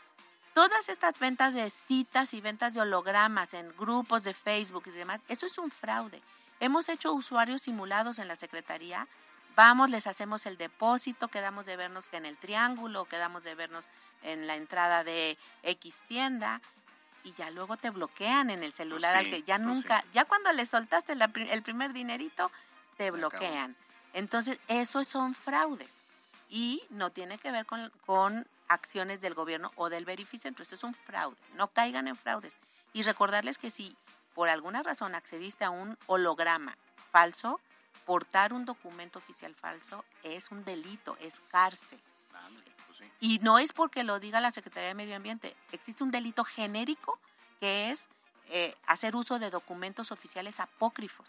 Todas 0.54 0.90
estas 0.90 1.18
ventas 1.20 1.54
de 1.54 1.70
citas 1.70 2.34
y 2.34 2.42
ventas 2.42 2.74
de 2.74 2.82
hologramas 2.82 3.54
en 3.54 3.70
grupos 3.78 4.24
de 4.24 4.34
Facebook 4.34 4.84
y 4.88 4.92
demás, 4.92 5.22
eso 5.28 5.46
es 5.46 5.58
un 5.58 5.72
fraude. 5.72 6.22
Hemos 6.60 6.90
hecho 6.90 7.12
usuarios 7.14 7.62
simulados 7.64 8.20
en 8.20 8.28
la 8.28 8.36
Secretaría. 8.36 9.08
Vamos, 9.56 9.90
les 9.90 10.06
hacemos 10.08 10.46
el 10.48 10.58
depósito, 10.58 11.28
quedamos 11.28 11.66
de 11.66 11.76
vernos 11.76 12.08
que 12.08 12.18
en 12.18 12.26
el 12.26 12.38
triángulo, 12.38 13.06
quedamos 13.06 13.44
de 13.44 13.56
vernos 13.56 13.86
en 14.24 14.48
la 14.48 14.56
entrada 14.56 15.04
de 15.04 15.38
X 15.64 16.02
tienda 16.08 16.62
y 17.24 17.34
ya 17.34 17.50
luego 17.52 17.78
te 17.78 17.90
bloquean 17.90 18.50
en 18.50 18.64
el 18.64 18.74
celular 18.74 19.14
Pues 19.14 19.20
al 19.20 19.26
sí, 19.26 19.32
que 19.32 19.44
ya 19.44 19.58
pues 19.58 19.68
nunca, 19.68 20.04
ya 20.14 20.26
cuando 20.26 20.52
le 20.52 20.66
soltaste 20.66 21.16
la 21.16 21.32
el 21.36 21.64
primer 21.64 21.94
dinerito, 21.94 22.52
te 22.98 23.12
bloquean. 23.12 23.76
Entonces, 24.14 24.60
esos 24.68 25.08
son 25.08 25.34
fraudes 25.34 26.06
y 26.50 26.84
no 26.90 27.12
tiene 27.12 27.38
que 27.38 27.52
ver 27.52 27.66
con, 27.66 27.92
con 28.06 28.46
acciones 28.68 29.22
del 29.22 29.34
gobierno 29.34 29.72
o 29.76 29.90
del 29.90 30.06
verificentro. 30.06 30.64
Esto 30.64 30.76
es 30.76 30.84
un 30.84 30.94
fraude. 30.94 31.38
No 31.56 31.68
caigan 31.68 32.08
en 32.08 32.16
fraudes. 32.16 32.56
Y 32.92 33.02
recordarles 33.02 33.58
que 33.58 33.70
si 33.70 33.96
por 34.36 34.50
alguna 34.50 34.84
razón 34.84 35.16
accediste 35.16 35.64
a 35.64 35.70
un 35.70 35.98
holograma 36.08 36.78
falso, 37.12 37.60
portar 38.06 38.54
un 38.54 38.66
documento 38.66 39.20
oficial 39.20 39.56
falso 39.56 40.04
es 40.24 40.52
un 40.52 40.64
delito, 40.64 41.18
es 41.22 41.42
cárcel. 41.50 42.00
Ándale, 42.34 42.72
pues 42.88 42.98
sí. 43.00 43.06
Y 43.20 43.40
no 43.40 43.60
es 43.60 43.74
porque 43.74 44.04
lo 44.04 44.20
diga 44.20 44.42
la 44.42 44.52
Secretaría 44.52 44.90
de 44.90 44.96
Medio 44.96 45.16
Ambiente. 45.16 45.56
Existe 45.72 46.04
un 46.04 46.12
delito 46.12 46.44
genérico 46.44 47.20
que 47.60 47.92
es 47.92 48.08
eh, 48.50 48.76
hacer 48.88 49.16
uso 49.16 49.40
de 49.40 49.50
documentos 49.50 50.12
oficiales 50.12 50.60
apócrifos. 50.60 51.26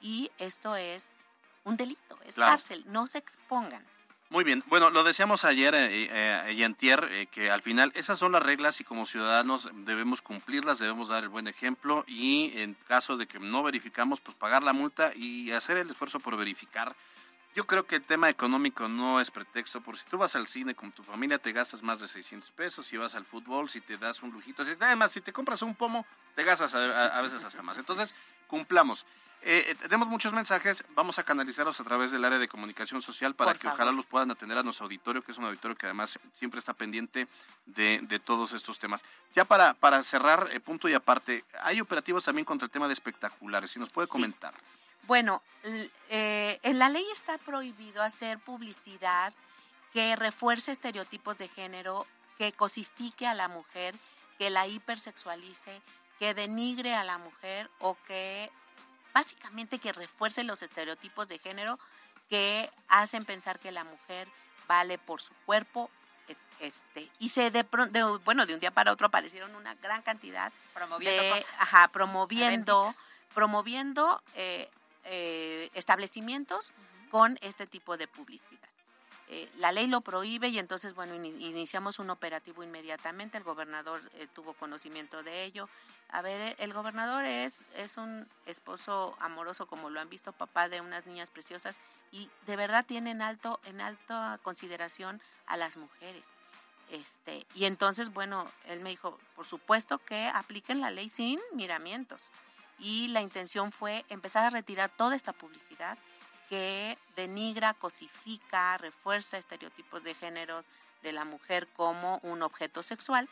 Y 0.00 0.30
esto 0.38 0.76
es 0.76 1.14
un 1.64 1.76
delito, 1.76 2.18
es 2.26 2.34
Claro. 2.36 2.52
cárcel. 2.52 2.84
No 2.86 3.06
se 3.06 3.18
expongan. 3.18 3.84
Muy 4.30 4.44
bien. 4.44 4.62
Bueno, 4.66 4.90
lo 4.90 5.04
decíamos 5.04 5.46
ayer 5.46 5.74
eh, 5.74 6.08
eh, 6.12 6.52
y 6.52 6.62
antier, 6.62 7.08
eh, 7.10 7.26
que 7.28 7.50
al 7.50 7.62
final 7.62 7.90
esas 7.94 8.18
son 8.18 8.32
las 8.32 8.42
reglas 8.42 8.78
y 8.78 8.84
como 8.84 9.06
ciudadanos 9.06 9.70
debemos 9.72 10.20
cumplirlas, 10.20 10.78
debemos 10.78 11.08
dar 11.08 11.22
el 11.22 11.30
buen 11.30 11.48
ejemplo 11.48 12.04
y 12.06 12.52
en 12.60 12.74
caso 12.86 13.16
de 13.16 13.26
que 13.26 13.38
no 13.38 13.62
verificamos, 13.62 14.20
pues 14.20 14.36
pagar 14.36 14.62
la 14.62 14.74
multa 14.74 15.12
y 15.16 15.50
hacer 15.52 15.78
el 15.78 15.88
esfuerzo 15.88 16.20
por 16.20 16.36
verificar. 16.36 16.94
Yo 17.58 17.66
creo 17.66 17.84
que 17.84 17.96
el 17.96 18.02
tema 18.04 18.30
económico 18.30 18.86
no 18.86 19.18
es 19.20 19.32
pretexto, 19.32 19.80
por 19.80 19.98
si 19.98 20.04
tú 20.06 20.16
vas 20.16 20.36
al 20.36 20.46
cine 20.46 20.76
con 20.76 20.92
tu 20.92 21.02
familia 21.02 21.40
te 21.40 21.50
gastas 21.50 21.82
más 21.82 21.98
de 21.98 22.06
600 22.06 22.52
pesos, 22.52 22.86
si 22.86 22.96
vas 22.96 23.16
al 23.16 23.24
fútbol, 23.24 23.68
si 23.68 23.80
te 23.80 23.98
das 23.98 24.22
un 24.22 24.30
lujito, 24.30 24.64
si, 24.64 24.76
además 24.78 25.10
si 25.10 25.20
te 25.20 25.32
compras 25.32 25.60
un 25.62 25.74
pomo, 25.74 26.06
te 26.36 26.44
gastas 26.44 26.76
a, 26.76 27.18
a- 27.18 27.20
veces 27.20 27.42
hasta 27.42 27.60
más. 27.62 27.76
Entonces, 27.76 28.14
cumplamos. 28.46 29.04
Eh, 29.42 29.64
eh, 29.70 29.74
tenemos 29.74 30.06
muchos 30.06 30.32
mensajes, 30.32 30.84
vamos 30.94 31.18
a 31.18 31.24
canalizarlos 31.24 31.80
a 31.80 31.82
través 31.82 32.12
del 32.12 32.24
área 32.24 32.38
de 32.38 32.46
comunicación 32.46 33.02
social 33.02 33.34
para 33.34 33.50
Por 33.50 33.58
que 33.58 33.64
favor. 33.64 33.74
ojalá 33.80 33.90
los 33.92 34.06
puedan 34.06 34.30
atender 34.30 34.56
a 34.56 34.62
nuestro 34.62 34.84
auditorio, 34.84 35.22
que 35.24 35.32
es 35.32 35.38
un 35.38 35.44
auditorio 35.46 35.76
que 35.76 35.86
además 35.86 36.16
siempre 36.34 36.60
está 36.60 36.74
pendiente 36.74 37.26
de, 37.66 37.98
de 38.04 38.20
todos 38.20 38.52
estos 38.52 38.78
temas. 38.78 39.02
Ya 39.34 39.44
para, 39.44 39.74
para 39.74 40.00
cerrar, 40.04 40.48
eh, 40.52 40.60
punto 40.60 40.88
y 40.88 40.94
aparte, 40.94 41.44
hay 41.62 41.80
operativos 41.80 42.22
también 42.24 42.44
contra 42.44 42.66
el 42.66 42.70
tema 42.70 42.86
de 42.86 42.92
espectaculares, 42.94 43.72
si 43.72 43.80
nos 43.80 43.90
puede 43.90 44.06
Sí. 44.06 44.12
Bueno, 45.08 45.42
eh, 46.10 46.60
en 46.62 46.78
la 46.78 46.90
ley 46.90 47.04
está 47.10 47.38
prohibido 47.38 48.02
hacer 48.02 48.38
publicidad 48.38 49.32
que 49.94 50.14
refuerce 50.16 50.70
estereotipos 50.70 51.38
de 51.38 51.48
género, 51.48 52.06
que 52.36 52.52
cosifique 52.52 53.26
a 53.26 53.32
la 53.32 53.48
mujer, 53.48 53.94
que 54.36 54.50
la 54.50 54.66
hipersexualice, 54.66 55.80
que 56.18 56.34
denigre 56.34 56.94
a 56.94 57.04
la 57.04 57.16
mujer 57.16 57.70
o 57.80 57.96
que 58.06 58.50
básicamente 59.14 59.78
que 59.78 59.94
refuerce 59.94 60.44
los 60.44 60.62
estereotipos 60.62 61.26
de 61.28 61.38
género 61.38 61.78
que 62.28 62.70
hacen 62.88 63.24
pensar 63.24 63.58
que 63.58 63.72
la 63.72 63.84
mujer 63.84 64.28
vale 64.68 64.98
por 64.98 65.22
su 65.22 65.32
cuerpo. 65.46 65.90
et- 66.28 66.36
Este, 66.60 67.08
y 67.18 67.30
se 67.30 67.50
de, 67.50 67.62
de- 67.90 68.18
bueno, 68.24 68.44
de 68.44 68.52
un 68.52 68.60
día 68.60 68.72
para 68.72 68.92
otro 68.92 69.06
aparecieron 69.06 69.54
una 69.54 69.74
gran 69.76 70.02
cantidad 70.02 70.52
Promoviendo 70.74 71.22
de, 71.22 71.30
cosas. 71.30 71.60
ajá, 71.60 71.88
promoviendo, 71.88 72.82
promoviendo 73.32 74.22
eh, 74.34 74.68
eh, 75.08 75.70
establecimientos 75.74 76.72
con 77.10 77.38
este 77.40 77.66
tipo 77.66 77.96
de 77.96 78.06
publicidad. 78.06 78.68
Eh, 79.30 79.46
la 79.56 79.72
ley 79.72 79.86
lo 79.86 80.00
prohíbe 80.00 80.48
y 80.48 80.58
entonces, 80.58 80.94
bueno, 80.94 81.14
ini- 81.14 81.38
iniciamos 81.40 81.98
un 81.98 82.08
operativo 82.08 82.62
inmediatamente. 82.62 83.36
El 83.36 83.44
gobernador 83.44 84.00
eh, 84.14 84.26
tuvo 84.32 84.54
conocimiento 84.54 85.22
de 85.22 85.44
ello. 85.44 85.68
A 86.08 86.22
ver, 86.22 86.56
el 86.58 86.72
gobernador 86.72 87.26
es, 87.26 87.62
es 87.76 87.98
un 87.98 88.26
esposo 88.46 89.14
amoroso, 89.20 89.66
como 89.66 89.90
lo 89.90 90.00
han 90.00 90.08
visto, 90.08 90.32
papá 90.32 90.70
de 90.70 90.80
unas 90.80 91.04
niñas 91.04 91.28
preciosas 91.28 91.76
y 92.10 92.30
de 92.46 92.56
verdad 92.56 92.86
tiene 92.86 93.10
en 93.10 93.20
alto, 93.20 93.60
en 93.66 93.82
alta 93.82 94.40
consideración 94.42 95.20
a 95.46 95.58
las 95.58 95.76
mujeres. 95.76 96.24
Este, 96.90 97.44
y 97.54 97.66
entonces, 97.66 98.14
bueno, 98.14 98.50
él 98.64 98.80
me 98.80 98.88
dijo, 98.88 99.18
por 99.36 99.44
supuesto 99.44 99.98
que 99.98 100.26
apliquen 100.26 100.80
la 100.80 100.90
ley 100.90 101.10
sin 101.10 101.38
miramientos. 101.52 102.22
Y 102.78 103.08
la 103.08 103.20
intención 103.20 103.72
fue 103.72 104.04
empezar 104.08 104.44
a 104.44 104.50
retirar 104.50 104.90
toda 104.90 105.16
esta 105.16 105.32
publicidad 105.32 105.98
que 106.48 106.96
denigra, 107.16 107.74
cosifica, 107.74 108.78
refuerza 108.78 109.36
estereotipos 109.36 110.04
de 110.04 110.14
género 110.14 110.64
de 111.02 111.12
la 111.12 111.24
mujer 111.24 111.68
como 111.68 112.18
un 112.22 112.42
objeto 112.42 112.82
sexual. 112.82 113.28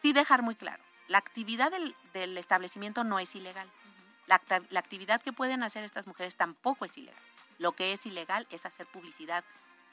Sí 0.00 0.12
dejar 0.12 0.42
muy 0.42 0.54
claro, 0.54 0.82
la 1.08 1.18
actividad 1.18 1.70
del, 1.70 1.94
del 2.12 2.36
establecimiento 2.38 3.04
no 3.04 3.18
es 3.18 3.34
ilegal. 3.34 3.68
la, 4.26 4.40
la 4.70 4.80
actividad 4.80 5.22
que 5.22 5.32
pueden 5.32 5.62
hacer 5.62 5.84
estas 5.84 6.06
mujeres 6.06 6.36
tampoco 6.36 6.84
es 6.84 6.96
ilegal. 6.96 7.22
Lo 7.58 7.72
que 7.72 7.92
es 7.92 8.06
ilegal 8.06 8.46
es 8.50 8.66
hacer 8.66 8.86
publicidad 8.86 9.44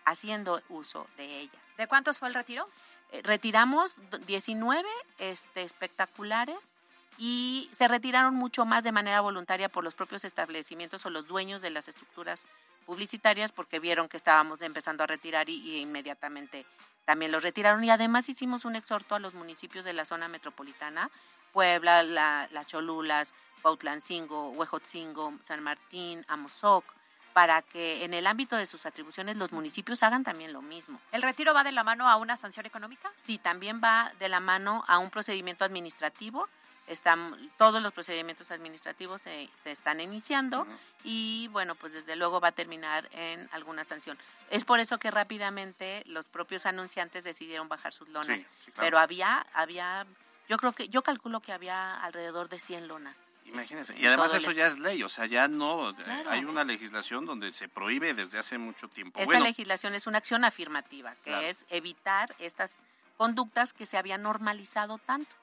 haciendo 0.06 0.62
uso 0.70 1.08
de 1.18 1.40
ellas. 1.40 1.78
¿De 1.78 1.88
cuántos 1.88 2.20
fue 2.20 2.28
el 2.28 2.34
retiro? 2.34 2.68
Eh, 3.12 3.22
retiramos 3.24 4.02
19 4.26 4.88
este, 5.20 5.62
espectaculares 5.62 6.73
y 7.18 7.70
se 7.72 7.88
retiraron 7.88 8.36
mucho 8.36 8.66
más 8.66 8.84
de 8.84 8.92
manera 8.92 9.22
voluntaria 9.22 9.70
por 9.70 9.84
los 9.84 9.94
propios 9.94 10.26
establecimientos 10.26 11.06
o 11.06 11.10
los 11.10 11.28
dueños 11.28 11.62
de 11.62 11.70
las 11.70 11.88
estructuras 11.88 12.46
publicitarias 12.86 13.52
porque 13.52 13.80
vieron 13.80 14.10
que 14.10 14.18
estábamos 14.18 14.62
empezando 14.62 15.04
a 15.04 15.08
retirar 15.08 15.50
y, 15.50 15.78
inmediatamente 15.78 16.66
también 17.06 17.32
los 17.32 17.44
retiraron 17.44 17.84
y 17.84 17.90
además 17.90 18.30
hicimos 18.30 18.64
un 18.64 18.76
exhorto 18.78 19.16
a 19.16 19.20
los 19.20 19.34
municipios 19.34 19.84
de 19.84 19.92
la 19.92 20.06
zona 20.06 20.30
metropolitana, 20.30 21.10
Puebla, 21.52 22.02
la, 22.02 22.48
la 22.52 22.66
Cholulas, 22.66 23.34
Pautlancingo, 23.62 24.52
Huejotzingo, 24.52 25.34
San 25.44 25.62
Martín, 25.62 26.26
Amozoc, 26.30 26.86
para 27.34 27.62
que 27.62 28.06
en 28.06 28.14
el 28.14 28.28
ámbito 28.28 28.56
de 28.56 28.66
sus 28.66 28.86
atribuciones 28.86 29.38
los 29.38 29.52
municipios 29.52 30.04
hagan 30.04 30.24
también 30.24 30.54
lo 30.54 30.62
mismo. 30.62 31.00
¿El 31.12 31.24
retiro 31.24 31.54
va 31.54 31.64
de 31.64 31.72
la 31.72 31.84
mano 31.84 32.08
a 32.08 32.16
una 32.16 32.36
sanción 32.36 32.66
económica? 32.66 33.12
Sí, 33.18 33.38
también 33.38 33.82
va 33.84 34.14
de 34.20 34.30
la 34.30 34.40
mano 34.40 34.86
a 34.88 35.00
un 35.00 35.10
procedimiento 35.10 35.66
administrativo. 35.66 36.48
Están, 36.88 37.52
todos 37.58 37.82
los 37.82 37.94
procedimientos 37.94 38.52
administrativos 38.52 39.22
se, 39.22 39.50
están 39.66 40.02
iniciando 40.02 40.68
y 41.04 41.48
bueno, 41.52 41.76
pues 41.76 41.94
desde 41.94 42.16
luego 42.16 42.42
va 42.42 42.50
a 42.50 42.52
terminar 42.52 43.10
en 43.14 43.48
alguna 43.52 43.84
sanción. 43.86 44.18
Es 44.50 44.66
por 44.66 44.80
eso 44.80 44.98
que 44.98 45.10
rápidamente 45.10 46.04
los 46.08 46.28
propios 46.28 46.66
anunciantes 46.66 47.24
decidieron 47.24 47.70
bajar 47.70 47.94
sus 47.94 48.10
lonas. 48.10 48.46
Pero 48.76 49.00
había, 49.00 49.46
había, 49.54 50.06
yo 50.50 50.58
creo 50.58 50.74
que, 50.74 50.90
yo 50.90 51.02
calculo 51.02 51.40
que 51.40 51.54
había 51.54 51.96
alrededor 52.04 52.50
de 52.50 52.60
100 52.60 52.88
lonas 52.88 53.34
Imagínense. 53.46 53.96
Y 53.98 54.06
además 54.06 54.34
eso 54.34 54.52
ya 54.52 54.68
es 54.68 54.80
ley, 54.80 55.04
o 55.04 55.10
sea, 55.10 55.26
ya 55.26 55.48
no, 55.48 55.90
eh, 55.92 56.24
hay 56.28 56.46
una 56.46 56.64
legislación 56.64 57.26
donde 57.26 57.52
se 57.54 57.68
prohíbe 57.68 58.14
desde 58.14 58.40
hace 58.40 58.58
mucho 58.58 58.88
tiempo. 58.88 59.20
Esta 59.20 59.40
legislación 59.40 59.94
es 59.94 60.08
una 60.08 60.20
acción 60.20 60.46
afirmativa, 60.46 61.16
que 61.24 61.50
es 61.50 61.66
evitar 61.70 62.34
estas 62.40 62.80
conductas 63.18 63.74
que 63.74 63.86
se 63.86 63.98
habían 63.98 64.22
normalizado 64.22 64.98
tanto. 64.98 65.36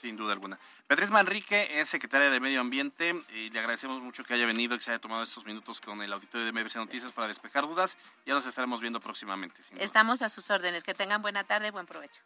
Sin 0.00 0.16
duda 0.16 0.32
alguna. 0.32 0.58
Beatriz 0.88 1.10
Manrique 1.10 1.80
es 1.80 1.88
secretaria 1.88 2.30
de 2.30 2.38
Medio 2.38 2.60
Ambiente 2.60 3.14
y 3.34 3.50
le 3.50 3.58
agradecemos 3.58 4.00
mucho 4.02 4.24
que 4.24 4.34
haya 4.34 4.46
venido 4.46 4.74
y 4.74 4.78
que 4.78 4.84
se 4.84 4.90
haya 4.90 5.00
tomado 5.00 5.24
estos 5.24 5.44
minutos 5.44 5.80
con 5.80 6.00
el 6.02 6.12
auditorio 6.12 6.46
de 6.46 6.52
MBC 6.52 6.76
Noticias 6.76 7.12
para 7.12 7.28
despejar 7.28 7.66
dudas. 7.66 7.96
Ya 8.24 8.34
nos 8.34 8.46
estaremos 8.46 8.80
viendo 8.80 9.00
próximamente. 9.00 9.60
Estamos 9.78 10.22
a 10.22 10.28
sus 10.28 10.48
órdenes. 10.50 10.82
Que 10.82 10.94
tengan 10.94 11.22
buena 11.22 11.44
tarde, 11.44 11.70
buen 11.70 11.86
provecho. 11.86 12.20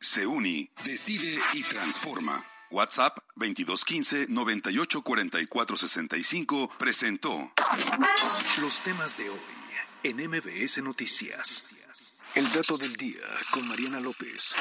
Se 0.00 0.26
uni, 0.26 0.70
decide 0.84 1.40
y 1.54 1.62
transforma. 1.64 2.32
WhatsApp 2.70 3.18
2215 3.36 4.26
984465 4.28 6.68
presentó 6.78 7.52
los 8.60 8.80
temas 8.82 9.16
de 9.16 9.30
hoy 9.30 9.40
en 10.02 10.16
MBS 10.28 10.82
Noticias. 10.82 12.18
El 12.34 12.52
dato 12.52 12.76
del 12.76 12.94
día 12.96 13.24
con 13.50 13.66
Mariana 13.66 14.00
López. 14.00 14.54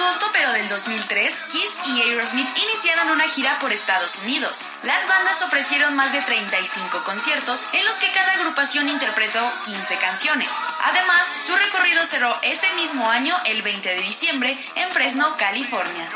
Un 0.00 0.06
2 0.06 0.14
de 0.14 0.24
agosto, 0.24 0.26
pero 0.32 0.52
del 0.52 0.68
2003, 0.68 1.44
Kiss 1.52 1.80
y 1.88 2.00
Aerosmith 2.02 2.48
iniciaron 2.56 3.10
una 3.10 3.24
gira 3.24 3.58
por 3.60 3.70
Estados 3.70 4.22
Unidos. 4.22 4.70
Las 4.82 5.06
bandas 5.06 5.42
ofrecieron 5.42 5.94
más 5.94 6.12
de 6.12 6.22
35 6.22 7.04
conciertos 7.04 7.68
en 7.74 7.84
los 7.84 7.98
que 7.98 8.10
cada 8.12 8.32
agrupación 8.32 8.88
interpretó 8.88 9.40
15 9.64 9.96
canciones. 9.98 10.56
Además, 10.84 11.26
su 11.26 11.54
recorrido 11.54 12.04
cerró 12.06 12.34
ese 12.42 12.66
mismo 12.76 13.10
año, 13.10 13.34
el 13.46 13.60
20 13.62 13.90
de 13.90 14.00
diciembre, 14.00 14.58
en 14.76 14.88
Fresno, 14.90 15.36
California. 15.36 16.08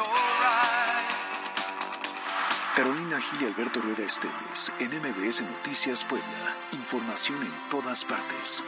Carolina 2.74 3.20
Gil 3.20 3.42
y 3.42 3.44
Alberto 3.46 3.80
Rueda 3.80 4.04
Esteves, 4.04 4.72
en 4.78 4.98
MBS 4.98 5.42
Noticias 5.42 6.04
Puebla. 6.04 6.56
Información 6.72 7.42
en 7.42 7.68
todas 7.68 8.04
partes. 8.04 8.64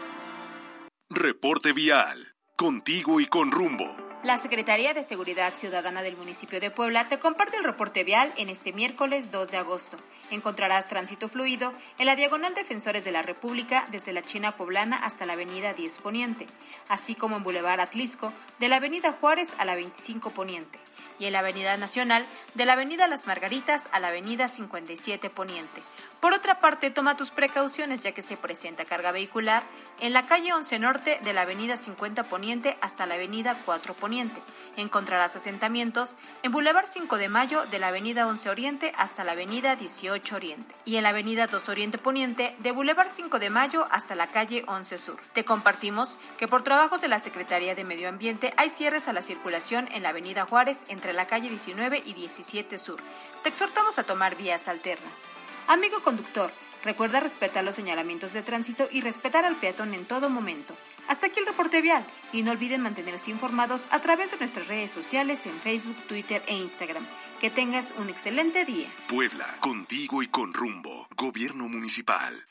Reporte 1.08 1.72
vial. 1.72 2.34
Contigo 2.56 3.20
y 3.20 3.26
con 3.26 3.50
rumbo. 3.50 4.05
La 4.26 4.38
Secretaría 4.38 4.92
de 4.92 5.04
Seguridad 5.04 5.54
Ciudadana 5.54 6.02
del 6.02 6.16
municipio 6.16 6.58
de 6.58 6.72
Puebla 6.72 7.06
te 7.06 7.20
comparte 7.20 7.58
el 7.58 7.62
reporte 7.62 8.02
vial 8.02 8.32
en 8.36 8.48
este 8.48 8.72
miércoles 8.72 9.30
2 9.30 9.52
de 9.52 9.56
agosto. 9.56 9.98
Encontrarás 10.32 10.88
tránsito 10.88 11.28
fluido 11.28 11.72
en 11.98 12.06
la 12.06 12.16
diagonal 12.16 12.52
Defensores 12.52 13.04
de 13.04 13.12
la 13.12 13.22
República 13.22 13.86
desde 13.92 14.12
la 14.12 14.22
China 14.22 14.56
Poblana 14.56 14.96
hasta 14.96 15.26
la 15.26 15.34
avenida 15.34 15.74
10 15.74 16.00
Poniente, 16.00 16.48
así 16.88 17.14
como 17.14 17.36
en 17.36 17.44
Boulevard 17.44 17.78
Atlisco 17.78 18.32
de 18.58 18.68
la 18.68 18.78
avenida 18.78 19.12
Juárez 19.12 19.54
a 19.58 19.64
la 19.64 19.76
25 19.76 20.30
Poniente 20.30 20.80
y 21.20 21.26
en 21.26 21.32
la 21.32 21.38
avenida 21.38 21.76
Nacional 21.76 22.26
de 22.54 22.66
la 22.66 22.72
avenida 22.72 23.06
Las 23.06 23.28
Margaritas 23.28 23.88
a 23.92 24.00
la 24.00 24.08
avenida 24.08 24.48
57 24.48 25.30
Poniente. 25.30 25.82
Por 26.20 26.32
otra 26.32 26.60
parte, 26.60 26.90
toma 26.90 27.16
tus 27.16 27.30
precauciones 27.30 28.02
ya 28.02 28.12
que 28.12 28.22
se 28.22 28.38
presenta 28.38 28.86
carga 28.86 29.12
vehicular 29.12 29.62
en 30.00 30.12
la 30.12 30.26
calle 30.26 30.52
11 30.52 30.78
Norte 30.78 31.20
de 31.22 31.32
la 31.32 31.42
avenida 31.42 31.76
50 31.76 32.24
Poniente 32.24 32.78
hasta 32.80 33.06
la 33.06 33.14
avenida 33.14 33.60
4 33.64 33.94
Poniente. 33.94 34.42
Encontrarás 34.76 35.36
asentamientos 35.36 36.16
en 36.42 36.52
Boulevard 36.52 36.86
5 36.88 37.18
de 37.18 37.28
Mayo 37.28 37.66
de 37.66 37.78
la 37.78 37.88
avenida 37.88 38.26
11 38.26 38.48
Oriente 38.48 38.92
hasta 38.96 39.24
la 39.24 39.32
avenida 39.32 39.76
18 39.76 40.34
Oriente 40.34 40.74
y 40.86 40.96
en 40.96 41.02
la 41.02 41.10
avenida 41.10 41.46
2 41.48 41.68
Oriente 41.68 41.98
Poniente 41.98 42.56
de 42.60 42.72
Boulevard 42.72 43.10
5 43.10 43.38
de 43.38 43.50
Mayo 43.50 43.86
hasta 43.90 44.14
la 44.14 44.28
calle 44.28 44.64
11 44.66 44.98
Sur. 44.98 45.20
Te 45.34 45.44
compartimos 45.44 46.16
que 46.38 46.48
por 46.48 46.64
trabajos 46.64 47.02
de 47.02 47.08
la 47.08 47.20
Secretaría 47.20 47.74
de 47.74 47.84
Medio 47.84 48.08
Ambiente 48.08 48.54
hay 48.56 48.70
cierres 48.70 49.06
a 49.06 49.12
la 49.12 49.22
circulación 49.22 49.88
en 49.92 50.02
la 50.02 50.08
avenida 50.08 50.46
Juárez 50.46 50.78
entre 50.88 51.12
la 51.12 51.26
calle 51.26 51.50
19 51.50 52.02
y 52.04 52.14
17 52.14 52.78
Sur. 52.78 53.00
Te 53.42 53.50
exhortamos 53.50 53.98
a 53.98 54.04
tomar 54.04 54.34
vías 54.34 54.68
alternas. 54.68 55.28
Amigo 55.68 56.00
conductor, 56.00 56.52
recuerda 56.84 57.18
respetar 57.18 57.64
los 57.64 57.74
señalamientos 57.74 58.32
de 58.32 58.42
tránsito 58.42 58.88
y 58.92 59.00
respetar 59.00 59.44
al 59.44 59.56
peatón 59.56 59.94
en 59.94 60.04
todo 60.04 60.30
momento. 60.30 60.76
Hasta 61.08 61.26
aquí 61.26 61.40
el 61.40 61.46
reporte 61.46 61.82
vial 61.82 62.06
y 62.32 62.42
no 62.42 62.52
olviden 62.52 62.82
mantenerse 62.82 63.32
informados 63.32 63.86
a 63.90 64.00
través 64.00 64.30
de 64.30 64.36
nuestras 64.36 64.68
redes 64.68 64.92
sociales 64.92 65.44
en 65.46 65.60
Facebook, 65.60 65.96
Twitter 66.06 66.42
e 66.46 66.54
Instagram. 66.54 67.04
Que 67.40 67.50
tengas 67.50 67.94
un 67.98 68.08
excelente 68.08 68.64
día. 68.64 68.88
Puebla, 69.08 69.56
contigo 69.60 70.22
y 70.22 70.28
con 70.28 70.54
rumbo. 70.54 71.08
Gobierno 71.16 71.68
Municipal. 71.68 72.46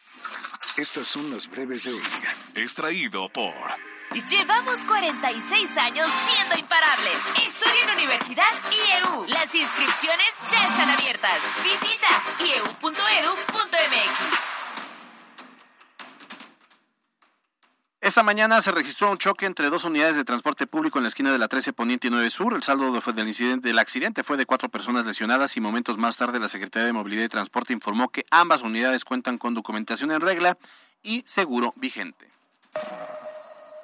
Estas 0.78 1.08
son 1.08 1.32
las 1.32 1.50
breves 1.50 1.86
de 1.86 1.94
hoy. 1.94 2.02
Extraído 2.56 3.30
por... 3.30 3.95
Llevamos 4.12 4.86
46 4.86 5.78
años 5.78 6.10
siendo 6.10 6.58
imparables. 6.58 7.18
Estudia 7.48 7.84
en 7.84 7.92
Universidad 7.98 8.46
IEU. 8.72 9.26
Las 9.28 9.54
inscripciones 9.56 10.28
ya 10.52 10.64
están 10.68 10.90
abiertas. 10.90 11.40
Visita 11.64 12.08
ieu.edu.mx. 12.40 12.96
Esta 18.02 18.22
mañana 18.22 18.62
se 18.62 18.72
registró 18.72 19.10
un 19.10 19.18
choque 19.18 19.48
entre 19.48 19.72
dos 19.72 19.84
unidades 19.84 20.16
de 20.16 20.24
transporte 20.24 20.68
público 20.68 21.00
en 21.00 21.04
la 21.04 21.10
esquina 21.10 21.32
de 21.32 21.40
la 21.40 21.48
13 21.48 21.74
Poniente 21.74 22.08
y 22.08 22.12
9 22.12 22.30
Sur. 22.30 22.54
El 22.54 22.62
saldo 22.62 22.92
del, 22.92 23.28
incidente, 23.28 23.68
del 23.68 23.80
accidente 23.80 24.24
fue 24.24 24.38
de 24.38 24.46
cuatro 24.46 24.70
personas 24.70 25.08
lesionadas 25.08 25.58
y 25.58 25.62
momentos 25.62 25.98
más 25.98 26.16
tarde 26.16 26.40
la 26.40 26.48
Secretaría 26.48 26.86
de 26.86 26.94
Movilidad 26.94 27.24
y 27.24 27.30
Transporte 27.30 27.74
informó 27.74 28.10
que 28.10 28.26
ambas 28.30 28.62
unidades 28.62 29.04
cuentan 29.06 29.40
con 29.40 29.56
documentación 29.56 30.12
en 30.12 30.22
regla 30.22 30.56
y 31.02 31.24
seguro 31.26 31.74
vigente. 31.78 32.30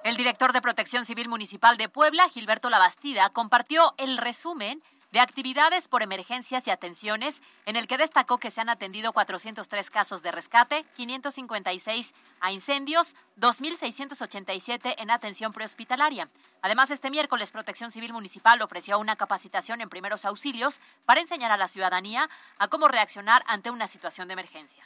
El 0.03 0.17
director 0.17 0.51
de 0.51 0.61
Protección 0.61 1.05
Civil 1.05 1.29
Municipal 1.29 1.77
de 1.77 1.87
Puebla, 1.87 2.27
Gilberto 2.27 2.71
Labastida, 2.71 3.29
compartió 3.29 3.93
el 3.97 4.17
resumen 4.17 4.81
de 5.11 5.19
actividades 5.19 5.87
por 5.87 6.01
emergencias 6.01 6.65
y 6.65 6.71
atenciones, 6.71 7.43
en 7.67 7.75
el 7.75 7.85
que 7.85 7.99
destacó 7.99 8.39
que 8.39 8.49
se 8.49 8.61
han 8.61 8.69
atendido 8.69 9.13
403 9.13 9.91
casos 9.91 10.23
de 10.23 10.31
rescate, 10.31 10.85
556 10.95 12.15
a 12.39 12.51
incendios, 12.51 13.15
2.687 13.37 14.95
en 14.97 15.11
atención 15.11 15.53
prehospitalaria. 15.53 16.29
Además, 16.63 16.89
este 16.89 17.11
miércoles 17.11 17.51
Protección 17.51 17.91
Civil 17.91 18.11
Municipal 18.11 18.59
ofreció 18.63 18.97
una 18.97 19.17
capacitación 19.17 19.81
en 19.81 19.89
primeros 19.89 20.25
auxilios 20.25 20.79
para 21.05 21.21
enseñar 21.21 21.51
a 21.51 21.57
la 21.57 21.67
ciudadanía 21.67 22.27
a 22.57 22.69
cómo 22.69 22.87
reaccionar 22.87 23.43
ante 23.45 23.69
una 23.69 23.85
situación 23.85 24.27
de 24.27 24.33
emergencia. 24.33 24.83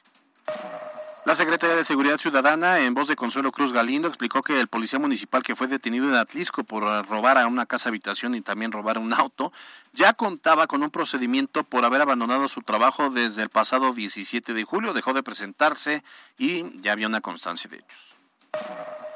La 1.26 1.34
Secretaría 1.34 1.76
de 1.76 1.84
Seguridad 1.84 2.20
Ciudadana, 2.20 2.82
en 2.82 2.94
voz 2.94 3.08
de 3.08 3.16
Consuelo 3.16 3.52
Cruz 3.52 3.74
Galindo, 3.74 4.08
explicó 4.08 4.44
que 4.44 4.60
el 4.60 4.68
policía 4.68 5.00
municipal 5.00 5.42
que 5.42 5.56
fue 5.56 5.66
detenido 5.66 6.08
en 6.08 6.14
Atlisco 6.14 6.64
por 6.64 6.84
robar 7.08 7.40
a 7.40 7.48
una 7.48 7.66
casa 7.66 7.90
habitación 7.90 8.36
y 8.36 8.42
también 8.42 8.72
robar 8.72 9.00
un 9.00 9.12
auto, 9.12 9.52
ya 9.92 10.14
contaba 10.14 10.68
con 10.68 10.84
un 10.84 10.92
procedimiento 10.92 11.64
por 11.64 11.84
haber 11.84 12.02
abandonado 12.02 12.48
su 12.48 12.62
trabajo 12.62 13.10
desde 13.10 13.42
el 13.42 13.50
pasado 13.50 13.92
17 13.92 14.54
de 14.54 14.64
julio, 14.66 14.94
dejó 14.94 15.14
de 15.14 15.24
presentarse 15.24 16.04
y 16.38 16.80
ya 16.82 16.92
había 16.92 17.08
una 17.08 17.22
constancia 17.22 17.68
de 17.72 17.78
hechos. 17.78 18.16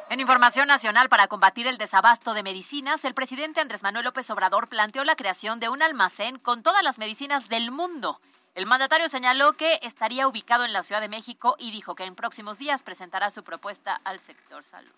En 0.09 0.19
información 0.19 0.67
nacional 0.67 1.09
para 1.09 1.27
combatir 1.27 1.67
el 1.67 1.77
desabasto 1.77 2.33
de 2.33 2.41
medicinas, 2.41 3.05
el 3.05 3.13
presidente 3.13 3.61
Andrés 3.61 3.83
Manuel 3.83 4.05
López 4.05 4.27
Obrador 4.31 4.67
planteó 4.67 5.03
la 5.03 5.15
creación 5.15 5.59
de 5.59 5.69
un 5.69 5.83
almacén 5.83 6.39
con 6.39 6.63
todas 6.63 6.81
las 6.81 6.97
medicinas 6.97 7.49
del 7.49 7.69
mundo 7.69 8.19
el 8.55 8.65
mandatario 8.65 9.09
señaló 9.09 9.53
que 9.53 9.79
estaría 9.83 10.27
ubicado 10.27 10.65
en 10.65 10.73
la 10.73 10.83
Ciudad 10.83 11.01
de 11.01 11.09
México 11.09 11.55
y 11.59 11.71
dijo 11.71 11.95
que 11.95 12.03
en 12.03 12.15
próximos 12.15 12.57
días 12.57 12.83
presentará 12.83 13.29
su 13.29 13.43
propuesta 13.43 13.99
al 14.03 14.19
sector 14.19 14.63
salud. 14.63 14.91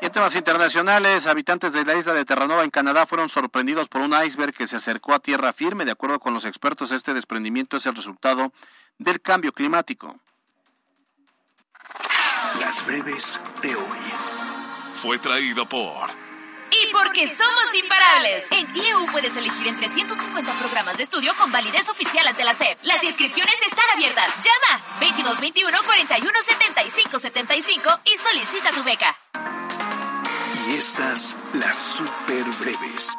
Y 0.00 0.06
en 0.06 0.12
temas 0.12 0.34
internacionales, 0.36 1.26
habitantes 1.26 1.72
de 1.72 1.84
la 1.84 1.94
isla 1.94 2.14
de 2.14 2.24
Terranova 2.24 2.64
en 2.64 2.70
Canadá 2.70 3.06
fueron 3.06 3.28
sorprendidos 3.28 3.88
por 3.88 4.00
un 4.00 4.14
iceberg 4.24 4.54
que 4.54 4.66
se 4.66 4.76
acercó 4.76 5.12
a 5.12 5.18
tierra 5.18 5.52
firme. 5.52 5.84
De 5.84 5.92
acuerdo 5.92 6.18
con 6.18 6.32
los 6.34 6.44
expertos, 6.44 6.92
este 6.92 7.14
desprendimiento 7.14 7.76
es 7.76 7.86
el 7.86 7.94
resultado 7.94 8.52
del 8.98 9.20
cambio 9.20 9.52
climático. 9.52 10.18
Las 12.60 12.86
breves 12.86 13.40
de 13.60 13.74
hoy. 13.76 13.98
Fue 14.94 15.18
traído 15.18 15.66
por... 15.68 16.23
Porque 16.94 17.28
somos 17.28 17.74
imparables. 17.74 18.52
En 18.52 18.76
IEU 18.76 19.06
puedes 19.10 19.36
elegir 19.36 19.66
entre 19.66 19.88
150 19.88 20.52
programas 20.60 20.96
de 20.96 21.02
estudio 21.02 21.34
con 21.36 21.50
validez 21.50 21.88
oficial 21.88 22.24
ante 22.28 22.44
la 22.44 22.54
SEP. 22.54 22.78
Las 22.84 23.02
inscripciones 23.02 23.56
están 23.62 23.90
abiertas. 23.92 24.30
Llama 24.36 24.80
2221 25.00 25.76
41 25.84 26.38
75 26.46 27.18
75 27.18 28.00
y 28.04 28.16
solicita 28.16 28.70
tu 28.70 28.84
beca. 28.84 29.16
Y 30.68 30.74
estas, 30.74 31.36
las 31.54 31.76
super 31.76 32.44
breves. 32.60 33.16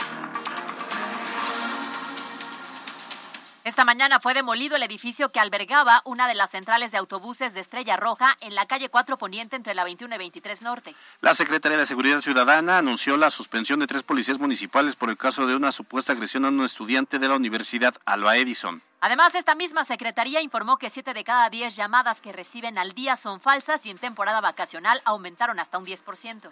Esta 3.66 3.84
mañana 3.84 4.20
fue 4.20 4.36
demolido 4.36 4.76
el 4.76 4.84
edificio 4.84 5.32
que 5.32 5.40
albergaba 5.40 6.04
una 6.06 6.28
de 6.28 6.36
las 6.36 6.52
centrales 6.52 6.92
de 6.92 7.00
autobuses 7.00 7.56
de 7.56 7.62
Estrella 7.62 7.98
Roja 7.98 8.38
en 8.42 8.54
la 8.54 8.68
calle 8.68 8.90
4 8.90 9.18
Poniente 9.18 9.56
entre 9.56 9.74
la 9.74 9.84
21 9.84 10.14
y 10.14 10.18
23 10.20 10.62
Norte. 10.62 10.96
La 11.22 11.34
Secretaría 11.34 11.80
de 11.80 11.88
Seguridad 11.88 12.22
Ciudadana 12.22 12.78
anunció 12.78 13.18
la 13.18 13.32
suspensión 13.32 13.80
de 13.80 13.88
tres 13.88 14.04
policías 14.04 14.38
municipales 14.38 14.96
por 14.96 15.10
el 15.10 15.18
caso 15.18 15.48
de 15.48 15.56
una 15.56 15.72
supuesta 15.72 16.14
agresión 16.14 16.46
a 16.46 16.50
un 16.50 16.64
estudiante 16.64 17.18
de 17.18 17.28
la 17.28 17.38
Universidad 17.38 17.96
Alba 18.06 18.38
Edison. 18.38 18.84
Además, 19.02 19.34
esta 19.34 19.56
misma 19.56 19.84
secretaría 19.84 20.42
informó 20.42 20.78
que 20.78 20.92
7 20.92 21.16
de 21.16 21.24
cada 21.24 21.50
10 21.50 21.76
llamadas 21.76 22.22
que 22.22 22.32
reciben 22.32 22.78
al 22.78 22.94
día 22.94 23.16
son 23.16 23.42
falsas 23.42 23.84
y 23.88 23.90
en 23.90 23.98
temporada 23.98 24.42
vacacional 24.42 25.02
aumentaron 25.06 25.60
hasta 25.60 25.80
un 25.80 25.88
10%. 25.88 26.52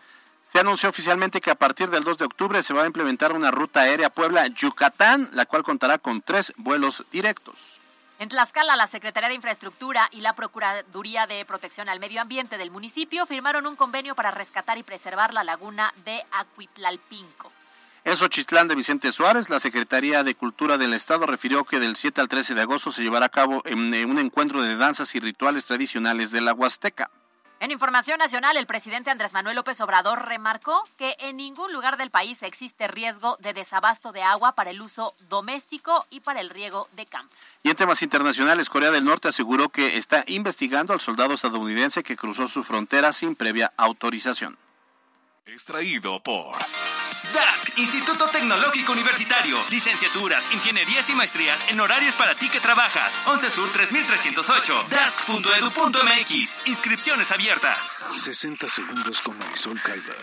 Se 0.54 0.60
anunció 0.60 0.89
oficialmente 0.89 1.41
que 1.41 1.49
a 1.49 1.56
partir 1.56 1.89
del 1.89 2.04
2 2.04 2.20
de 2.20 2.26
octubre 2.26 2.62
se 2.62 2.76
va 2.76 2.84
a 2.84 2.86
implementar 2.86 3.32
una 3.32 3.49
ruta 3.49 3.80
aérea 3.80 4.12
Puebla-Yucatán, 4.12 5.32
la 5.34 5.47
cual 5.47 5.64
contará 5.64 5.97
con 5.97 6.22
tres 6.22 6.54
vuelos 6.58 7.04
directos. 7.12 7.56
En 8.20 8.30
Tlaxcala, 8.30 8.76
la 8.76 8.86
Secretaría 8.86 9.30
de 9.30 9.34
Infraestructura 9.34 10.08
y 10.12 10.22
la 10.22 10.36
Procuraduría 10.36 11.26
de 11.26 11.43
Protección 11.45 11.89
al 11.89 11.99
Medio 11.99 12.22
Ambiente 12.22 12.60
del 12.60 12.70
municipio 12.70 13.26
firmaron 13.26 13.66
un 13.66 13.76
convenio 13.76 14.14
para 14.14 14.30
rescatar 14.30 14.78
y 14.78 14.84
preservar 14.84 15.34
la 15.34 15.43
laguna 15.43 15.91
de 16.06 16.24
Acuitlalpinco. 16.32 17.51
En 18.04 18.16
Xochitlán 18.16 18.68
de 18.68 18.76
Vicente 18.76 19.12
Suárez, 19.12 19.49
la 19.49 19.60
Secretaría 19.60 20.24
de 20.24 20.36
Cultura 20.36 20.78
del 20.78 20.93
Estado 20.93 21.26
refirió 21.26 21.64
que 21.64 21.80
del 21.80 21.95
7 21.95 22.22
al 22.22 22.30
13 22.30 22.54
de 22.54 22.62
agosto 22.62 22.91
se 22.91 23.01
llevará 23.01 23.26
a 23.26 23.30
cabo 23.30 23.64
un 23.72 24.20
encuentro 24.20 24.62
de 24.62 24.76
danzas 24.76 25.16
y 25.16 25.20
rituales 25.20 25.66
tradicionales 25.66 26.30
de 26.30 26.41
la 26.41 26.54
Huasteca. 26.54 27.10
En 27.64 27.72
información 27.72 28.20
nacional, 28.20 28.57
el 28.57 28.66
presidente 28.66 29.09
Andrés 29.09 29.32
Manuel 29.32 29.55
López 29.55 29.80
Obrador 29.80 30.28
remarcó 30.28 30.84
que 30.97 31.16
en 31.20 31.38
ningún 31.38 31.72
lugar 31.72 31.95
del 31.95 32.11
país 32.11 32.43
existe 32.43 32.89
riesgo 32.89 33.38
de 33.39 33.53
desabasto 33.53 34.11
de 34.11 34.22
agua 34.22 34.51
para 34.51 34.72
el 34.72 34.82
uso 34.82 35.16
doméstico 35.30 36.05
y 36.09 36.20
para 36.20 36.41
el 36.41 36.49
riego 36.49 36.89
de 36.97 37.05
campo. 37.05 37.34
Y 37.64 37.70
en 37.70 37.78
temas 37.78 38.01
internacionales, 38.01 38.70
Corea 38.70 38.91
del 38.91 39.05
Norte 39.05 39.30
aseguró 39.30 39.70
que 39.70 39.95
está 39.95 40.26
investigando 40.28 40.91
al 40.91 40.99
soldado 40.99 41.36
estadounidense 41.36 42.03
que 42.03 42.18
cruzó 42.18 42.49
su 42.49 42.66
frontera 42.66 43.14
sin 43.14 43.34
previa 43.34 43.72
autorización. 43.78 44.57
Extraído 45.45 46.22
por 46.22 46.57
DASC, 47.34 47.77
Instituto 47.77 48.27
Tecnológico 48.29 48.91
Universitario. 48.91 49.57
Licenciaturas, 49.69 50.51
ingenierías 50.53 51.09
y 51.09 51.15
maestrías 51.15 51.65
en 51.69 51.79
horarios 51.79 52.15
para 52.15 52.36
ti 52.36 52.47
que 52.49 52.59
trabajas. 52.59 53.21
11 53.25 53.51
Sur 53.51 53.71
3308. 53.71 54.86
DASC.edu.mx. 54.89 56.67
Inscripciones 56.67 57.31
abiertas. 57.31 57.97
60 58.15 58.67
segundos 58.69 59.21
con 59.21 59.38
Marisol 59.38 59.81
Calva. 59.81 60.13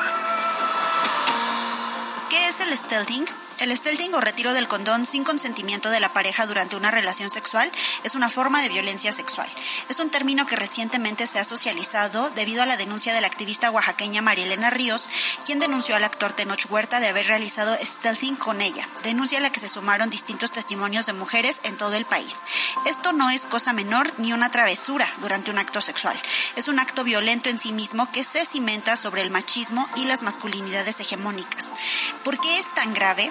¿Qué 2.30 2.48
es 2.48 2.60
el 2.60 2.76
stealthing? 2.76 3.26
El 3.60 3.76
stealthing 3.76 4.14
o 4.14 4.22
retiro 4.22 4.54
del 4.54 4.68
condón 4.68 5.04
sin 5.04 5.22
consentimiento 5.22 5.90
de 5.90 6.00
la 6.00 6.14
pareja 6.14 6.46
durante 6.46 6.76
una 6.76 6.90
relación 6.90 7.28
sexual 7.28 7.70
es 8.04 8.14
una 8.14 8.30
forma 8.30 8.62
de 8.62 8.70
violencia 8.70 9.12
sexual. 9.12 9.46
Es 9.90 9.98
un 9.98 10.08
término 10.08 10.46
que 10.46 10.56
recientemente 10.56 11.26
se 11.26 11.38
ha 11.38 11.44
socializado 11.44 12.30
debido 12.30 12.62
a 12.62 12.66
la 12.66 12.78
denuncia 12.78 13.12
de 13.12 13.20
la 13.20 13.26
activista 13.26 13.70
oaxaqueña 13.70 14.22
Marielena 14.22 14.70
Ríos, 14.70 15.10
quien 15.44 15.58
denunció 15.58 15.94
al 15.94 16.04
actor 16.04 16.32
Tenoch 16.32 16.70
Huerta 16.70 17.00
de 17.00 17.08
haber 17.08 17.26
realizado 17.26 17.76
stealthing 17.82 18.36
con 18.36 18.62
ella, 18.62 18.88
denuncia 19.02 19.36
a 19.36 19.42
la 19.42 19.52
que 19.52 19.60
se 19.60 19.68
sumaron 19.68 20.08
distintos 20.08 20.52
testimonios 20.52 21.04
de 21.04 21.12
mujeres 21.12 21.60
en 21.64 21.76
todo 21.76 21.92
el 21.96 22.06
país. 22.06 22.38
Esto 22.86 23.12
no 23.12 23.28
es 23.28 23.44
cosa 23.44 23.74
menor 23.74 24.10
ni 24.16 24.32
una 24.32 24.50
travesura 24.50 25.06
durante 25.18 25.50
un 25.50 25.58
acto 25.58 25.82
sexual. 25.82 26.18
Es 26.56 26.68
un 26.68 26.78
acto 26.78 27.04
violento 27.04 27.50
en 27.50 27.58
sí 27.58 27.74
mismo 27.74 28.10
que 28.10 28.24
se 28.24 28.46
cimenta 28.46 28.96
sobre 28.96 29.20
el 29.20 29.30
machismo 29.30 29.86
y 29.96 30.06
las 30.06 30.22
masculinidades 30.22 30.98
hegemónicas. 31.00 31.74
¿Por 32.24 32.40
qué 32.40 32.58
es 32.58 32.72
tan 32.72 32.94
grave? 32.94 33.30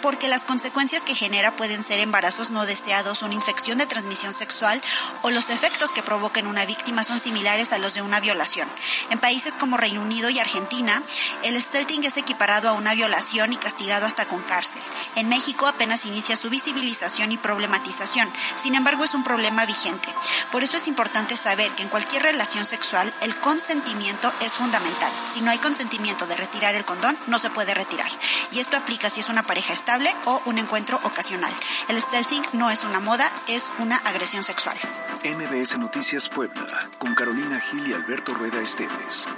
porque 0.00 0.28
las 0.28 0.44
consecuencias 0.44 1.02
que 1.02 1.14
genera 1.14 1.56
pueden 1.56 1.82
ser 1.82 2.00
embarazos 2.00 2.50
no 2.50 2.64
deseados, 2.66 3.22
una 3.22 3.34
infección 3.34 3.78
de 3.78 3.86
transmisión 3.86 4.32
sexual 4.32 4.80
o 5.22 5.30
los 5.30 5.50
efectos 5.50 5.92
que 5.92 6.02
provoquen 6.02 6.46
una 6.46 6.64
víctima 6.64 7.04
son 7.04 7.18
similares 7.18 7.72
a 7.72 7.78
los 7.78 7.94
de 7.94 8.02
una 8.02 8.20
violación. 8.20 8.68
En 9.10 9.18
países 9.18 9.56
como 9.56 9.76
Reino 9.76 10.00
Unido 10.00 10.30
y 10.30 10.38
Argentina, 10.38 11.02
el 11.42 11.60
stealthing 11.60 12.04
es 12.04 12.16
equiparado 12.16 12.68
a 12.68 12.72
una 12.72 12.94
violación 12.94 13.52
y 13.52 13.56
castigado 13.56 14.06
hasta 14.06 14.26
con 14.26 14.42
cárcel. 14.42 14.82
En 15.16 15.28
México 15.28 15.66
apenas 15.66 16.06
inicia 16.06 16.36
su 16.36 16.50
visibilización 16.50 17.32
y 17.32 17.36
problematización, 17.36 18.30
sin 18.56 18.74
embargo 18.74 19.04
es 19.04 19.14
un 19.14 19.24
problema 19.24 19.66
vigente. 19.66 20.08
Por 20.52 20.62
eso 20.62 20.76
es 20.76 20.88
importante 20.88 21.36
saber 21.36 21.70
que 21.72 21.82
en 21.82 21.88
cualquier 21.88 22.22
relación 22.22 22.66
sexual 22.66 23.12
el 23.20 23.36
consentimiento 23.36 24.32
es 24.40 24.52
fundamental. 24.52 25.12
Si 25.24 25.40
no 25.40 25.50
hay 25.50 25.58
consentimiento 25.58 26.26
de 26.26 26.36
retirar 26.36 26.74
el 26.74 26.84
condón, 26.84 27.18
no 27.26 27.38
se 27.38 27.50
puede 27.50 27.74
retirar. 27.74 28.10
Y 28.52 28.60
esto 28.60 28.76
aplica 28.76 29.10
si 29.10 29.20
es 29.20 29.28
una 29.28 29.42
pareja 29.42 29.72
estable 29.72 29.87
o 30.26 30.42
un 30.44 30.58
encuentro 30.58 31.00
ocasional. 31.02 31.52
El 31.88 32.00
stealthing 32.00 32.42
no 32.52 32.70
es 32.70 32.84
una 32.84 33.00
moda, 33.00 33.30
es 33.48 33.72
una 33.78 33.96
agresión 33.96 34.44
sexual. 34.44 34.76
MBS 35.24 35.78
Noticias 35.78 36.28
Puebla, 36.28 36.90
con 36.98 37.14
Carolina 37.14 37.58
Gil 37.58 37.88
y 37.88 37.94
Alberto 37.94 38.34
Rueda 38.34 38.60
Esteves. 38.60 39.28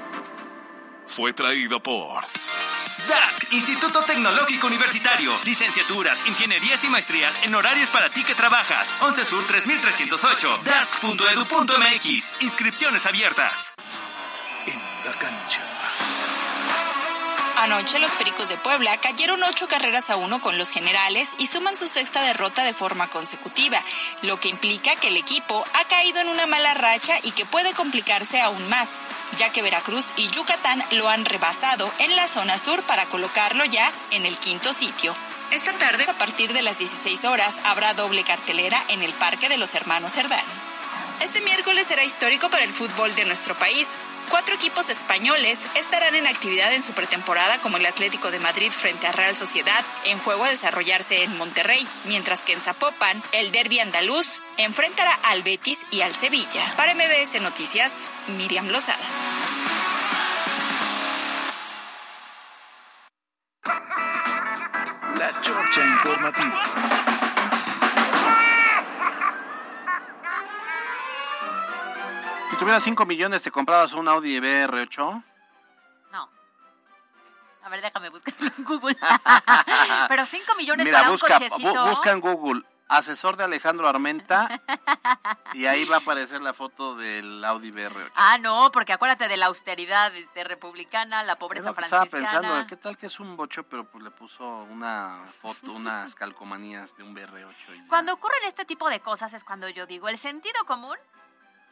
Fue 1.07 1.32
traído 1.32 1.80
por... 1.80 2.24
DASC, 3.09 3.53
Instituto 3.53 4.03
Tecnológico 4.03 4.66
Universitario. 4.66 5.32
Licenciaturas, 5.44 6.26
ingenierías 6.26 6.82
y 6.84 6.88
maestrías 6.88 7.44
en 7.44 7.55
horarios 7.55 7.88
para 7.90 8.11
ti 8.11 8.24
que 8.24 8.34
trabajas. 8.34 8.94
11 9.01 9.24
Sur 9.24 9.46
3308. 9.46 10.61
DASC.edu.mx. 10.64 12.42
Inscripciones 12.42 13.07
abiertas. 13.07 13.74
En 14.66 14.78
la 15.05 15.16
cancha. 15.18 15.62
Anoche 17.61 17.98
los 17.98 18.12
Pericos 18.12 18.48
de 18.48 18.56
Puebla 18.56 18.96
cayeron 19.02 19.42
ocho 19.42 19.68
carreras 19.68 20.08
a 20.08 20.16
uno 20.16 20.40
con 20.40 20.56
los 20.56 20.70
generales 20.70 21.34
y 21.36 21.46
suman 21.46 21.76
su 21.76 21.88
sexta 21.88 22.22
derrota 22.22 22.64
de 22.64 22.72
forma 22.72 23.06
consecutiva, 23.08 23.84
lo 24.22 24.40
que 24.40 24.48
implica 24.48 24.96
que 24.96 25.08
el 25.08 25.18
equipo 25.18 25.62
ha 25.74 25.84
caído 25.84 26.20
en 26.20 26.28
una 26.28 26.46
mala 26.46 26.72
racha 26.72 27.18
y 27.22 27.32
que 27.32 27.44
puede 27.44 27.74
complicarse 27.74 28.40
aún 28.40 28.66
más, 28.70 28.96
ya 29.36 29.52
que 29.52 29.61
Veracruz 29.61 30.14
y 30.16 30.30
Yucatán 30.30 30.82
lo 30.92 31.11
han 31.11 31.26
rebasado 31.26 31.92
en 31.98 32.16
la 32.16 32.26
zona 32.28 32.56
sur 32.56 32.82
para 32.84 33.04
colocarlo 33.04 33.66
ya 33.66 33.92
en 34.11 34.24
el 34.24 34.38
quinto 34.38 34.72
sitio. 34.72 35.14
Esta 35.50 35.74
tarde, 35.74 36.06
a 36.08 36.16
partir 36.16 36.54
de 36.54 36.62
las 36.62 36.78
16 36.78 37.26
horas, 37.26 37.61
habrá 37.64 37.92
doble 37.92 38.24
cartelera 38.24 38.82
en 38.88 39.02
el 39.02 39.12
Parque 39.12 39.50
de 39.50 39.58
los 39.58 39.74
Hermanos 39.74 40.14
Cerdán. 40.14 40.40
Este 41.20 41.42
miércoles 41.42 41.86
será 41.86 42.04
histórico 42.04 42.48
para 42.48 42.64
el 42.64 42.72
fútbol 42.72 43.14
de 43.14 43.26
nuestro 43.26 43.54
país. 43.54 43.98
Cuatro 44.31 44.55
equipos 44.55 44.89
españoles 44.91 45.68
estarán 45.74 46.14
en 46.14 46.28
actividad 46.28 46.72
en 46.72 46.83
su 46.83 46.93
pretemporada 46.93 47.61
como 47.61 47.78
el 47.78 47.87
Atlético 47.87 48.31
de 48.31 48.39
Madrid 48.39 48.70
frente 48.70 49.09
a 49.09 49.12
Real 49.12 49.35
Sociedad, 49.35 49.85
en 50.05 50.20
juego 50.20 50.45
a 50.45 50.51
desarrollarse 50.51 51.24
en 51.24 51.37
Monterrey, 51.37 51.85
mientras 52.05 52.45
que 52.45 52.53
en 52.53 52.61
Zapopan, 52.61 53.20
el 53.33 53.51
derby 53.51 53.81
andaluz 53.81 54.41
enfrentará 54.57 55.12
al 55.24 55.43
Betis 55.43 55.85
y 55.91 56.03
al 56.03 56.14
Sevilla. 56.14 56.74
Para 56.76 56.95
MBS 56.95 57.41
Noticias, 57.43 58.09
Miriam 58.39 58.68
Lozada. 58.68 59.05
La 65.18 65.41
Chorcha 65.43 65.85
Informativa. 65.85 67.20
Tuvieras 72.61 72.82
5 72.82 73.06
millones, 73.06 73.42
¿te 73.42 73.50
comprabas 73.50 73.92
un 73.92 74.06
Audi 74.08 74.38
BR8? 74.40 75.24
No. 76.12 76.28
A 77.62 77.68
ver, 77.68 77.80
déjame 77.82 78.08
buscarlo 78.11 78.46
en 78.56 78.64
Google. 78.64 78.96
Pero 80.08 80.26
5 80.26 80.54
millones 80.56 80.84
Mira, 80.86 80.98
para 81.00 81.11
busca, 81.11 81.34
un 81.34 81.48
cochecito. 81.48 81.74
bu- 81.74 81.90
busca 81.90 82.11
en 82.12 82.20
Google 82.20 82.62
asesor 82.92 83.36
de 83.36 83.44
Alejandro 83.44 83.86
Armenta 83.88 84.48
y 85.54 85.66
ahí 85.66 85.84
va 85.84 85.96
a 85.96 85.98
aparecer 86.00 86.40
la 86.42 86.52
foto 86.52 86.96
del 86.96 87.44
Audi 87.44 87.70
BR8. 87.70 88.11
Ah, 88.16 88.36
no, 88.38 88.72
porque 88.72 88.92
acuérdate 88.92 89.28
de 89.28 89.36
la 89.36 89.46
austeridad 89.46 90.12
este, 90.16 90.42
republicana, 90.42 91.22
la 91.22 91.38
pobreza 91.38 91.72
que 91.72 91.82
estaba 91.84 92.04
franciscana. 92.06 92.40
pensando, 92.40 92.66
¿qué 92.66 92.76
tal 92.76 92.98
que 92.98 93.06
es 93.06 93.20
un 93.20 93.36
bocho, 93.36 93.62
pero 93.62 93.84
pues 93.84 94.02
le 94.02 94.11
puso 94.11 94.44
una 94.64 95.20
foto, 95.40 95.70
unas 95.70 96.14
calcomanías 96.16 96.96
de 96.96 97.04
un 97.04 97.14
BR8? 97.14 97.54
y? 97.76 97.86
Cuando 97.86 98.12
ocurren 98.12 98.42
este 98.44 98.64
tipo 98.64 98.88
de 98.90 98.98
cosas 98.98 99.34
es 99.34 99.44
cuando 99.44 99.68
yo 99.68 99.86
digo, 99.86 100.08
el 100.08 100.18
sentido 100.18 100.64
común 100.66 100.96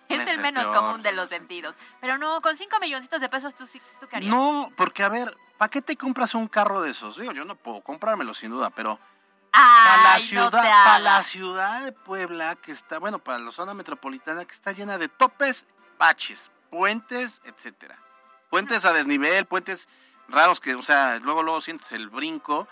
Es 0.09 0.27
el 0.27 0.39
menos 0.39 0.65
peor, 0.65 0.77
común 0.77 1.03
de 1.03 1.13
los 1.13 1.29
sentidos. 1.29 1.77
Pero 2.01 2.19
no, 2.19 2.41
con 2.41 2.57
cinco 2.57 2.79
milloncitos 2.81 3.21
de 3.21 3.29
pesos 3.29 3.55
tú 3.55 3.67
sí, 3.67 3.81
tú 4.01 4.09
qué 4.09 4.17
harías? 4.17 4.33
No, 4.33 4.73
porque 4.77 5.03
a 5.03 5.09
ver, 5.09 5.37
¿para 5.59 5.71
qué 5.71 5.83
te 5.83 5.97
compras 5.97 6.35
un 6.35 6.49
carro 6.49 6.81
de 6.81 6.91
esos? 6.91 7.19
Digo, 7.19 7.33
yo 7.33 7.45
no 7.45 7.57
puedo 7.57 7.81
comprármelo 7.83 8.33
sin 8.35 8.51
duda, 8.51 8.71
pero 8.71 8.99
para 9.53 10.03
la 10.03 10.15
no 10.19 10.21
ciudad, 10.21 10.51
te 10.51 10.57
para 10.57 10.99
la 10.99 11.23
ciudad 11.23 11.85
de 11.85 11.93
Puebla, 11.93 12.57
que 12.57 12.73
está, 12.73 12.99
bueno, 12.99 13.19
para 13.19 13.39
la 13.39 13.53
zona 13.53 13.75
metropolitana, 13.75 14.45
que 14.45 14.55
está 14.55 14.73
llena 14.73 14.99
de 14.99 15.09
topes, 15.09 15.67
baches, 15.99 16.51
puentes, 16.71 17.43
etcétera. 17.45 17.99
Puentes 18.51 18.85
a 18.85 18.93
desnivel, 18.93 19.47
puentes 19.47 19.89
raros 20.29 20.61
que, 20.61 20.75
o 20.75 20.83
sea, 20.83 21.19
luego 21.19 21.43
luego 21.43 21.61
sientes 21.61 21.93
el 21.93 22.09
brinco. 22.09 22.69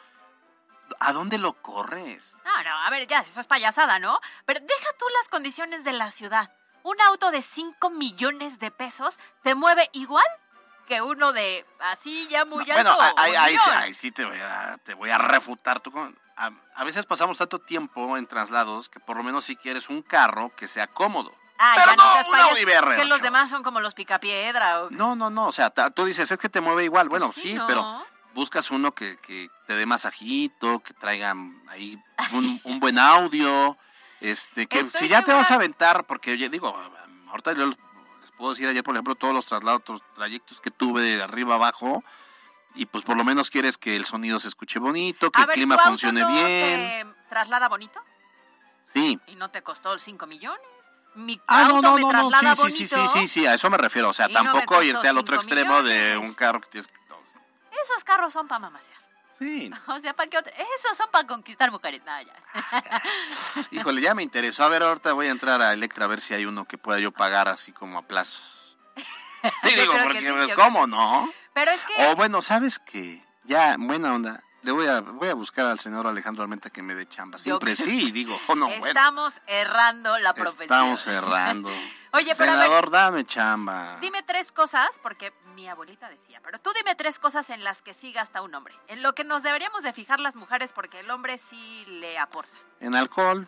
¿A 1.01 1.12
dónde 1.12 1.37
lo 1.39 1.53
corres? 1.55 2.39
No, 2.45 2.62
no, 2.62 2.87
a 2.87 2.91
ver, 2.91 3.09
ya, 3.09 3.18
eso 3.18 3.41
es 3.41 3.47
payasada, 3.49 3.99
¿no? 3.99 4.20
Pero 4.45 4.61
deja 4.61 4.87
tú 4.99 5.05
las 5.18 5.28
condiciones 5.28 5.82
de 5.82 5.93
la 5.93 6.12
ciudad. 6.12 6.53
Un 6.87 7.01
auto 7.03 7.30
de 7.32 7.43
5 7.43 7.91
millones 7.91 8.59
de 8.61 8.70
pesos 8.70 9.18
te 9.43 9.55
mueve 9.57 9.89
igual 9.93 10.24
que 10.87 11.03
uno 11.03 11.32
de 11.32 11.66
así 11.80 12.28
ya 12.28 12.45
muy 12.45 12.64
bueno, 12.64 12.93
alto. 12.93 13.18
ahí, 13.18 13.32
un 13.32 13.37
ahí 13.39 13.59
sí- 13.59 13.64
millón. 13.68 13.82
ahí 13.82 13.95
sí 13.95 14.12
te 14.12 14.24
voy 14.24 14.39
a, 14.39 14.78
te 14.84 14.95
voy 14.95 15.11
a 15.11 15.18
refutar. 15.18 15.80
Tú 15.80 15.91
con- 15.91 16.16
a, 16.37 16.51
a 16.76 16.84
veces 16.84 17.05
pasamos 17.05 17.39
tanto 17.39 17.59
tiempo 17.59 18.16
en 18.16 18.26
traslados 18.28 18.89
que 18.89 19.01
por 19.01 19.16
lo 19.16 19.24
menos 19.24 19.45
si 19.45 19.57
quieres 19.57 19.89
un 19.89 20.03
carro 20.03 20.53
que 20.55 20.68
sea 20.68 20.87
cómodo. 20.87 21.34
Ah, 21.59 21.72
Pero 21.76 21.91
ya 21.91 21.97
no, 21.97 22.22
no, 22.22 22.28
un 22.28 22.37
Audi 22.51 22.64
BR8. 22.64 22.97
Que 22.99 23.05
los 23.07 23.20
demás 23.22 23.51
son 23.51 23.62
como 23.64 23.80
los 23.80 23.95
picapiedra. 23.95 24.82
O... 24.82 24.91
No, 24.91 25.16
no, 25.16 25.28
no. 25.30 25.47
O 25.49 25.53
sea, 25.53 25.70
tú 25.70 26.05
dices, 26.05 26.30
es 26.30 26.39
que 26.39 26.49
te 26.51 26.61
mueve 26.61 26.84
igual. 26.84 27.09
Bueno, 27.09 27.32
sí, 27.32 27.41
sí, 27.41 27.55
no. 27.55 27.66
pero 27.66 28.07
buscas 28.34 28.70
uno 28.70 28.93
que, 28.95 29.16
que 29.18 29.49
te 29.66 29.74
dé 29.74 29.87
masajito, 29.87 30.80
que 30.80 30.93
traiga 30.95 31.34
ahí 31.68 31.99
un, 32.32 32.61
un 32.62 32.78
buen 32.78 32.99
audio. 32.99 33.76
Este, 34.20 34.66
que 34.66 34.80
Estoy 34.80 35.00
si 35.02 35.08
ya 35.08 35.22
te 35.22 35.32
vas 35.32 35.42
a 35.42 35.44
segura- 35.44 35.64
aventar, 35.64 36.04
porque 36.06 36.32
oye, 36.32 36.48
digo, 36.48 36.74
ahorita 37.30 37.52
yo 37.52 37.66
les 37.66 37.76
puedo 38.36 38.50
decir 38.52 38.66
ayer, 38.68 38.82
por 38.82 38.94
ejemplo, 38.94 39.14
todos 39.14 39.34
los 39.34 39.46
traslados, 39.46 39.82
los 39.88 40.02
trayectos 40.14 40.60
que 40.60 40.70
tuve 40.70 41.02
de 41.02 41.22
arriba 41.22 41.54
abajo. 41.56 42.02
Y 42.74 42.84
pues 42.86 43.04
por 43.04 43.16
lo 43.16 43.24
menos 43.24 43.48
quieres 43.50 43.78
que 43.78 43.96
el 43.96 44.04
sonido 44.04 44.38
se 44.38 44.48
escuche 44.48 44.78
bonito, 44.78 45.30
que 45.30 45.40
a 45.40 45.44
el 45.44 45.46
ver, 45.48 45.54
clima 45.54 45.76
¿tu 45.76 45.80
auto 45.80 45.90
funcione 45.92 46.20
no 46.20 46.28
bien. 46.28 46.44
te 46.44 47.06
traslada 47.30 47.68
bonito? 47.68 48.00
Sí. 48.84 49.18
¿Y 49.28 49.34
no 49.36 49.50
te 49.50 49.62
costó 49.62 49.96
5 49.98 50.26
millones? 50.26 50.60
Mi 51.14 51.40
Ah, 51.46 51.64
no, 51.68 51.76
auto 51.76 51.82
no, 51.82 51.94
me 51.94 52.00
no, 52.02 52.12
no, 52.12 52.28
traslada 52.28 52.56
sí, 52.56 52.70
sí, 52.70 52.86
sí, 52.86 52.94
bonito. 52.96 53.12
sí, 53.14 53.20
sí, 53.20 53.28
sí, 53.28 53.46
a 53.46 53.54
eso 53.54 53.70
me 53.70 53.78
refiero. 53.78 54.10
O 54.10 54.12
sea, 54.12 54.28
Y 54.28 54.34
no 54.34 54.40
me 54.40 54.44
tampoco 54.50 54.66
costó 54.66 54.82
irte 54.82 55.08
al 55.08 55.16
otro 55.16 55.36
extremo 55.36 55.82
de 55.82 56.10
millones. 56.10 56.28
un 56.28 56.34
carro 56.34 56.60
que 56.60 56.68
tienes... 56.68 56.90
Esos 57.82 58.04
carros 58.04 58.32
son 58.34 58.46
para 58.48 58.58
mamasear. 58.58 58.98
Sí. 59.39 59.70
O 59.87 59.99
sea, 59.99 60.14
¿para 60.14 60.28
qué 60.28 60.39
otra? 60.39 60.53
Esos 60.76 60.97
son 60.97 61.09
para 61.11 61.26
conquistar 61.26 61.70
mujeres. 61.70 62.03
Nada, 62.05 62.22
ya. 62.22 62.34
Híjole, 63.70 64.01
ya 64.01 64.14
me 64.14 64.22
interesó. 64.22 64.64
A 64.64 64.68
ver, 64.68 64.82
ahorita 64.82 65.12
voy 65.12 65.26
a 65.26 65.30
entrar 65.30 65.61
a 65.62 65.72
Electra 65.72 66.05
a 66.05 66.09
ver 66.09 66.20
si 66.20 66.34
hay 66.34 66.47
uno 66.47 66.64
que 66.64 66.78
pueda 66.78 66.99
yo 66.99 67.12
pagar 67.12 67.49
así 67.49 67.72
como 67.72 67.99
a 67.99 68.03
plazos. 68.03 68.76
Sí, 69.62 69.68
digo, 69.78 69.93
porque 70.03 70.20
sí, 70.20 70.26
pues, 70.28 70.55
¿cómo 70.57 70.89
no? 70.89 71.30
Pero 71.53 71.70
es 71.70 71.80
que... 71.82 72.07
O 72.07 72.16
bueno, 72.16 72.43
¿sabes 72.43 72.80
qué? 72.80 73.22
Ya, 73.45 73.76
buena 73.78 74.12
onda. 74.12 74.43
Le 74.66 74.72
voy 74.72 74.88
a, 74.88 75.00
voy 75.00 75.28
a 75.28 75.34
buscar 75.34 75.66
al 75.66 75.78
señor 75.78 76.08
Alejandro 76.08 76.42
Almenta 76.42 76.70
que 76.70 76.82
me 76.82 76.96
dé 76.96 77.06
chamba. 77.06 77.38
Siempre 77.38 77.76
Yo- 77.76 77.84
sí, 77.84 78.10
digo, 78.10 78.36
oh 78.48 78.56
no, 78.56 78.66
bueno. 78.66 78.84
Estamos 78.88 79.34
errando 79.46 80.18
la 80.18 80.34
profesión. 80.34 80.62
Estamos 80.64 81.00
cerrando. 81.02 81.68
Oye, 82.12 82.34
pero 82.36 82.50
a 82.50 82.56
ver, 82.56 82.64
Senador, 82.64 82.90
dame 82.90 83.24
chamba. 83.24 83.98
dime 84.00 84.24
tres 84.24 84.50
cosas, 84.50 84.98
porque 85.04 85.32
mi 85.54 85.68
abuelita 85.68 86.08
decía, 86.08 86.40
pero 86.42 86.58
tú 86.58 86.72
dime 86.74 86.96
tres 86.96 87.20
cosas 87.20 87.48
en 87.50 87.62
las 87.62 87.80
que 87.80 87.94
sí 87.94 88.10
gasta 88.10 88.42
un 88.42 88.52
hombre. 88.56 88.74
En 88.88 89.04
lo 89.04 89.14
que 89.14 89.22
nos 89.22 89.44
deberíamos 89.44 89.84
de 89.84 89.92
fijar 89.92 90.18
las 90.18 90.34
mujeres, 90.34 90.72
porque 90.72 90.98
el 90.98 91.10
hombre 91.12 91.38
sí 91.38 91.84
le 91.86 92.18
aporta. 92.18 92.58
En 92.80 92.96
alcohol. 92.96 93.46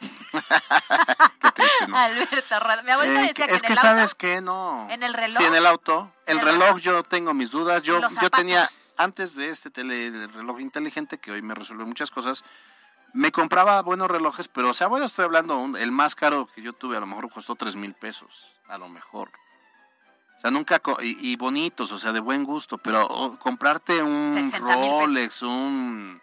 Qué 0.32 1.50
triste, 1.52 1.86
¿no? 1.86 1.96
Alberto. 1.96 2.56
Mi 2.82 2.90
abuelita 2.90 3.20
Eh, 3.22 3.28
decía 3.28 3.44
es 3.44 3.62
que 3.62 3.66
que 3.68 3.72
en 3.72 3.72
el 3.72 3.78
sabes 3.78 4.02
auto, 4.10 4.16
que 4.18 4.40
no. 4.40 4.88
en 4.90 5.02
el 5.04 5.14
reloj, 5.14 5.38
Sí, 5.38 5.44
en 5.44 5.54
el 5.54 5.64
auto. 5.66 6.10
El 6.26 6.38
el 6.40 6.44
reloj 6.44 6.78
yo 6.78 7.04
tengo 7.04 7.32
mis 7.34 7.52
dudas. 7.52 7.82
Yo, 7.84 8.00
yo 8.20 8.30
tenía. 8.30 8.68
Antes 8.96 9.34
de 9.34 9.48
este 9.50 9.70
tele, 9.70 10.06
el 10.08 10.32
reloj 10.32 10.60
inteligente, 10.60 11.18
que 11.18 11.32
hoy 11.32 11.42
me 11.42 11.54
resuelve 11.54 11.84
muchas 11.84 12.10
cosas, 12.10 12.44
me 13.12 13.30
compraba 13.32 13.80
buenos 13.82 14.10
relojes, 14.10 14.48
pero, 14.48 14.70
o 14.70 14.74
sea, 14.74 14.86
bueno, 14.88 15.06
estoy 15.06 15.24
hablando, 15.24 15.56
un- 15.56 15.76
el 15.76 15.92
más 15.92 16.14
caro 16.14 16.46
que 16.46 16.62
yo 16.62 16.72
tuve 16.72 16.96
a 16.96 17.00
lo 17.00 17.06
mejor 17.06 17.30
costó 17.30 17.54
tres 17.54 17.76
mil 17.76 17.94
pesos, 17.94 18.46
a 18.68 18.76
lo 18.78 18.88
mejor. 18.88 19.30
O 20.36 20.40
sea, 20.40 20.50
nunca, 20.50 20.80
y, 21.02 21.32
y 21.32 21.36
bonitos, 21.36 21.90
o 21.92 21.98
sea, 21.98 22.12
de 22.12 22.20
buen 22.20 22.44
gusto, 22.44 22.76
pero 22.78 23.06
oh, 23.06 23.38
comprarte 23.38 24.02
un 24.02 24.34
60,000 24.34 24.50
pesos. 24.50 25.00
Rolex, 25.00 25.42
un... 25.42 26.20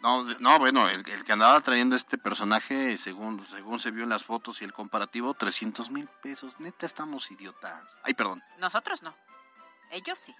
No, 0.00 0.24
no 0.40 0.58
bueno, 0.58 0.88
el, 0.88 1.08
el 1.08 1.22
que 1.22 1.32
andaba 1.32 1.60
trayendo 1.60 1.94
este 1.94 2.18
personaje, 2.18 2.96
según, 2.96 3.46
según 3.50 3.78
se 3.78 3.92
vio 3.92 4.02
en 4.02 4.08
las 4.08 4.24
fotos 4.24 4.60
y 4.60 4.64
el 4.64 4.72
comparativo, 4.72 5.32
300 5.34 5.92
mil 5.92 6.08
pesos. 6.22 6.58
Neta, 6.58 6.86
estamos 6.86 7.30
idiotas. 7.30 8.00
Ay, 8.02 8.14
perdón. 8.14 8.42
nosotros 8.58 9.04
no. 9.04 9.14
Ellos 9.92 10.18
sí. 10.18 10.34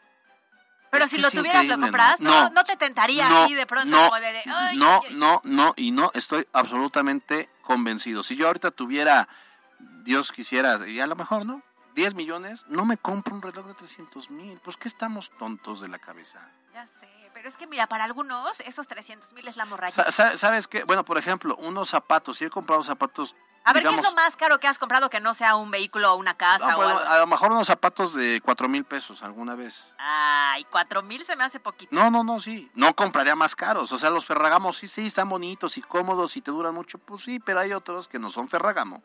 Pero 0.92 1.08
si 1.08 1.16
lo 1.18 1.30
tuvieras, 1.30 1.64
lo 1.64 1.78
compras, 1.80 2.20
¿no? 2.20 2.50
no, 2.50 2.64
te 2.64 2.76
tentaría 2.76 3.26
No, 3.28 3.44
así 3.44 3.54
de 3.54 3.66
pronto 3.66 3.96
no, 3.96 4.04
como 4.10 4.20
de, 4.20 4.32
de, 4.32 4.42
ay, 4.46 4.76
no, 4.76 5.00
ay, 5.02 5.08
ay. 5.08 5.14
no, 5.16 5.40
no, 5.44 5.72
y 5.76 5.90
no, 5.90 6.10
estoy 6.14 6.46
absolutamente 6.52 7.48
convencido. 7.62 8.22
Si 8.22 8.36
yo 8.36 8.46
ahorita 8.46 8.70
tuviera, 8.70 9.26
Dios 10.04 10.32
quisiera, 10.32 10.86
y 10.86 11.00
a 11.00 11.06
lo 11.06 11.16
mejor, 11.16 11.46
¿no? 11.46 11.62
10 11.94 12.14
millones, 12.14 12.64
no 12.68 12.84
me 12.84 12.98
compro 12.98 13.34
un 13.34 13.40
reloj 13.42 13.66
de 13.68 13.74
300 13.74 14.30
mil. 14.30 14.58
Pues 14.62 14.76
que 14.76 14.88
estamos 14.88 15.30
tontos 15.38 15.80
de 15.80 15.88
la 15.88 15.98
cabeza. 15.98 16.46
Ya 16.74 16.86
sé, 16.86 17.08
pero 17.32 17.48
es 17.48 17.56
que 17.56 17.66
mira, 17.66 17.86
para 17.86 18.04
algunos 18.04 18.60
esos 18.60 18.86
300 18.86 19.32
mil 19.32 19.48
es 19.48 19.56
la 19.56 19.64
morralla. 19.64 19.92
Sa- 19.94 20.12
sa- 20.12 20.36
¿Sabes 20.36 20.68
qué? 20.68 20.84
Bueno, 20.84 21.04
por 21.06 21.16
ejemplo, 21.18 21.56
unos 21.56 21.88
zapatos. 21.88 22.36
Si 22.38 22.44
he 22.44 22.50
comprado 22.50 22.82
zapatos, 22.82 23.34
A 23.64 23.72
ver, 23.72 23.82
digamos, 23.82 24.00
¿qué 24.00 24.06
es 24.06 24.12
lo 24.12 24.16
más 24.16 24.36
caro 24.36 24.58
que 24.58 24.66
has 24.66 24.78
comprado 24.78 25.08
que 25.08 25.20
no 25.20 25.34
sea 25.34 25.56
un 25.56 25.70
vehículo 25.70 26.12
o 26.12 26.16
una 26.16 26.34
casa 26.34 26.72
no, 26.72 26.78
o 26.78 26.82
algo? 26.82 27.00
a 27.00 27.18
lo 27.18 27.26
mejor 27.26 27.52
unos 27.52 27.66
zapatos 27.66 28.14
de 28.14 28.40
4 28.44 28.68
mil 28.68 28.84
pesos 28.84 29.22
alguna 29.22 29.54
vez. 29.54 29.94
Ay, 29.98 30.64
cuatro 30.70 31.02
mil 31.02 31.24
se 31.24 31.36
me 31.36 31.44
hace 31.44 31.60
poquito. 31.60 31.94
No, 31.94 32.10
no, 32.10 32.24
no, 32.24 32.40
sí. 32.40 32.70
No 32.74 32.94
compraría 32.94 33.36
más 33.36 33.54
caros. 33.54 33.92
O 33.92 33.98
sea, 33.98 34.10
los 34.10 34.26
Ferragamos 34.26 34.76
sí, 34.76 34.88
sí, 34.88 35.06
están 35.06 35.28
bonitos 35.28 35.78
y 35.78 35.82
cómodos 35.82 36.36
y 36.36 36.40
te 36.40 36.50
duran 36.50 36.74
mucho. 36.74 36.98
Pues 36.98 37.22
sí, 37.22 37.38
pero 37.38 37.60
hay 37.60 37.72
otros 37.72 38.08
que 38.08 38.18
no 38.18 38.30
son 38.30 38.48
Ferragamo. 38.48 39.02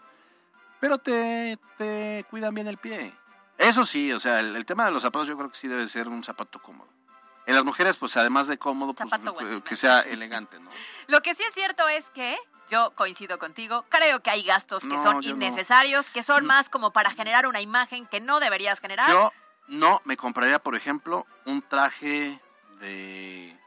Pero 0.80 0.98
te, 0.98 1.58
te 1.78 2.26
cuidan 2.30 2.54
bien 2.54 2.68
el 2.68 2.78
pie. 2.78 3.14
Eso 3.58 3.86
sí, 3.86 4.12
o 4.12 4.20
sea, 4.20 4.40
el, 4.40 4.56
el 4.56 4.66
tema 4.66 4.86
de 4.86 4.92
los 4.92 5.02
zapatos 5.02 5.28
yo 5.28 5.38
creo 5.38 5.50
que 5.50 5.58
sí 5.58 5.68
debe 5.68 5.88
ser 5.88 6.08
un 6.08 6.24
zapato 6.24 6.62
cómodo. 6.62 6.90
En 7.48 7.56
las 7.56 7.64
mujeres, 7.64 7.96
pues 7.96 8.18
además 8.18 8.48
de 8.48 8.58
cómodo, 8.58 8.94
pues, 8.94 9.10
bueno. 9.34 9.64
que 9.64 9.76
sea 9.76 10.02
elegante, 10.02 10.60
¿no? 10.60 10.70
Lo 11.08 11.22
que 11.22 11.34
sí 11.34 11.44
es 11.44 11.54
cierto 11.54 11.88
es 11.88 12.04
que 12.10 12.38
yo 12.70 12.92
coincido 12.96 13.40
contigo. 13.40 13.86
Creo 13.90 14.22
que 14.22 14.30
hay 14.30 14.44
gastos 14.44 14.84
que 14.84 14.90
No, 14.90 15.02
son 15.04 15.16
no. 15.18 15.22
innecesarios, 15.22 16.10
que 16.10 16.24
son 16.24 16.46
más 16.46 16.70
como 16.70 16.92
para 16.92 17.12
generar 17.12 17.48
una 17.48 17.62
imagen 17.62 18.06
que 18.08 18.20
no 18.20 18.40
deberías 18.40 18.80
generar. 18.80 19.10
Yo 19.10 19.32
no 19.68 20.02
me 20.06 20.18
compraría, 20.18 20.60
por 20.60 20.76
ejemplo, 20.76 21.26
un 21.46 21.62
traje 21.62 22.40
de 22.80 23.58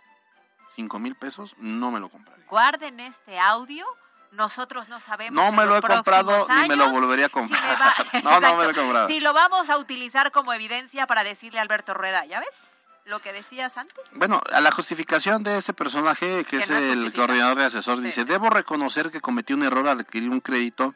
5 0.75 0.99
mil 0.99 1.15
pesos. 1.17 1.55
No 1.59 1.91
me 1.91 2.01
lo 2.01 2.09
compraría. 2.09 2.45
Guarden 2.47 3.01
este 3.01 3.39
audio. 3.39 3.87
Nosotros 4.33 4.89
no 4.89 5.01
sabemos. 5.01 5.35
No 5.35 5.51
me 5.51 5.67
lo 5.67 5.77
he 5.77 5.83
comprado 5.83 6.47
ni 6.63 6.69
me 6.69 6.77
lo 6.77 6.89
volvería 6.91 7.27
a 7.27 7.29
si 7.29 7.33
comprar. 7.33 7.81
va- 7.81 7.95
no, 8.23 8.39
no 8.41 8.57
me 8.57 8.65
lo 8.65 8.71
he 8.71 8.75
comprado. 8.75 9.09
Si 9.09 9.19
lo 9.19 9.33
vamos 9.33 9.69
a 9.71 9.77
utilizar 9.77 10.31
como 10.31 10.53
evidencia 10.53 11.09
para 11.09 11.25
decirle 11.25 11.59
a 11.59 11.63
Alberto 11.63 11.95
Rueda, 11.95 12.25
¿ya 12.27 12.39
ves 12.39 12.80
lo 13.11 13.21
que 13.21 13.33
decías 13.33 13.77
antes? 13.77 14.11
Bueno, 14.15 14.41
a 14.53 14.61
la 14.61 14.71
justificación 14.71 15.43
de 15.43 15.59
este 15.59 15.75
personaje, 15.75 16.45
que, 16.45 16.59
Que 16.59 16.63
es 16.63 16.71
no 16.71 16.79
el 16.79 17.13
coordinador 17.13 17.59
de 17.59 17.65
asesor, 17.65 17.99
Sí, 17.99 18.05
dice, 18.05 18.25
debo 18.25 18.49
reconocer 18.49 19.11
que 19.11 19.21
cometí 19.21 19.53
un 19.53 19.63
error 19.63 19.87
al 19.89 20.01
adquirir 20.01 20.31
un 20.31 20.41
crédito 20.41 20.95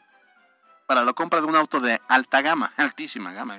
para 0.87 1.05
la 1.05 1.12
compra 1.12 1.41
de 1.41 1.47
un 1.47 1.57
auto 1.57 1.81
de 1.81 2.01
alta 2.09 2.41
gama, 2.41 2.73
altísima 2.77 3.33
gama. 3.33 3.59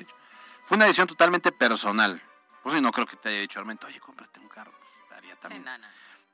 Fue 0.63 0.77
una 0.77 0.85
decisión 0.85 1.07
totalmente 1.07 1.51
personal. 1.51 2.21
Pues 2.63 2.73
sí, 2.73 2.81
no 2.81 2.91
creo 2.91 3.05
que 3.05 3.15
te 3.17 3.29
haya 3.29 3.41
dicho 3.41 3.59
Armento, 3.59 3.85
oye, 3.85 3.99
cómprate 3.99 4.39
un 4.39 4.47
carro. 4.47 4.71
Pues, 4.71 5.21
Sí, 5.21 5.27
también. 5.41 5.63
no, 5.65 5.77
no. 5.77 5.87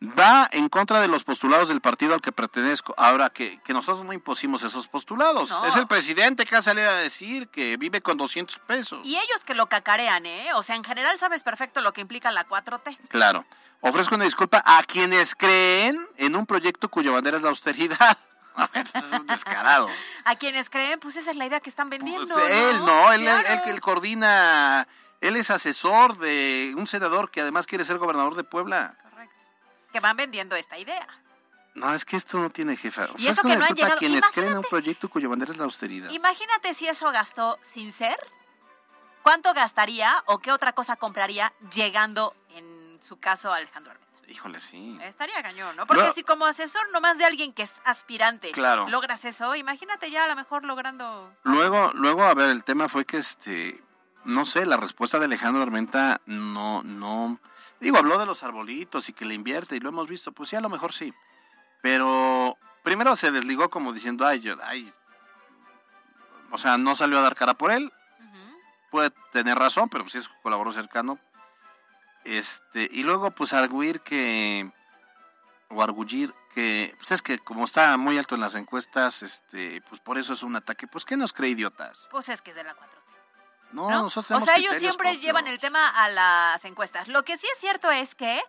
Va 0.03 0.49
en 0.51 0.67
contra 0.67 0.99
de 0.99 1.07
los 1.07 1.23
postulados 1.23 1.67
del 1.69 1.79
partido 1.79 2.15
al 2.15 2.21
que 2.21 2.31
pertenezco. 2.31 2.95
Ahora 2.97 3.29
que, 3.29 3.59
que 3.61 3.71
nosotros 3.71 4.03
no 4.03 4.13
impusimos 4.13 4.63
esos 4.63 4.87
postulados. 4.87 5.51
No. 5.51 5.65
Es 5.65 5.75
el 5.75 5.85
presidente 5.85 6.45
que 6.45 6.55
ha 6.55 6.61
salido 6.63 6.89
a 6.89 6.93
decir 6.95 7.49
que 7.49 7.77
vive 7.77 8.01
con 8.01 8.17
200 8.17 8.57
pesos. 8.59 8.99
Y 9.05 9.15
ellos 9.15 9.43
que 9.45 9.53
lo 9.53 9.67
cacarean, 9.67 10.25
¿eh? 10.25 10.47
O 10.55 10.63
sea, 10.63 10.75
en 10.75 10.83
general 10.83 11.19
sabes 11.19 11.43
perfecto 11.43 11.81
lo 11.81 11.93
que 11.93 12.01
implica 12.01 12.31
la 12.31 12.47
4T. 12.47 12.97
Claro. 13.09 13.45
Ofrezco 13.81 14.15
una 14.15 14.25
disculpa 14.25 14.63
a 14.65 14.81
quienes 14.83 15.35
creen 15.35 16.07
en 16.17 16.35
un 16.35 16.47
proyecto 16.47 16.89
cuya 16.89 17.11
bandera 17.11 17.37
es 17.37 17.43
la 17.43 17.49
austeridad. 17.49 18.17
es 18.73 19.05
un 19.11 19.27
descarado. 19.27 19.87
A 20.25 20.35
quienes 20.35 20.69
creen, 20.69 20.99
pues 20.99 21.15
esa 21.15 21.31
es 21.31 21.37
la 21.37 21.45
idea 21.45 21.59
que 21.59 21.69
están 21.69 21.89
vendiendo. 21.89 22.33
Pues 22.33 22.49
él 22.51 22.79
no, 22.85 23.13
él, 23.13 23.21
él- 23.21 23.43
Claro. 23.45 23.61
él 23.71 23.81
coordina, 23.81 24.87
él 25.21 25.35
es 25.35 25.49
asesor 25.51 26.17
de 26.17 26.73
un 26.75 26.85
senador 26.87 27.31
que 27.31 27.41
además 27.41 27.65
quiere 27.65 27.85
ser 27.85 27.97
gobernador 27.97 28.35
de 28.35 28.43
Puebla. 28.43 28.95
Que 29.91 29.99
van 29.99 30.15
vendiendo 30.17 30.55
esta 30.55 30.77
idea. 30.77 31.07
No, 31.73 31.93
es 31.93 32.03
que 32.03 32.17
esto 32.17 32.37
no 32.39 32.49
tiene 32.49 32.75
jefa. 32.75 33.07
Y 33.17 33.27
eso 33.27 33.41
que 33.43 33.55
no 33.55 33.63
han 33.65 33.73
llegado- 33.75 33.93
a 33.93 33.97
quienes 33.97 34.23
creen 34.25 34.49
en 34.49 34.57
un 34.57 34.59
imagínate. 34.59 34.69
proyecto 34.69 35.09
cuya 35.09 35.27
bandera 35.29 35.51
es 35.53 35.57
la 35.57 35.63
austeridad. 35.63 36.09
Imagínate 36.11 36.73
si 36.73 36.87
eso 36.87 37.11
gastó 37.11 37.57
sin 37.61 37.93
ser. 37.93 38.17
¿Cuánto 39.23 39.53
gastaría 39.53 40.23
o 40.25 40.39
qué 40.39 40.51
otra 40.51 40.73
cosa 40.73 40.95
compraría 40.95 41.53
llegando, 41.73 42.35
en 42.55 42.99
su 43.01 43.19
caso, 43.19 43.53
a 43.53 43.57
Alejandro 43.57 43.91
Armenta? 43.93 44.11
Híjole, 44.27 44.59
sí. 44.61 44.97
Estaría 45.03 45.41
cañón, 45.43 45.75
¿no? 45.75 45.85
Porque 45.85 46.09
si 46.11 46.23
como 46.23 46.45
asesor 46.45 46.89
nomás 46.91 47.17
de 47.17 47.25
alguien 47.25 47.53
que 47.53 47.63
es 47.63 47.73
aspirante 47.83 48.51
Claro. 48.51 48.87
logras 48.89 49.25
eso, 49.25 49.55
imagínate 49.55 50.09
ya 50.09 50.23
a 50.23 50.27
lo 50.27 50.35
mejor 50.37 50.63
logrando... 50.63 51.33
Luego, 51.43 51.91
luego, 51.93 52.23
a 52.23 52.33
ver, 52.33 52.49
el 52.49 52.63
tema 52.63 52.87
fue 52.89 53.05
que 53.05 53.17
este, 53.17 53.79
no 54.23 54.45
sé, 54.45 54.65
la 54.65 54.77
respuesta 54.77 55.19
de 55.19 55.25
Alejandro 55.25 55.61
Armenta 55.61 56.21
no, 56.25 56.81
no, 56.83 57.39
digo, 57.81 57.97
habló 57.97 58.17
de 58.17 58.25
los 58.25 58.43
arbolitos 58.43 59.09
y 59.09 59.13
que 59.13 59.25
le 59.25 59.33
invierte 59.33 59.75
y 59.75 59.79
lo 59.79 59.89
hemos 59.89 60.07
visto, 60.07 60.31
pues 60.31 60.49
sí, 60.49 60.55
a 60.55 60.61
lo 60.61 60.69
mejor 60.69 60.93
sí. 60.93 61.13
Pero 61.81 62.57
primero 62.83 63.15
se 63.15 63.31
desligó 63.31 63.69
como 63.69 63.91
diciendo, 63.91 64.25
ay, 64.25 64.39
yo, 64.39 64.55
ay, 64.63 64.91
o 66.51 66.57
sea, 66.57 66.77
no 66.77 66.95
salió 66.95 67.17
a 67.19 67.21
dar 67.21 67.35
cara 67.35 67.53
por 67.53 67.71
él. 67.71 67.91
Puede 68.91 69.11
tener 69.31 69.57
razón, 69.57 69.87
pero 69.89 70.03
pues 70.03 70.13
sí 70.13 70.19
es 70.19 70.27
un 70.27 70.35
colaborador 70.43 70.73
cercano. 70.73 71.17
Este, 72.25 72.89
y 72.91 73.03
luego 73.03 73.31
pues 73.31 73.53
arguir 73.53 74.01
que, 74.01 74.69
o 75.69 75.81
arguir 75.81 76.33
que, 76.53 76.93
pues 76.97 77.11
es 77.11 77.21
que 77.21 77.39
como 77.39 77.63
está 77.63 77.95
muy 77.97 78.17
alto 78.17 78.35
en 78.35 78.41
las 78.41 78.55
encuestas, 78.55 79.23
este, 79.23 79.81
pues 79.89 80.01
por 80.01 80.17
eso 80.17 80.33
es 80.33 80.43
un 80.43 80.57
ataque. 80.57 80.87
Pues 80.87 81.05
¿qué 81.05 81.15
nos 81.15 81.31
cree 81.31 81.51
idiotas? 81.51 82.09
Pues 82.11 82.27
es 82.27 82.41
que 82.41 82.51
es 82.51 82.57
de 82.57 82.65
la 82.65 82.75
4T. 82.75 83.00
No, 83.73 83.89
¿no? 83.89 84.01
nosotros 84.03 84.41
O 84.41 84.45
sea, 84.45 84.57
ellos 84.57 84.75
siempre 84.77 85.09
propios. 85.09 85.21
llevan 85.23 85.47
el 85.47 85.59
tema 85.59 85.87
a 85.89 86.09
las 86.09 86.65
encuestas. 86.65 87.07
Lo 87.07 87.23
que 87.23 87.37
sí 87.37 87.47
es 87.53 87.59
cierto 87.59 87.89
es 87.91 88.15
que 88.15 88.41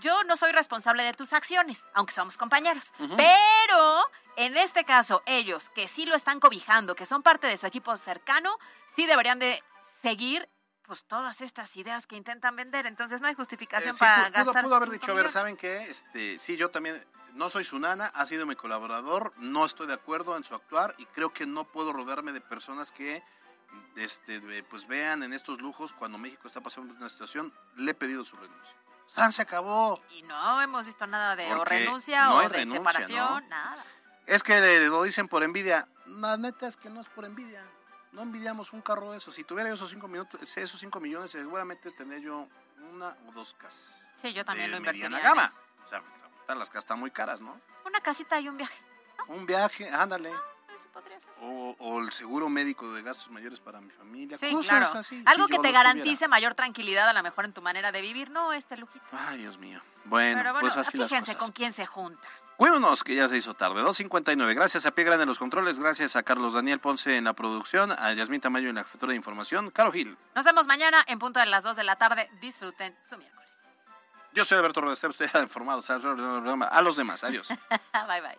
yo 0.00 0.24
no 0.24 0.36
soy 0.36 0.52
responsable 0.52 1.02
de 1.04 1.12
tus 1.12 1.32
acciones, 1.32 1.84
aunque 1.94 2.12
somos 2.14 2.38
compañeros. 2.38 2.92
Pero 3.16 4.10
en 4.36 4.56
este 4.56 4.84
caso, 4.84 5.22
ellos 5.26 5.68
que 5.70 5.86
sí 5.88 6.06
lo 6.06 6.14
están 6.16 6.40
cobijando, 6.40 6.94
que 6.94 7.04
son 7.04 7.22
parte 7.22 7.46
de 7.46 7.56
su 7.56 7.66
equipo 7.66 7.94
cercano, 7.96 8.56
sí 8.96 9.06
deberían 9.06 9.38
de 9.38 9.62
seguir 10.02 10.48
pues 10.86 11.04
todas 11.04 11.40
estas 11.40 11.76
ideas 11.76 12.06
que 12.08 12.16
intentan 12.16 12.56
vender. 12.56 12.86
Entonces 12.86 13.20
no 13.20 13.28
hay 13.28 13.34
justificación 13.34 13.90
Eh, 13.90 13.98
sí, 13.98 14.00
para 14.00 14.16
pu- 14.16 14.32
pudo, 14.32 14.44
gastar 14.44 14.64
pudo 14.64 14.74
haber 14.76 14.90
dicho, 14.90 15.10
a 15.12 15.14
ver. 15.14 15.30
¿saben 15.30 15.56
qué? 15.56 15.82
Este, 15.84 16.38
sí, 16.40 16.56
yo 16.56 16.70
también, 16.70 17.06
no 17.34 17.48
soy 17.48 17.64
su 17.64 17.78
nana, 17.78 18.06
ha 18.14 18.24
sido 18.26 18.44
mi 18.46 18.56
colaborador, 18.56 19.32
no 19.36 19.64
estoy 19.64 19.86
de 19.86 19.94
acuerdo 19.94 20.36
en 20.36 20.42
su 20.42 20.54
actuar 20.54 20.94
y 20.98 21.04
creo 21.06 21.32
que 21.32 21.46
no 21.46 21.64
puedo 21.64 21.92
rodearme 21.92 22.32
de 22.32 22.40
personas 22.40 22.90
que 22.90 23.22
este, 23.96 24.40
pues 24.64 24.86
vean 24.86 25.22
en 25.22 25.32
estos 25.32 25.60
lujos 25.60 25.92
cuando 25.92 26.18
México 26.18 26.48
está 26.48 26.60
pasando 26.60 26.88
por 26.92 26.98
una 26.98 27.08
situación, 27.08 27.52
le 27.76 27.90
he 27.90 27.94
pedido 27.94 28.24
su 28.24 28.36
renuncia. 28.36 28.76
¡San, 29.06 29.32
se 29.32 29.42
acabó! 29.42 30.00
Y 30.10 30.22
no 30.22 30.62
hemos 30.62 30.86
visto 30.86 31.06
nada 31.06 31.34
de 31.34 31.52
o 31.52 31.64
renuncia 31.64 32.26
no 32.26 32.36
o 32.36 32.40
de 32.42 32.48
renuncia, 32.48 32.78
separación, 32.78 33.42
¿no? 33.42 33.48
nada. 33.48 33.84
Es 34.26 34.42
que 34.42 34.80
lo 34.88 35.02
dicen 35.02 35.26
por 35.26 35.42
envidia. 35.42 35.88
La 36.06 36.36
neta 36.36 36.68
es 36.68 36.76
que 36.76 36.88
no 36.90 37.00
es 37.00 37.08
por 37.08 37.24
envidia. 37.24 37.64
No 38.12 38.22
envidiamos 38.22 38.72
un 38.72 38.80
carro 38.80 39.10
de 39.10 39.18
esos. 39.18 39.34
Si 39.34 39.44
tuviera 39.44 39.68
yo 39.68 39.74
esos 39.74 39.90
cinco 39.90 40.06
minutos, 40.06 40.40
esos 40.56 40.78
cinco 40.78 41.00
millones, 41.00 41.32
seguramente 41.32 41.90
tendría 41.90 42.20
yo 42.20 42.48
una 42.92 43.16
o 43.26 43.32
dos 43.32 43.54
casas. 43.54 44.06
Sí, 44.16 44.32
yo 44.32 44.44
también 44.44 44.68
de 44.68 44.72
lo 44.72 44.76
invertiría. 44.78 45.06
en 45.06 45.22
gama. 45.22 45.44
eso. 45.46 45.58
O 45.84 45.88
sea, 45.88 46.02
las 46.54 46.68
casas 46.68 46.84
están 46.84 47.00
muy 47.00 47.10
caras, 47.10 47.40
¿no? 47.40 47.60
Una 47.84 48.00
casita 48.00 48.38
y 48.40 48.48
un 48.48 48.56
viaje. 48.56 48.78
Un 49.28 49.46
viaje, 49.46 49.88
ándale. 49.90 50.32
Eso 50.90 50.92
podría 50.92 51.20
ser. 51.20 51.32
O, 51.40 51.76
o 51.78 52.00
el 52.00 52.10
seguro 52.12 52.48
médico 52.48 52.92
de 52.92 53.02
gastos 53.02 53.30
mayores 53.30 53.60
para 53.60 53.80
mi 53.80 53.90
familia. 53.90 54.36
Sí, 54.36 54.50
cosas 54.52 54.68
claro. 54.88 54.98
así. 54.98 55.22
Algo 55.26 55.46
si 55.46 55.52
que 55.52 55.58
te 55.60 55.70
garantice 55.72 56.04
tuviera. 56.14 56.28
mayor 56.28 56.54
tranquilidad 56.54 57.08
a 57.08 57.12
lo 57.12 57.22
mejor 57.22 57.44
en 57.44 57.52
tu 57.52 57.62
manera 57.62 57.92
de 57.92 58.00
vivir, 58.00 58.30
no 58.30 58.52
este 58.52 58.76
lujito. 58.76 59.04
Ay, 59.12 59.38
Dios 59.38 59.58
mío. 59.58 59.80
Bueno, 60.04 60.38
Pero 60.38 60.52
bueno, 60.52 60.60
pues 60.68 60.76
así 60.76 60.98
las 60.98 61.08
fíjense 61.08 61.32
cosas. 61.32 61.36
con 61.36 61.52
quién 61.52 61.72
se 61.72 61.86
junta. 61.86 62.28
Cuídanos, 62.56 63.04
que 63.04 63.14
ya 63.14 63.26
se 63.28 63.36
hizo 63.38 63.54
tarde. 63.54 63.82
2.59. 63.82 64.54
Gracias 64.54 64.84
a 64.84 64.90
Pie 64.90 65.04
Grande 65.04 65.22
en 65.22 65.28
los 65.28 65.38
controles. 65.38 65.78
Gracias 65.78 66.14
a 66.16 66.22
Carlos 66.22 66.52
Daniel 66.52 66.78
Ponce 66.78 67.16
en 67.16 67.24
la 67.24 67.32
producción. 67.32 67.92
A 67.92 68.12
Yasmín 68.12 68.40
Tamayo 68.40 68.68
en 68.68 68.74
la 68.74 68.82
jefatura 68.84 69.10
de 69.12 69.16
información. 69.16 69.70
Caro 69.70 69.90
Gil. 69.92 70.18
Nos 70.34 70.44
vemos 70.44 70.66
mañana 70.66 71.02
en 71.06 71.18
punto 71.18 71.40
de 71.40 71.46
las 71.46 71.64
2 71.64 71.76
de 71.76 71.84
la 71.84 71.96
tarde. 71.96 72.28
Disfruten 72.42 72.94
su 73.00 73.16
miércoles. 73.16 73.48
Yo 74.34 74.44
soy 74.44 74.58
Alberto 74.58 74.80
Rodríguez. 74.82 75.04
Usted 75.04 75.30
ha 75.34 75.42
informado. 75.42 75.82
A 76.70 76.82
los 76.82 76.96
demás. 76.96 77.24
Adiós. 77.24 77.48
bye 77.92 78.20
bye. 78.20 78.38